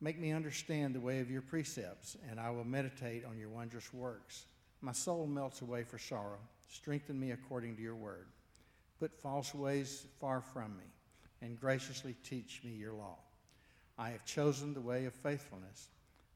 Make 0.01 0.19
me 0.19 0.31
understand 0.31 0.93
the 0.93 0.99
way 0.99 1.19
of 1.19 1.31
your 1.31 1.41
precepts, 1.41 2.17
and 2.29 2.39
I 2.39 2.49
will 2.49 2.65
meditate 2.65 3.25
on 3.25 3.37
your 3.37 3.49
wondrous 3.49 3.93
works. 3.93 4.45
My 4.81 4.91
soul 4.91 5.25
melts 5.25 5.61
away 5.61 5.83
for 5.83 5.97
sorrow. 5.97 6.39
Strengthen 6.67 7.19
me 7.19 7.31
according 7.31 7.75
to 7.77 7.81
your 7.81 7.95
word. 7.95 8.27
Put 8.99 9.21
false 9.21 9.53
ways 9.53 10.05
far 10.19 10.41
from 10.41 10.77
me, 10.77 10.83
and 11.41 11.59
graciously 11.59 12.15
teach 12.23 12.61
me 12.63 12.71
your 12.71 12.93
law. 12.93 13.17
I 13.97 14.09
have 14.09 14.25
chosen 14.25 14.73
the 14.73 14.81
way 14.81 15.05
of 15.05 15.13
faithfulness. 15.13 15.87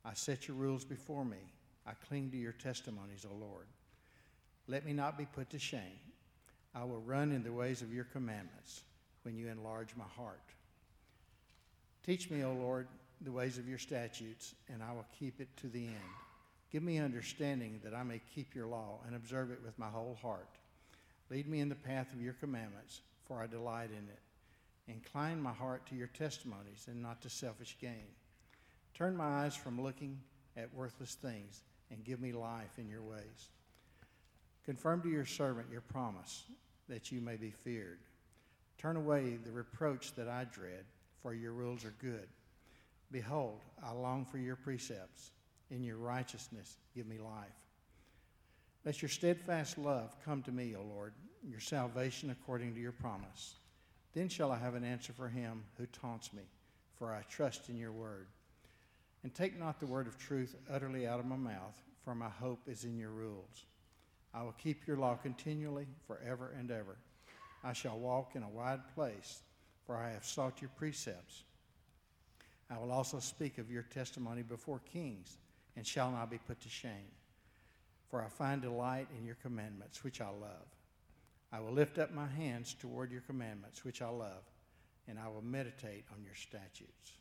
I 0.05 0.13
set 0.13 0.47
your 0.47 0.55
rules 0.55 0.85
before 0.85 1.25
me. 1.25 1.37
I 1.85 1.91
cling 2.07 2.31
to 2.31 2.37
your 2.37 2.53
testimonies, 2.53 3.25
O 3.29 3.35
Lord. 3.35 3.67
Let 4.67 4.85
me 4.85 4.93
not 4.93 5.17
be 5.17 5.25
put 5.25 5.49
to 5.49 5.59
shame. 5.59 5.99
I 6.73 6.83
will 6.83 7.01
run 7.01 7.31
in 7.31 7.43
the 7.43 7.51
ways 7.51 7.81
of 7.81 7.93
your 7.93 8.05
commandments 8.05 8.83
when 9.23 9.35
you 9.35 9.47
enlarge 9.47 9.95
my 9.97 10.05
heart. 10.15 10.41
Teach 12.05 12.29
me, 12.29 12.43
O 12.43 12.53
Lord, 12.53 12.87
the 13.21 13.31
ways 13.31 13.57
of 13.57 13.67
your 13.67 13.77
statutes, 13.77 14.55
and 14.71 14.81
I 14.81 14.93
will 14.93 15.05
keep 15.19 15.41
it 15.41 15.49
to 15.57 15.67
the 15.67 15.85
end. 15.85 16.13
Give 16.71 16.83
me 16.83 16.99
understanding 16.99 17.79
that 17.83 17.93
I 17.93 18.03
may 18.03 18.21
keep 18.33 18.55
your 18.55 18.67
law 18.67 18.99
and 19.05 19.15
observe 19.15 19.51
it 19.51 19.59
with 19.63 19.77
my 19.79 19.87
whole 19.87 20.17
heart. 20.21 20.47
Lead 21.29 21.47
me 21.47 21.59
in 21.59 21.69
the 21.69 21.75
path 21.75 22.13
of 22.13 22.21
your 22.21 22.33
commandments, 22.33 23.01
for 23.25 23.41
I 23.41 23.47
delight 23.47 23.89
in 23.91 24.07
it. 24.07 24.19
Incline 24.91 25.41
my 25.41 25.51
heart 25.51 25.85
to 25.87 25.95
your 25.95 26.07
testimonies 26.07 26.85
and 26.87 27.01
not 27.01 27.21
to 27.21 27.29
selfish 27.29 27.77
gain. 27.79 28.07
Turn 28.95 29.15
my 29.15 29.43
eyes 29.43 29.55
from 29.55 29.81
looking 29.81 30.19
at 30.57 30.73
worthless 30.73 31.15
things 31.15 31.61
and 31.91 32.03
give 32.03 32.19
me 32.19 32.31
life 32.31 32.77
in 32.77 32.89
your 32.89 33.03
ways. 33.03 33.49
Confirm 34.65 35.01
to 35.01 35.09
your 35.09 35.25
servant 35.25 35.67
your 35.71 35.81
promise 35.81 36.43
that 36.87 37.11
you 37.11 37.21
may 37.21 37.35
be 37.35 37.51
feared. 37.51 37.99
Turn 38.77 38.95
away 38.95 39.37
the 39.43 39.51
reproach 39.51 40.13
that 40.15 40.27
I 40.27 40.45
dread, 40.45 40.85
for 41.21 41.33
your 41.33 41.51
rules 41.51 41.85
are 41.85 41.93
good. 42.01 42.27
Behold, 43.11 43.61
I 43.83 43.91
long 43.91 44.25
for 44.25 44.37
your 44.37 44.55
precepts. 44.55 45.31
In 45.71 45.83
your 45.83 45.97
righteousness, 45.97 46.77
give 46.95 47.07
me 47.07 47.19
life. 47.19 47.47
Let 48.85 49.01
your 49.01 49.09
steadfast 49.09 49.77
love 49.77 50.15
come 50.23 50.41
to 50.43 50.51
me, 50.51 50.75
O 50.75 50.81
Lord, 50.81 51.13
your 51.47 51.59
salvation 51.59 52.29
according 52.31 52.73
to 52.73 52.79
your 52.79 52.91
promise. 52.91 53.55
Then 54.13 54.29
shall 54.29 54.51
I 54.51 54.57
have 54.57 54.75
an 54.75 54.83
answer 54.83 55.13
for 55.13 55.27
him 55.27 55.63
who 55.77 55.85
taunts 55.87 56.33
me, 56.33 56.43
for 56.97 57.13
I 57.13 57.21
trust 57.29 57.69
in 57.69 57.77
your 57.77 57.91
word. 57.91 58.27
And 59.23 59.33
take 59.33 59.59
not 59.59 59.79
the 59.79 59.85
word 59.85 60.07
of 60.07 60.17
truth 60.17 60.55
utterly 60.71 61.05
out 61.05 61.19
of 61.19 61.25
my 61.25 61.35
mouth, 61.35 61.79
for 62.03 62.15
my 62.15 62.29
hope 62.29 62.61
is 62.67 62.85
in 62.85 62.97
your 62.97 63.11
rules. 63.11 63.65
I 64.33 64.43
will 64.43 64.55
keep 64.57 64.87
your 64.87 64.97
law 64.97 65.15
continually, 65.15 65.87
forever 66.07 66.55
and 66.57 66.71
ever. 66.71 66.97
I 67.63 67.73
shall 67.73 67.99
walk 67.99 68.31
in 68.35 68.43
a 68.43 68.49
wide 68.49 68.87
place, 68.95 69.41
for 69.85 69.97
I 69.97 70.11
have 70.11 70.25
sought 70.25 70.61
your 70.61 70.71
precepts. 70.77 71.43
I 72.71 72.77
will 72.77 72.91
also 72.91 73.19
speak 73.19 73.57
of 73.57 73.71
your 73.71 73.83
testimony 73.83 74.43
before 74.43 74.81
kings, 74.91 75.37
and 75.75 75.85
shall 75.85 76.11
not 76.11 76.29
be 76.29 76.37
put 76.37 76.61
to 76.61 76.69
shame. 76.69 77.11
For 78.09 78.21
I 78.21 78.27
find 78.27 78.61
delight 78.61 79.07
in 79.17 79.25
your 79.25 79.37
commandments, 79.41 80.03
which 80.03 80.21
I 80.21 80.29
love. 80.29 80.67
I 81.51 81.59
will 81.59 81.71
lift 81.71 81.97
up 81.97 82.13
my 82.13 82.27
hands 82.27 82.75
toward 82.79 83.11
your 83.11 83.21
commandments, 83.21 83.83
which 83.83 84.01
I 84.01 84.09
love, 84.09 84.43
and 85.07 85.17
I 85.17 85.27
will 85.27 85.41
meditate 85.41 86.05
on 86.15 86.23
your 86.23 86.35
statutes. 86.35 87.13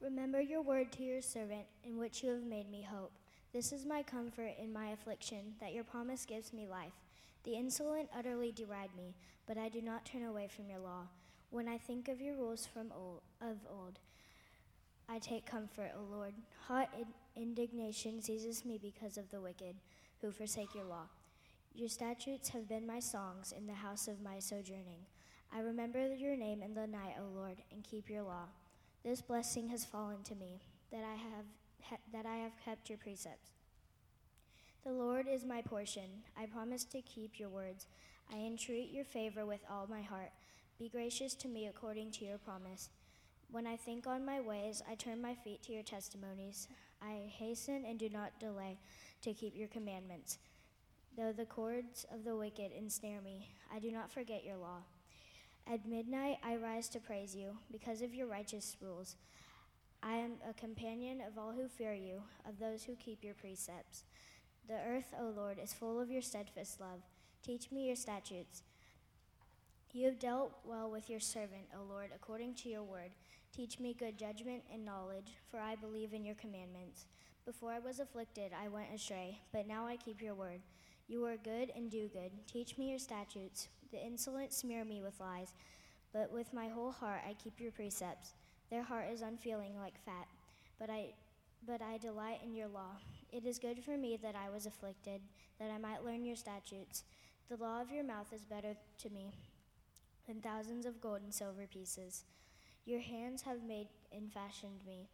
Remember 0.00 0.40
your 0.40 0.62
word 0.62 0.92
to 0.92 1.02
your 1.02 1.22
servant, 1.22 1.64
in 1.84 1.98
which 1.98 2.22
you 2.22 2.30
have 2.30 2.44
made 2.44 2.70
me 2.70 2.82
hope. 2.82 3.12
This 3.52 3.72
is 3.72 3.86
my 3.86 4.02
comfort 4.02 4.52
in 4.62 4.72
my 4.72 4.88
affliction, 4.88 5.54
that 5.60 5.72
your 5.72 5.84
promise 5.84 6.24
gives 6.24 6.52
me 6.52 6.66
life. 6.66 6.92
The 7.48 7.56
insolent 7.56 8.10
utterly 8.14 8.52
deride 8.52 8.94
me, 8.94 9.14
but 9.46 9.56
I 9.56 9.70
do 9.70 9.80
not 9.80 10.04
turn 10.04 10.22
away 10.22 10.48
from 10.54 10.68
your 10.68 10.80
law. 10.80 11.04
When 11.48 11.66
I 11.66 11.78
think 11.78 12.08
of 12.08 12.20
your 12.20 12.34
rules 12.34 12.66
from 12.66 12.92
old, 12.94 13.22
of 13.40 13.56
old, 13.72 14.00
I 15.08 15.18
take 15.18 15.46
comfort, 15.46 15.92
O 15.96 16.14
Lord. 16.14 16.34
Hot 16.66 16.90
indignation 17.34 18.20
seizes 18.20 18.66
me 18.66 18.76
because 18.76 19.16
of 19.16 19.30
the 19.30 19.40
wicked, 19.40 19.76
who 20.20 20.30
forsake 20.30 20.74
your 20.74 20.84
law. 20.84 21.06
Your 21.74 21.88
statutes 21.88 22.50
have 22.50 22.68
been 22.68 22.86
my 22.86 23.00
songs 23.00 23.54
in 23.56 23.66
the 23.66 23.72
house 23.72 24.08
of 24.08 24.20
my 24.20 24.40
sojourning. 24.40 25.06
I 25.50 25.60
remember 25.60 26.14
your 26.14 26.36
name 26.36 26.60
in 26.60 26.74
the 26.74 26.86
night, 26.86 27.14
O 27.18 27.34
Lord, 27.34 27.62
and 27.72 27.82
keep 27.82 28.10
your 28.10 28.24
law. 28.24 28.44
This 29.02 29.22
blessing 29.22 29.68
has 29.68 29.86
fallen 29.86 30.22
to 30.24 30.34
me, 30.34 30.60
that 30.92 31.02
I 31.02 31.14
have, 31.14 31.98
that 32.12 32.26
I 32.26 32.36
have 32.36 32.52
kept 32.62 32.90
your 32.90 32.98
precepts. 32.98 33.52
The 34.84 34.92
Lord 34.92 35.26
is 35.28 35.44
my 35.44 35.60
portion. 35.60 36.22
I 36.36 36.46
promise 36.46 36.84
to 36.84 37.02
keep 37.02 37.38
your 37.38 37.48
words. 37.48 37.86
I 38.32 38.36
entreat 38.36 38.90
your 38.90 39.04
favor 39.04 39.44
with 39.44 39.60
all 39.70 39.86
my 39.88 40.02
heart. 40.02 40.30
Be 40.78 40.88
gracious 40.88 41.34
to 41.34 41.48
me 41.48 41.66
according 41.66 42.12
to 42.12 42.24
your 42.24 42.38
promise. 42.38 42.88
When 43.50 43.66
I 43.66 43.76
think 43.76 44.06
on 44.06 44.24
my 44.24 44.40
ways, 44.40 44.82
I 44.88 44.94
turn 44.94 45.20
my 45.20 45.34
feet 45.34 45.62
to 45.64 45.72
your 45.72 45.82
testimonies. 45.82 46.68
I 47.02 47.28
hasten 47.28 47.84
and 47.86 47.98
do 47.98 48.08
not 48.08 48.38
delay 48.38 48.78
to 49.22 49.34
keep 49.34 49.56
your 49.56 49.68
commandments. 49.68 50.38
Though 51.16 51.32
the 51.32 51.46
cords 51.46 52.06
of 52.14 52.24
the 52.24 52.36
wicked 52.36 52.70
ensnare 52.72 53.20
me, 53.20 53.48
I 53.74 53.80
do 53.80 53.90
not 53.90 54.12
forget 54.12 54.44
your 54.44 54.56
law. 54.56 54.82
At 55.66 55.86
midnight 55.88 56.38
I 56.44 56.56
rise 56.56 56.88
to 56.90 57.00
praise 57.00 57.34
you 57.34 57.58
because 57.72 58.00
of 58.00 58.14
your 58.14 58.28
righteous 58.28 58.76
rules. 58.80 59.16
I 60.02 60.14
am 60.14 60.34
a 60.48 60.54
companion 60.54 61.20
of 61.20 61.36
all 61.36 61.52
who 61.52 61.66
fear 61.66 61.94
you, 61.94 62.22
of 62.48 62.60
those 62.60 62.84
who 62.84 62.94
keep 62.94 63.24
your 63.24 63.34
precepts. 63.34 64.04
The 64.68 64.78
earth, 64.86 65.14
O 65.18 65.32
Lord, 65.34 65.58
is 65.62 65.72
full 65.72 65.98
of 65.98 66.10
your 66.10 66.20
steadfast 66.20 66.78
love. 66.78 67.00
Teach 67.42 67.72
me 67.72 67.86
your 67.86 67.96
statutes. 67.96 68.62
You 69.94 70.04
have 70.06 70.18
dealt 70.18 70.52
well 70.64 70.90
with 70.90 71.08
your 71.08 71.20
servant, 71.20 71.64
O 71.74 71.82
Lord, 71.90 72.10
according 72.14 72.54
to 72.56 72.68
your 72.68 72.82
word. 72.82 73.10
Teach 73.56 73.80
me 73.80 73.96
good 73.98 74.18
judgment 74.18 74.62
and 74.70 74.84
knowledge, 74.84 75.32
for 75.50 75.58
I 75.58 75.74
believe 75.74 76.12
in 76.12 76.22
your 76.22 76.34
commandments. 76.34 77.06
Before 77.46 77.72
I 77.72 77.78
was 77.78 77.98
afflicted, 77.98 78.52
I 78.52 78.68
went 78.68 78.94
astray, 78.94 79.40
but 79.52 79.66
now 79.66 79.86
I 79.86 79.96
keep 79.96 80.20
your 80.20 80.34
word. 80.34 80.60
You 81.08 81.24
are 81.24 81.38
good 81.38 81.72
and 81.74 81.90
do 81.90 82.10
good. 82.12 82.30
Teach 82.46 82.76
me 82.76 82.90
your 82.90 82.98
statutes. 82.98 83.68
The 83.90 84.04
insolent 84.04 84.52
smear 84.52 84.84
me 84.84 85.00
with 85.00 85.18
lies, 85.18 85.54
but 86.12 86.30
with 86.30 86.52
my 86.52 86.68
whole 86.68 86.92
heart 86.92 87.22
I 87.26 87.32
keep 87.42 87.58
your 87.58 87.72
precepts. 87.72 88.34
Their 88.70 88.82
heart 88.82 89.06
is 89.10 89.22
unfeeling 89.22 89.78
like 89.78 90.04
fat, 90.04 90.28
but 90.78 90.90
I 90.90 91.14
but 91.68 91.82
I 91.82 91.98
delight 91.98 92.40
in 92.42 92.54
your 92.54 92.66
law. 92.66 92.96
It 93.30 93.44
is 93.44 93.58
good 93.58 93.84
for 93.84 93.98
me 93.98 94.18
that 94.22 94.34
I 94.34 94.48
was 94.48 94.64
afflicted, 94.64 95.20
that 95.60 95.70
I 95.70 95.76
might 95.76 96.02
learn 96.02 96.24
your 96.24 96.34
statutes. 96.34 97.04
The 97.50 97.58
law 97.58 97.82
of 97.82 97.90
your 97.90 98.04
mouth 98.04 98.32
is 98.32 98.46
better 98.46 98.74
to 99.02 99.10
me 99.10 99.34
than 100.26 100.40
thousands 100.40 100.86
of 100.86 101.02
gold 101.02 101.20
and 101.22 101.32
silver 101.32 101.66
pieces. 101.70 102.24
Your 102.86 103.00
hands 103.00 103.42
have 103.42 103.62
made 103.62 103.88
and 104.10 104.32
fashioned 104.32 104.80
me. 104.86 105.10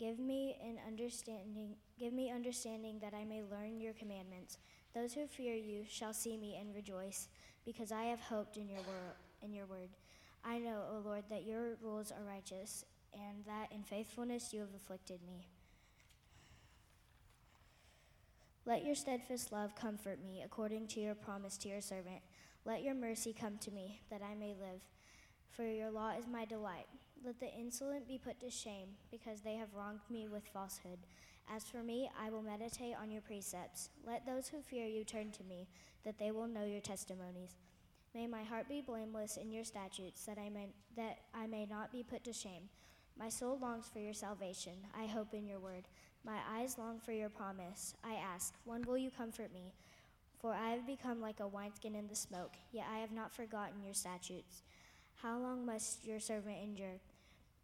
Give 0.00 0.18
me 0.18 0.56
an 0.60 0.78
understanding 0.84 1.76
give 1.96 2.12
me 2.12 2.32
understanding 2.32 2.98
that 3.00 3.14
I 3.14 3.24
may 3.24 3.42
learn 3.48 3.80
your 3.80 3.92
commandments. 3.92 4.58
Those 4.94 5.12
who 5.12 5.28
fear 5.28 5.54
you 5.54 5.84
shall 5.88 6.12
see 6.12 6.36
me 6.36 6.58
and 6.60 6.74
rejoice, 6.74 7.28
because 7.64 7.92
I 7.92 8.04
have 8.04 8.20
hoped 8.20 8.56
in 8.56 8.68
your 8.68 8.80
word 8.80 9.14
in 9.42 9.52
your 9.52 9.66
word. 9.66 9.90
I 10.44 10.58
know, 10.58 10.82
O 10.90 11.02
Lord, 11.04 11.24
that 11.30 11.44
your 11.44 11.76
rules 11.80 12.10
are 12.10 12.24
righteous, 12.26 12.84
and 13.14 13.44
that 13.46 13.72
in 13.72 13.82
faithfulness 13.82 14.52
you 14.52 14.60
have 14.60 14.74
afflicted 14.74 15.20
me. 15.26 15.46
Let 18.64 18.84
your 18.84 18.94
steadfast 18.94 19.50
love 19.50 19.74
comfort 19.74 20.22
me 20.22 20.42
according 20.44 20.86
to 20.88 21.00
your 21.00 21.16
promise 21.16 21.56
to 21.58 21.68
your 21.68 21.80
servant. 21.80 22.22
Let 22.64 22.82
your 22.84 22.94
mercy 22.94 23.34
come 23.38 23.58
to 23.58 23.72
me, 23.72 24.00
that 24.08 24.22
I 24.22 24.34
may 24.36 24.54
live. 24.54 24.80
For 25.50 25.64
your 25.64 25.90
law 25.90 26.12
is 26.16 26.28
my 26.28 26.44
delight. 26.44 26.86
Let 27.24 27.40
the 27.40 27.52
insolent 27.52 28.06
be 28.06 28.18
put 28.18 28.38
to 28.40 28.50
shame, 28.50 28.88
because 29.10 29.40
they 29.40 29.54
have 29.56 29.74
wronged 29.74 30.00
me 30.08 30.28
with 30.28 30.46
falsehood. 30.46 30.98
As 31.52 31.64
for 31.64 31.82
me, 31.82 32.08
I 32.20 32.30
will 32.30 32.42
meditate 32.42 32.94
on 33.00 33.10
your 33.10 33.20
precepts. 33.20 33.90
Let 34.06 34.24
those 34.24 34.46
who 34.46 34.62
fear 34.62 34.86
you 34.86 35.02
turn 35.04 35.32
to 35.32 35.44
me, 35.44 35.66
that 36.04 36.18
they 36.18 36.30
will 36.30 36.46
know 36.46 36.64
your 36.64 36.80
testimonies. 36.80 37.56
May 38.14 38.26
my 38.26 38.44
heart 38.44 38.68
be 38.68 38.80
blameless 38.80 39.38
in 39.38 39.50
your 39.50 39.64
statutes, 39.64 40.24
that 40.26 40.38
I 40.38 40.50
may, 40.50 40.68
that 40.96 41.18
I 41.34 41.46
may 41.48 41.66
not 41.66 41.90
be 41.90 42.04
put 42.04 42.22
to 42.24 42.32
shame. 42.32 42.68
My 43.22 43.28
soul 43.28 43.56
longs 43.62 43.88
for 43.88 44.00
your 44.00 44.14
salvation. 44.14 44.72
I 44.98 45.06
hope 45.06 45.32
in 45.32 45.46
your 45.46 45.60
word. 45.60 45.84
My 46.26 46.38
eyes 46.52 46.76
long 46.76 46.98
for 46.98 47.12
your 47.12 47.28
promise. 47.28 47.94
I 48.02 48.14
ask, 48.14 48.52
when 48.64 48.82
will 48.82 48.98
you 48.98 49.12
comfort 49.12 49.54
me? 49.54 49.74
For 50.40 50.52
I 50.52 50.70
have 50.70 50.88
become 50.88 51.20
like 51.20 51.38
a 51.38 51.46
wineskin 51.46 51.94
in 51.94 52.08
the 52.08 52.16
smoke, 52.16 52.54
yet 52.72 52.86
I 52.92 52.98
have 52.98 53.12
not 53.12 53.32
forgotten 53.32 53.84
your 53.84 53.94
statutes. 53.94 54.62
How 55.22 55.38
long 55.38 55.64
must 55.64 56.04
your 56.04 56.18
servant 56.18 56.56
endure? 56.64 56.98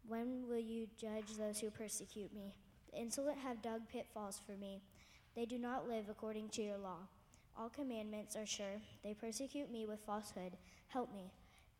When 0.07 0.47
will 0.47 0.61
you 0.61 0.87
judge 0.97 1.35
those 1.37 1.59
who 1.59 1.71
persecute 1.71 2.33
me? 2.33 2.55
The 2.93 3.01
insolent 3.01 3.39
have 3.39 3.61
dug 3.61 3.81
pitfalls 3.91 4.39
for 4.45 4.53
me. 4.53 4.81
They 5.35 5.45
do 5.45 5.57
not 5.57 5.89
live 5.89 6.05
according 6.09 6.49
to 6.51 6.61
your 6.61 6.77
law. 6.77 6.99
All 7.57 7.67
commandments 7.67 8.37
are 8.37 8.45
sure. 8.45 8.79
They 9.03 9.13
persecute 9.13 9.69
me 9.69 9.85
with 9.85 10.05
falsehood. 10.05 10.53
Help 10.87 11.13
me. 11.13 11.33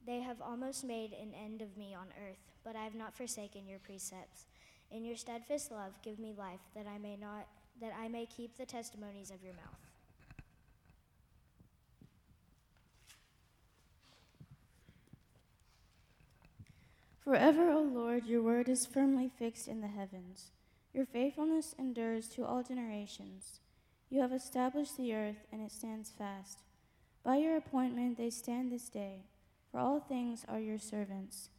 They 0.09 0.21
have 0.21 0.41
almost 0.41 0.83
made 0.83 1.13
an 1.13 1.35
end 1.39 1.61
of 1.61 1.77
me 1.77 1.93
on 1.93 2.07
earth, 2.27 2.39
but 2.63 2.75
I 2.75 2.83
have 2.83 2.95
not 2.95 3.15
forsaken 3.15 3.67
your 3.67 3.77
precepts. 3.77 4.47
In 4.89 5.05
your 5.05 5.15
steadfast 5.15 5.71
love, 5.71 6.01
give 6.01 6.17
me 6.17 6.33
life, 6.35 6.61
that 6.75 6.87
I 6.87 6.97
may 6.97 7.15
not 7.15 7.45
that 7.79 7.93
I 7.95 8.07
may 8.07 8.25
keep 8.25 8.57
the 8.57 8.65
testimonies 8.65 9.29
of 9.29 9.43
your 9.43 9.53
mouth. 9.53 9.77
Forever, 17.23 17.69
O 17.69 17.81
Lord, 17.81 18.25
your 18.25 18.41
word 18.41 18.67
is 18.67 18.87
firmly 18.87 19.29
fixed 19.37 19.67
in 19.67 19.79
the 19.79 19.87
heavens. 19.87 20.49
Your 20.91 21.05
faithfulness 21.05 21.75
endures 21.77 22.27
to 22.29 22.45
all 22.45 22.63
generations. 22.63 23.59
You 24.09 24.21
have 24.21 24.33
established 24.33 24.97
the 24.97 25.13
earth, 25.13 25.45
and 25.51 25.61
it 25.61 25.71
stands 25.71 26.09
fast. 26.09 26.63
By 27.23 27.35
your 27.35 27.55
appointment 27.55 28.17
they 28.17 28.31
stand 28.31 28.71
this 28.71 28.89
day, 28.89 29.25
for 29.71 29.79
all 29.79 29.99
things 29.99 30.45
are 30.47 30.59
your 30.59 30.79
servants. 30.79 31.49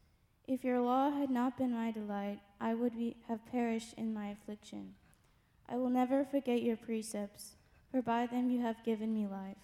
If 0.47 0.65
your 0.65 0.81
law 0.81 1.11
had 1.11 1.31
not 1.31 1.57
been 1.57 1.73
my 1.73 1.91
delight, 1.93 2.41
I 2.61 2.75
would 2.75 2.97
be, 2.97 3.17
have 3.29 3.47
perished 3.47 3.95
in 3.95 4.13
my 4.13 4.29
affliction. 4.29 4.95
I 5.69 5.77
will 5.77 5.91
never 5.91 6.25
forget 6.25 6.63
your 6.63 6.77
precepts, 6.77 7.57
for 7.91 8.03
by 8.03 8.27
them 8.27 8.51
you 8.51 8.61
have 8.61 8.85
given 8.85 9.15
me 9.15 9.27
life. 9.27 9.57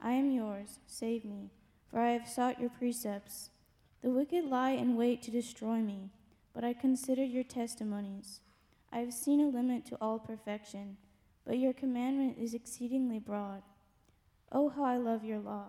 I 0.00 0.12
am 0.12 0.30
yours, 0.30 0.80
save 0.86 1.24
me, 1.24 1.50
for 1.90 1.98
I 2.00 2.10
have 2.10 2.28
sought 2.28 2.60
your 2.60 2.70
precepts. 2.70 3.50
The 4.02 4.10
wicked 4.10 4.44
lie 4.44 4.72
in 4.72 4.96
wait 4.96 5.22
to 5.22 5.30
destroy 5.30 5.78
me, 5.78 6.10
but 6.54 6.64
I 6.64 6.74
consider 6.74 7.24
your 7.24 7.44
testimonies. 7.44 8.40
I 8.92 8.98
have 8.98 9.12
seen 9.12 9.40
a 9.40 9.48
limit 9.48 9.86
to 9.86 9.98
all 10.00 10.18
perfection, 10.18 10.98
but 11.46 11.58
your 11.58 11.72
commandment 11.72 12.36
is 12.38 12.54
exceedingly 12.54 13.18
broad. 13.18 13.62
Oh, 14.52 14.68
how 14.68 14.84
I 14.84 14.98
love 14.98 15.24
your 15.24 15.40
law! 15.40 15.68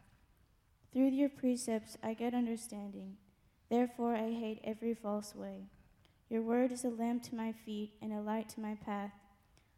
Through 0.93 1.09
your 1.11 1.29
precepts 1.29 1.97
I 2.03 2.13
get 2.13 2.33
understanding. 2.33 3.15
Therefore, 3.69 4.13
I 4.15 4.31
hate 4.31 4.59
every 4.63 4.93
false 4.93 5.33
way. 5.33 5.67
Your 6.29 6.41
word 6.41 6.73
is 6.73 6.83
a 6.83 6.89
lamp 6.89 7.23
to 7.23 7.35
my 7.35 7.53
feet 7.53 7.93
and 8.01 8.11
a 8.11 8.19
light 8.19 8.49
to 8.49 8.59
my 8.59 8.75
path. 8.75 9.11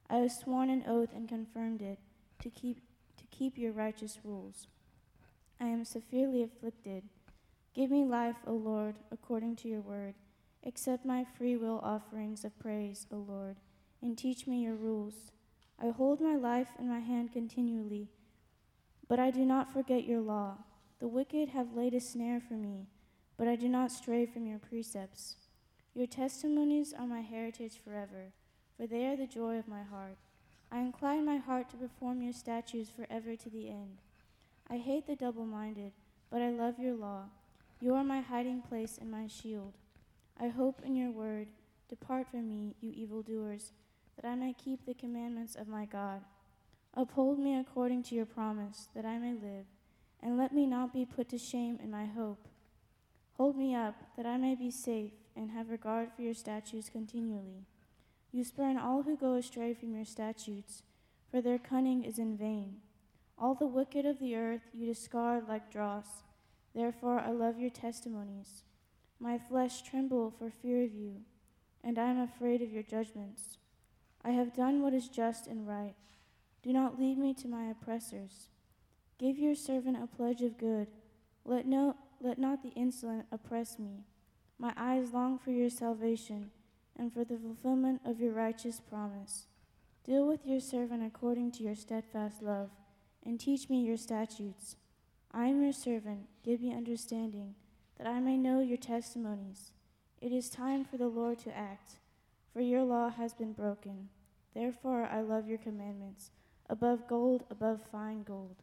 I 0.09 0.17
have 0.17 0.31
sworn 0.31 0.71
an 0.71 0.83
oath 0.87 1.09
and 1.15 1.29
confirmed 1.29 1.81
it 1.81 1.99
to 2.41 2.49
keep, 2.49 2.77
to 3.17 3.23
keep 3.29 3.57
your 3.57 3.71
righteous 3.71 4.19
rules. 4.23 4.67
I 5.59 5.65
am 5.65 5.85
severely 5.85 6.41
afflicted. 6.43 7.03
Give 7.75 7.91
me 7.91 8.05
life, 8.05 8.37
O 8.47 8.53
Lord, 8.53 8.95
according 9.11 9.55
to 9.57 9.67
your 9.67 9.81
word. 9.81 10.15
Accept 10.65 11.05
my 11.05 11.25
free 11.37 11.57
will 11.57 11.79
offerings 11.83 12.43
of 12.43 12.57
praise, 12.57 13.05
O 13.11 13.17
Lord, 13.17 13.57
and 14.01 14.17
teach 14.17 14.47
me 14.47 14.63
your 14.63 14.75
rules. 14.75 15.31
I 15.79 15.89
hold 15.89 16.21
my 16.21 16.35
life 16.35 16.69
in 16.79 16.89
my 16.89 16.99
hand 16.99 17.33
continually, 17.33 18.09
but 19.07 19.19
I 19.19 19.31
do 19.31 19.45
not 19.45 19.71
forget 19.71 20.05
your 20.05 20.21
law. 20.21 20.57
The 21.03 21.09
wicked 21.09 21.49
have 21.49 21.75
laid 21.75 21.93
a 21.93 21.99
snare 21.99 22.39
for 22.39 22.53
me 22.53 22.87
but 23.37 23.47
I 23.49 23.57
do 23.57 23.67
not 23.67 23.91
stray 23.91 24.25
from 24.25 24.45
your 24.45 24.57
precepts. 24.57 25.35
Your 25.93 26.07
testimonies 26.07 26.93
are 26.97 27.05
my 27.05 27.19
heritage 27.19 27.73
forever, 27.83 28.31
for 28.77 28.87
they 28.87 29.07
are 29.07 29.17
the 29.17 29.27
joy 29.27 29.57
of 29.57 29.67
my 29.67 29.83
heart. 29.83 30.15
I 30.71 30.79
incline 30.79 31.25
my 31.25 31.35
heart 31.37 31.69
to 31.71 31.75
perform 31.75 32.21
your 32.21 32.31
statutes 32.31 32.89
forever 32.89 33.35
to 33.35 33.49
the 33.49 33.67
end. 33.67 33.97
I 34.69 34.77
hate 34.77 35.05
the 35.05 35.17
double 35.17 35.45
minded, 35.45 35.91
but 36.31 36.41
I 36.41 36.51
love 36.51 36.79
your 36.79 36.95
law. 36.95 37.25
You 37.81 37.95
are 37.95 38.03
my 38.05 38.21
hiding 38.21 38.61
place 38.61 38.97
and 38.97 39.11
my 39.11 39.27
shield. 39.27 39.73
I 40.39 40.47
hope 40.47 40.81
in 40.85 40.95
your 40.95 41.11
word. 41.11 41.47
Depart 41.89 42.27
from 42.31 42.47
me, 42.47 42.75
you 42.79 42.93
evildoers, 42.95 43.73
that 44.15 44.25
I 44.25 44.35
may 44.35 44.53
keep 44.53 44.85
the 44.85 44.93
commandments 44.93 45.55
of 45.55 45.67
my 45.67 45.83
God. 45.83 46.21
Uphold 46.93 47.39
me 47.39 47.59
according 47.59 48.03
to 48.03 48.15
your 48.15 48.25
promise, 48.25 48.87
that 48.95 49.05
I 49.05 49.17
may 49.19 49.33
live, 49.33 49.65
and 50.23 50.37
let 50.37 50.53
me 50.53 50.65
not 50.65 50.93
be 50.93 51.05
put 51.05 51.27
to 51.29 51.37
shame 51.37 51.77
in 51.83 51.91
my 51.91 52.05
hope. 52.05 52.47
Hold 53.33 53.57
me 53.57 53.75
up, 53.75 53.95
that 54.15 54.25
I 54.25 54.37
may 54.37 54.55
be 54.55 54.71
safe 54.71 55.11
and 55.35 55.51
have 55.51 55.69
regard 55.69 56.09
for 56.15 56.21
your 56.21 56.33
statutes 56.33 56.89
continually. 56.89 57.65
You 58.31 58.43
spurn 58.43 58.77
all 58.77 59.03
who 59.03 59.17
go 59.17 59.33
astray 59.33 59.73
from 59.73 59.93
your 59.93 60.05
statutes, 60.05 60.83
for 61.29 61.41
their 61.41 61.57
cunning 61.57 62.03
is 62.03 62.19
in 62.19 62.37
vain. 62.37 62.77
All 63.37 63.53
the 63.53 63.67
wicked 63.67 64.05
of 64.05 64.19
the 64.19 64.35
earth 64.35 64.61
you 64.73 64.85
discard 64.85 65.47
like 65.49 65.71
dross. 65.71 66.23
Therefore 66.73 67.19
I 67.19 67.31
love 67.31 67.59
your 67.59 67.69
testimonies. 67.69 68.63
My 69.19 69.37
flesh 69.37 69.81
tremble 69.81 70.33
for 70.37 70.49
fear 70.49 70.83
of 70.83 70.93
you, 70.93 71.21
and 71.83 71.99
I 71.99 72.09
am 72.09 72.19
afraid 72.19 72.61
of 72.61 72.71
your 72.71 72.83
judgments. 72.83 73.57
I 74.23 74.31
have 74.31 74.55
done 74.55 74.81
what 74.81 74.93
is 74.93 75.09
just 75.09 75.47
and 75.47 75.67
right. 75.67 75.95
Do 76.61 76.71
not 76.71 76.99
lead 76.99 77.17
me 77.17 77.33
to 77.35 77.47
my 77.47 77.65
oppressors. 77.65 78.47
Give 79.23 79.39
your 79.39 79.55
servant 79.55 79.95
a 80.03 80.05
pledge 80.05 80.41
of 80.41 80.57
good. 80.57 80.87
Let 81.45 81.65
no 81.65 81.95
let 82.19 82.37
not 82.37 82.61
the 82.61 82.71
insolent 82.71 83.25
oppress 83.31 83.79
me. 83.79 84.03
My 84.59 84.73
eyes 84.75 85.13
long 85.13 85.39
for 85.39 85.51
your 85.51 85.69
salvation 85.69 86.51
and 86.99 87.13
for 87.13 87.23
the 87.23 87.37
fulfillment 87.37 88.01
of 88.03 88.19
your 88.19 88.33
righteous 88.33 88.81
promise. 88.81 89.47
Deal 90.05 90.27
with 90.27 90.45
your 90.45 90.59
servant 90.59 91.05
according 91.05 91.53
to 91.53 91.63
your 91.63 91.73
steadfast 91.73 92.43
love, 92.43 92.71
and 93.25 93.39
teach 93.39 93.69
me 93.69 93.85
your 93.85 93.95
statutes. 93.95 94.75
I 95.31 95.45
am 95.45 95.63
your 95.63 95.71
servant, 95.71 96.27
give 96.43 96.59
me 96.59 96.75
understanding, 96.75 97.55
that 97.97 98.07
I 98.07 98.19
may 98.19 98.35
know 98.35 98.59
your 98.59 98.77
testimonies. 98.77 99.71
It 100.19 100.33
is 100.33 100.49
time 100.49 100.83
for 100.83 100.97
the 100.97 101.07
Lord 101.07 101.39
to 101.39 101.57
act, 101.57 101.93
for 102.51 102.59
your 102.59 102.83
law 102.83 103.09
has 103.09 103.33
been 103.33 103.53
broken. 103.53 104.09
Therefore 104.53 105.07
I 105.09 105.21
love 105.21 105.47
your 105.47 105.59
commandments, 105.59 106.31
above 106.69 107.07
gold, 107.07 107.45
above 107.49 107.79
fine 107.89 108.23
gold. 108.23 108.57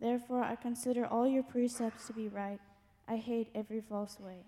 Therefore 0.00 0.42
I 0.42 0.56
consider 0.56 1.06
all 1.06 1.26
your 1.26 1.42
precepts 1.42 2.06
to 2.06 2.12
be 2.12 2.28
right 2.28 2.60
I 3.08 3.16
hate 3.16 3.50
every 3.54 3.80
false 3.80 4.18
way. 4.18 4.44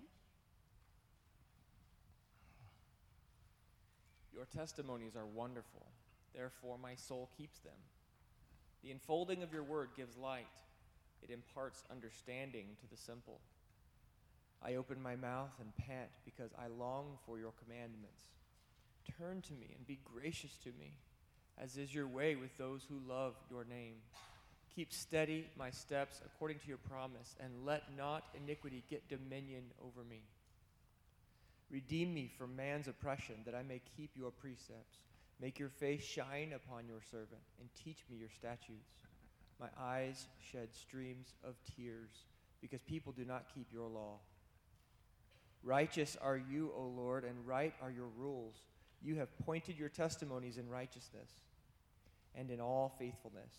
Your 4.33 4.45
testimonies 4.45 5.15
are 5.15 5.25
wonderful, 5.25 5.85
therefore 6.35 6.77
my 6.77 6.95
soul 6.95 7.29
keeps 7.37 7.59
them. 7.59 7.73
The 8.83 8.91
enfolding 8.91 9.43
of 9.43 9.53
your 9.53 9.63
word 9.63 9.89
gives 9.95 10.17
light, 10.17 10.45
it 11.21 11.29
imparts 11.29 11.83
understanding 11.89 12.67
to 12.81 12.87
the 12.89 12.97
simple. 12.97 13.39
I 14.61 14.75
open 14.75 15.01
my 15.01 15.15
mouth 15.15 15.51
and 15.61 15.75
pant 15.77 16.09
because 16.25 16.51
I 16.57 16.67
long 16.67 17.17
for 17.25 17.39
your 17.39 17.53
commandments. 17.63 18.23
Turn 19.17 19.41
to 19.43 19.53
me 19.53 19.73
and 19.75 19.87
be 19.87 19.99
gracious 20.03 20.57
to 20.63 20.69
me, 20.79 20.97
as 21.57 21.77
is 21.77 21.95
your 21.95 22.07
way 22.07 22.35
with 22.35 22.57
those 22.57 22.85
who 22.89 22.99
love 23.07 23.35
your 23.49 23.63
name. 23.63 23.95
Keep 24.79 24.93
steady 24.93 25.45
my 25.57 25.69
steps 25.69 26.21
according 26.25 26.57
to 26.59 26.67
your 26.69 26.77
promise, 26.77 27.35
and 27.43 27.65
let 27.65 27.83
not 27.97 28.23
iniquity 28.33 28.81
get 28.89 29.09
dominion 29.09 29.63
over 29.83 30.07
me. 30.09 30.21
Redeem 31.69 32.13
me 32.13 32.31
from 32.37 32.55
man's 32.55 32.87
oppression, 32.87 33.35
that 33.43 33.53
I 33.53 33.61
may 33.61 33.81
keep 33.97 34.11
your 34.15 34.31
precepts. 34.31 34.99
Make 35.41 35.59
your 35.59 35.67
face 35.67 36.01
shine 36.01 36.53
upon 36.55 36.87
your 36.87 37.01
servant, 37.11 37.41
and 37.59 37.67
teach 37.83 38.05
me 38.09 38.15
your 38.15 38.29
statutes. 38.29 39.03
My 39.59 39.67
eyes 39.77 40.27
shed 40.49 40.69
streams 40.73 41.33
of 41.43 41.55
tears, 41.75 42.11
because 42.61 42.79
people 42.83 43.11
do 43.11 43.25
not 43.25 43.53
keep 43.53 43.67
your 43.73 43.89
law. 43.89 44.19
Righteous 45.61 46.15
are 46.21 46.37
you, 46.37 46.71
O 46.73 46.83
Lord, 46.83 47.25
and 47.25 47.45
right 47.45 47.73
are 47.81 47.91
your 47.91 48.07
rules. 48.17 48.55
You 49.01 49.15
have 49.15 49.37
pointed 49.39 49.77
your 49.77 49.89
testimonies 49.89 50.57
in 50.57 50.69
righteousness 50.69 51.31
and 52.33 52.49
in 52.49 52.61
all 52.61 52.95
faithfulness. 52.97 53.51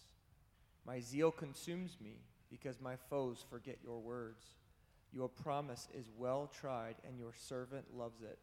My 0.86 1.00
zeal 1.00 1.30
consumes 1.30 1.96
me 2.00 2.16
because 2.50 2.80
my 2.80 2.96
foes 3.08 3.44
forget 3.48 3.78
your 3.82 4.00
words. 4.00 4.44
Your 5.12 5.28
promise 5.28 5.88
is 5.94 6.06
well 6.16 6.50
tried, 6.60 6.96
and 7.06 7.18
your 7.18 7.32
servant 7.34 7.86
loves 7.96 8.22
it. 8.22 8.38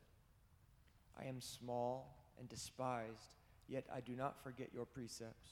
I 1.19 1.25
am 1.25 1.41
small 1.41 2.15
and 2.39 2.47
despised, 2.49 3.35
yet 3.67 3.85
I 3.93 4.01
do 4.01 4.15
not 4.15 4.41
forget 4.43 4.69
your 4.73 4.85
precepts. 4.85 5.51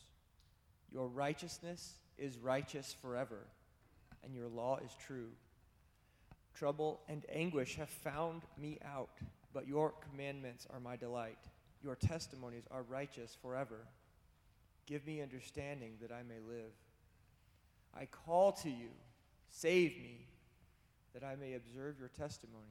Your 0.91 1.07
righteousness 1.07 1.95
is 2.17 2.37
righteous 2.37 2.95
forever, 3.01 3.47
and 4.23 4.35
your 4.35 4.47
law 4.47 4.77
is 4.83 4.91
true. 5.05 5.29
Trouble 6.53 7.01
and 7.09 7.25
anguish 7.33 7.75
have 7.75 7.89
found 7.89 8.43
me 8.57 8.77
out, 8.85 9.09
but 9.53 9.67
your 9.67 9.93
commandments 10.09 10.67
are 10.71 10.79
my 10.79 10.95
delight. 10.95 11.39
Your 11.83 11.95
testimonies 11.95 12.63
are 12.71 12.83
righteous 12.83 13.37
forever. 13.41 13.87
Give 14.85 15.05
me 15.05 15.21
understanding 15.21 15.93
that 16.01 16.11
I 16.11 16.23
may 16.23 16.39
live. 16.47 16.71
I 17.97 18.05
call 18.05 18.51
to 18.51 18.69
you, 18.69 18.89
save 19.49 19.97
me, 19.97 20.27
that 21.13 21.23
I 21.23 21.35
may 21.35 21.53
observe 21.53 21.95
your 21.97 22.09
testimonies. 22.09 22.67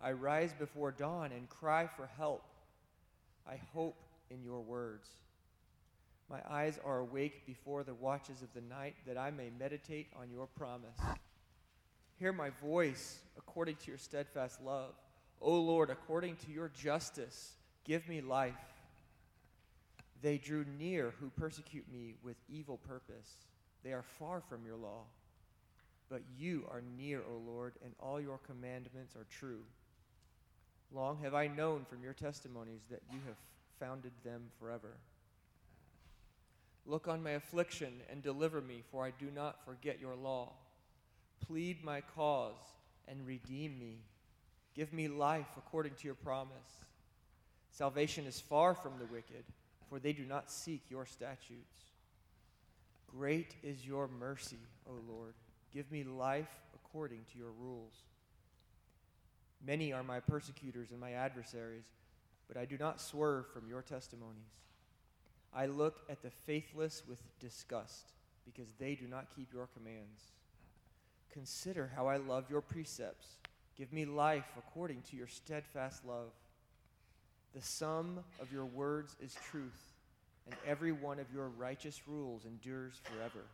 I 0.00 0.12
rise 0.12 0.52
before 0.52 0.92
dawn 0.92 1.32
and 1.32 1.48
cry 1.48 1.88
for 1.96 2.08
help. 2.16 2.44
I 3.48 3.56
hope 3.72 3.96
in 4.30 4.42
your 4.42 4.60
words. 4.60 5.08
My 6.30 6.40
eyes 6.48 6.78
are 6.84 6.98
awake 6.98 7.46
before 7.46 7.82
the 7.82 7.94
watches 7.94 8.42
of 8.42 8.52
the 8.54 8.60
night, 8.60 8.94
that 9.06 9.16
I 9.16 9.30
may 9.30 9.50
meditate 9.58 10.08
on 10.20 10.30
your 10.30 10.46
promise. 10.46 10.98
Hear 12.18 12.32
my 12.32 12.50
voice 12.62 13.20
according 13.38 13.76
to 13.76 13.88
your 13.88 13.98
steadfast 13.98 14.60
love. 14.62 14.92
O 15.40 15.58
Lord, 15.58 15.88
according 15.88 16.36
to 16.36 16.50
your 16.50 16.68
justice, 16.68 17.52
give 17.84 18.06
me 18.08 18.20
life. 18.20 18.54
They 20.22 20.38
drew 20.38 20.64
near 20.78 21.14
who 21.20 21.30
persecute 21.30 21.90
me 21.92 22.14
with 22.22 22.36
evil 22.48 22.78
purpose. 22.78 23.36
They 23.84 23.92
are 23.92 24.02
far 24.02 24.40
from 24.40 24.64
your 24.66 24.76
law. 24.76 25.02
But 26.10 26.22
you 26.38 26.66
are 26.70 26.82
near, 26.96 27.20
O 27.20 27.38
Lord, 27.46 27.74
and 27.84 27.92
all 28.00 28.20
your 28.20 28.38
commandments 28.38 29.14
are 29.14 29.26
true. 29.30 29.60
Long 30.92 31.18
have 31.22 31.34
I 31.34 31.46
known 31.46 31.84
from 31.84 32.02
your 32.02 32.14
testimonies 32.14 32.80
that 32.90 33.02
you 33.12 33.18
have 33.26 33.36
founded 33.78 34.12
them 34.24 34.44
forever. 34.58 34.96
Look 36.86 37.06
on 37.06 37.22
my 37.22 37.32
affliction 37.32 37.92
and 38.10 38.22
deliver 38.22 38.62
me, 38.62 38.82
for 38.90 39.04
I 39.04 39.12
do 39.18 39.26
not 39.34 39.64
forget 39.66 40.00
your 40.00 40.16
law. 40.16 40.52
Plead 41.46 41.84
my 41.84 42.00
cause 42.16 42.54
and 43.06 43.26
redeem 43.26 43.78
me. 43.78 43.98
Give 44.74 44.92
me 44.92 45.08
life 45.08 45.48
according 45.58 45.94
to 45.96 46.04
your 46.06 46.14
promise. 46.14 46.84
Salvation 47.70 48.26
is 48.26 48.40
far 48.40 48.74
from 48.74 48.92
the 48.98 49.04
wicked, 49.04 49.44
for 49.88 49.98
they 49.98 50.12
do 50.12 50.24
not 50.24 50.50
seek 50.50 50.82
your 50.90 51.06
statutes. 51.06 51.78
Great 53.06 53.54
is 53.62 53.86
your 53.86 54.08
mercy, 54.08 54.58
O 54.86 54.92
Lord. 55.08 55.34
Give 55.72 55.90
me 55.90 56.04
life 56.04 56.50
according 56.74 57.24
to 57.32 57.38
your 57.38 57.52
rules. 57.58 57.94
Many 59.64 59.92
are 59.92 60.02
my 60.02 60.20
persecutors 60.20 60.90
and 60.90 61.00
my 61.00 61.12
adversaries, 61.12 61.86
but 62.46 62.56
I 62.56 62.64
do 62.64 62.78
not 62.78 63.00
swerve 63.00 63.46
from 63.52 63.68
your 63.68 63.82
testimonies. 63.82 64.54
I 65.54 65.66
look 65.66 66.00
at 66.08 66.22
the 66.22 66.30
faithless 66.30 67.02
with 67.08 67.20
disgust, 67.40 68.12
because 68.44 68.72
they 68.78 68.94
do 68.94 69.06
not 69.06 69.26
keep 69.34 69.52
your 69.52 69.68
commands. 69.76 70.22
Consider 71.32 71.90
how 71.94 72.06
I 72.06 72.16
love 72.16 72.44
your 72.50 72.60
precepts. 72.60 73.26
Give 73.76 73.92
me 73.92 74.04
life 74.04 74.46
according 74.56 75.02
to 75.10 75.16
your 75.16 75.26
steadfast 75.26 76.04
love. 76.04 76.32
The 77.54 77.62
sum 77.62 78.20
of 78.40 78.52
your 78.52 78.66
words 78.66 79.16
is 79.22 79.36
truth, 79.50 79.92
and 80.46 80.54
every 80.66 80.92
one 80.92 81.18
of 81.18 81.32
your 81.32 81.48
righteous 81.48 82.02
rules 82.06 82.44
endures 82.44 83.00
forever. 83.04 83.44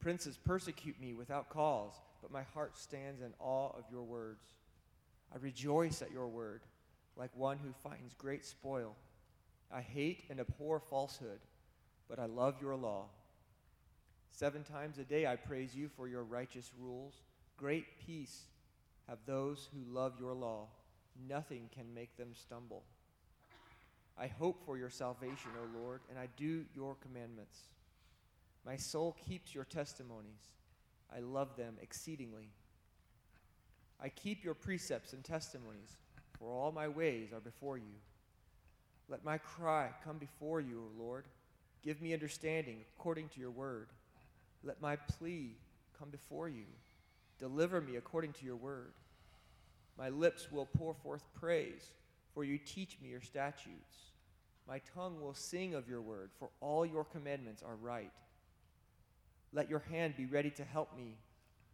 Princes 0.00 0.38
persecute 0.44 1.00
me 1.00 1.14
without 1.14 1.48
cause, 1.48 1.92
but 2.22 2.32
my 2.32 2.42
heart 2.54 2.76
stands 2.76 3.20
in 3.20 3.32
awe 3.40 3.70
of 3.70 3.84
your 3.90 4.02
words. 4.02 4.44
I 5.34 5.38
rejoice 5.38 6.02
at 6.02 6.12
your 6.12 6.28
word, 6.28 6.62
like 7.16 7.30
one 7.34 7.58
who 7.58 7.72
finds 7.88 8.14
great 8.14 8.44
spoil. 8.44 8.94
I 9.72 9.80
hate 9.80 10.24
and 10.30 10.40
abhor 10.40 10.80
falsehood, 10.80 11.40
but 12.08 12.18
I 12.18 12.26
love 12.26 12.56
your 12.60 12.76
law. 12.76 13.06
Seven 14.30 14.62
times 14.62 14.98
a 14.98 15.04
day 15.04 15.26
I 15.26 15.36
praise 15.36 15.74
you 15.74 15.88
for 15.88 16.08
your 16.08 16.22
righteous 16.22 16.70
rules. 16.78 17.14
Great 17.56 17.86
peace 18.06 18.44
have 19.08 19.18
those 19.26 19.68
who 19.72 19.92
love 19.92 20.14
your 20.20 20.32
law. 20.32 20.66
Nothing 21.26 21.68
can 21.74 21.92
make 21.94 22.16
them 22.16 22.28
stumble. 22.34 22.82
I 24.16 24.26
hope 24.26 24.62
for 24.64 24.76
your 24.76 24.90
salvation, 24.90 25.50
O 25.56 25.78
Lord, 25.80 26.00
and 26.10 26.18
I 26.18 26.28
do 26.36 26.64
your 26.74 26.96
commandments. 26.96 27.58
My 28.66 28.76
soul 28.76 29.16
keeps 29.26 29.54
your 29.54 29.64
testimonies. 29.64 30.50
I 31.14 31.20
love 31.20 31.56
them 31.56 31.76
exceedingly. 31.80 32.50
I 34.00 34.08
keep 34.08 34.44
your 34.44 34.54
precepts 34.54 35.12
and 35.12 35.24
testimonies, 35.24 35.96
for 36.38 36.52
all 36.52 36.72
my 36.72 36.88
ways 36.88 37.32
are 37.32 37.40
before 37.40 37.78
you. 37.78 37.94
Let 39.08 39.24
my 39.24 39.38
cry 39.38 39.90
come 40.04 40.18
before 40.18 40.60
you, 40.60 40.82
O 40.82 41.02
Lord. 41.02 41.24
Give 41.82 42.02
me 42.02 42.12
understanding 42.12 42.78
according 42.96 43.28
to 43.30 43.40
your 43.40 43.50
word. 43.50 43.88
Let 44.62 44.82
my 44.82 44.96
plea 44.96 45.56
come 45.98 46.10
before 46.10 46.48
you. 46.48 46.64
Deliver 47.38 47.80
me 47.80 47.96
according 47.96 48.32
to 48.34 48.44
your 48.44 48.56
word. 48.56 48.92
My 49.98 50.10
lips 50.10 50.52
will 50.52 50.66
pour 50.66 50.94
forth 50.94 51.24
praise, 51.34 51.90
for 52.32 52.44
you 52.44 52.56
teach 52.56 52.98
me 53.02 53.08
your 53.08 53.20
statutes. 53.20 54.12
My 54.68 54.80
tongue 54.94 55.20
will 55.20 55.34
sing 55.34 55.74
of 55.74 55.88
your 55.88 56.00
word, 56.00 56.30
for 56.38 56.50
all 56.60 56.86
your 56.86 57.04
commandments 57.04 57.62
are 57.62 57.74
right. 57.74 58.12
Let 59.52 59.68
your 59.68 59.82
hand 59.90 60.14
be 60.16 60.26
ready 60.26 60.50
to 60.50 60.64
help 60.64 60.96
me, 60.96 61.16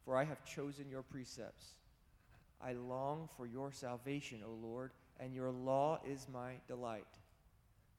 for 0.05 0.17
I 0.17 0.25
have 0.25 0.45
chosen 0.45 0.89
your 0.89 1.03
precepts. 1.03 1.75
I 2.63 2.73
long 2.73 3.29
for 3.37 3.47
your 3.47 3.73
salvation, 3.73 4.41
O 4.47 4.53
Lord, 4.67 4.93
and 5.21 5.35
your 5.35 5.51
law 5.51 6.01
is 6.09 6.27
my 6.33 6.53
delight. 6.67 7.07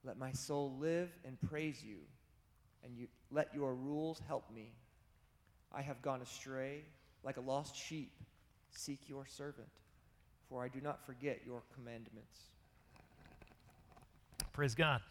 Let 0.03 0.17
my 0.17 0.31
soul 0.31 0.75
live 0.79 1.09
and 1.25 1.37
praise 1.49 1.83
you, 1.83 1.97
and 2.83 2.97
you, 2.97 3.07
let 3.31 3.53
your 3.53 3.75
rules 3.75 4.21
help 4.27 4.49
me. 4.53 4.71
I 5.71 5.81
have 5.81 6.01
gone 6.01 6.21
astray 6.21 6.83
like 7.23 7.37
a 7.37 7.41
lost 7.41 7.75
sheep. 7.75 8.13
Seek 8.71 9.07
your 9.07 9.25
servant, 9.25 9.67
for 10.49 10.63
I 10.63 10.67
do 10.67 10.81
not 10.81 11.05
forget 11.05 11.41
your 11.45 11.61
commandments. 11.75 12.49
Praise 14.53 14.75
God. 14.75 15.01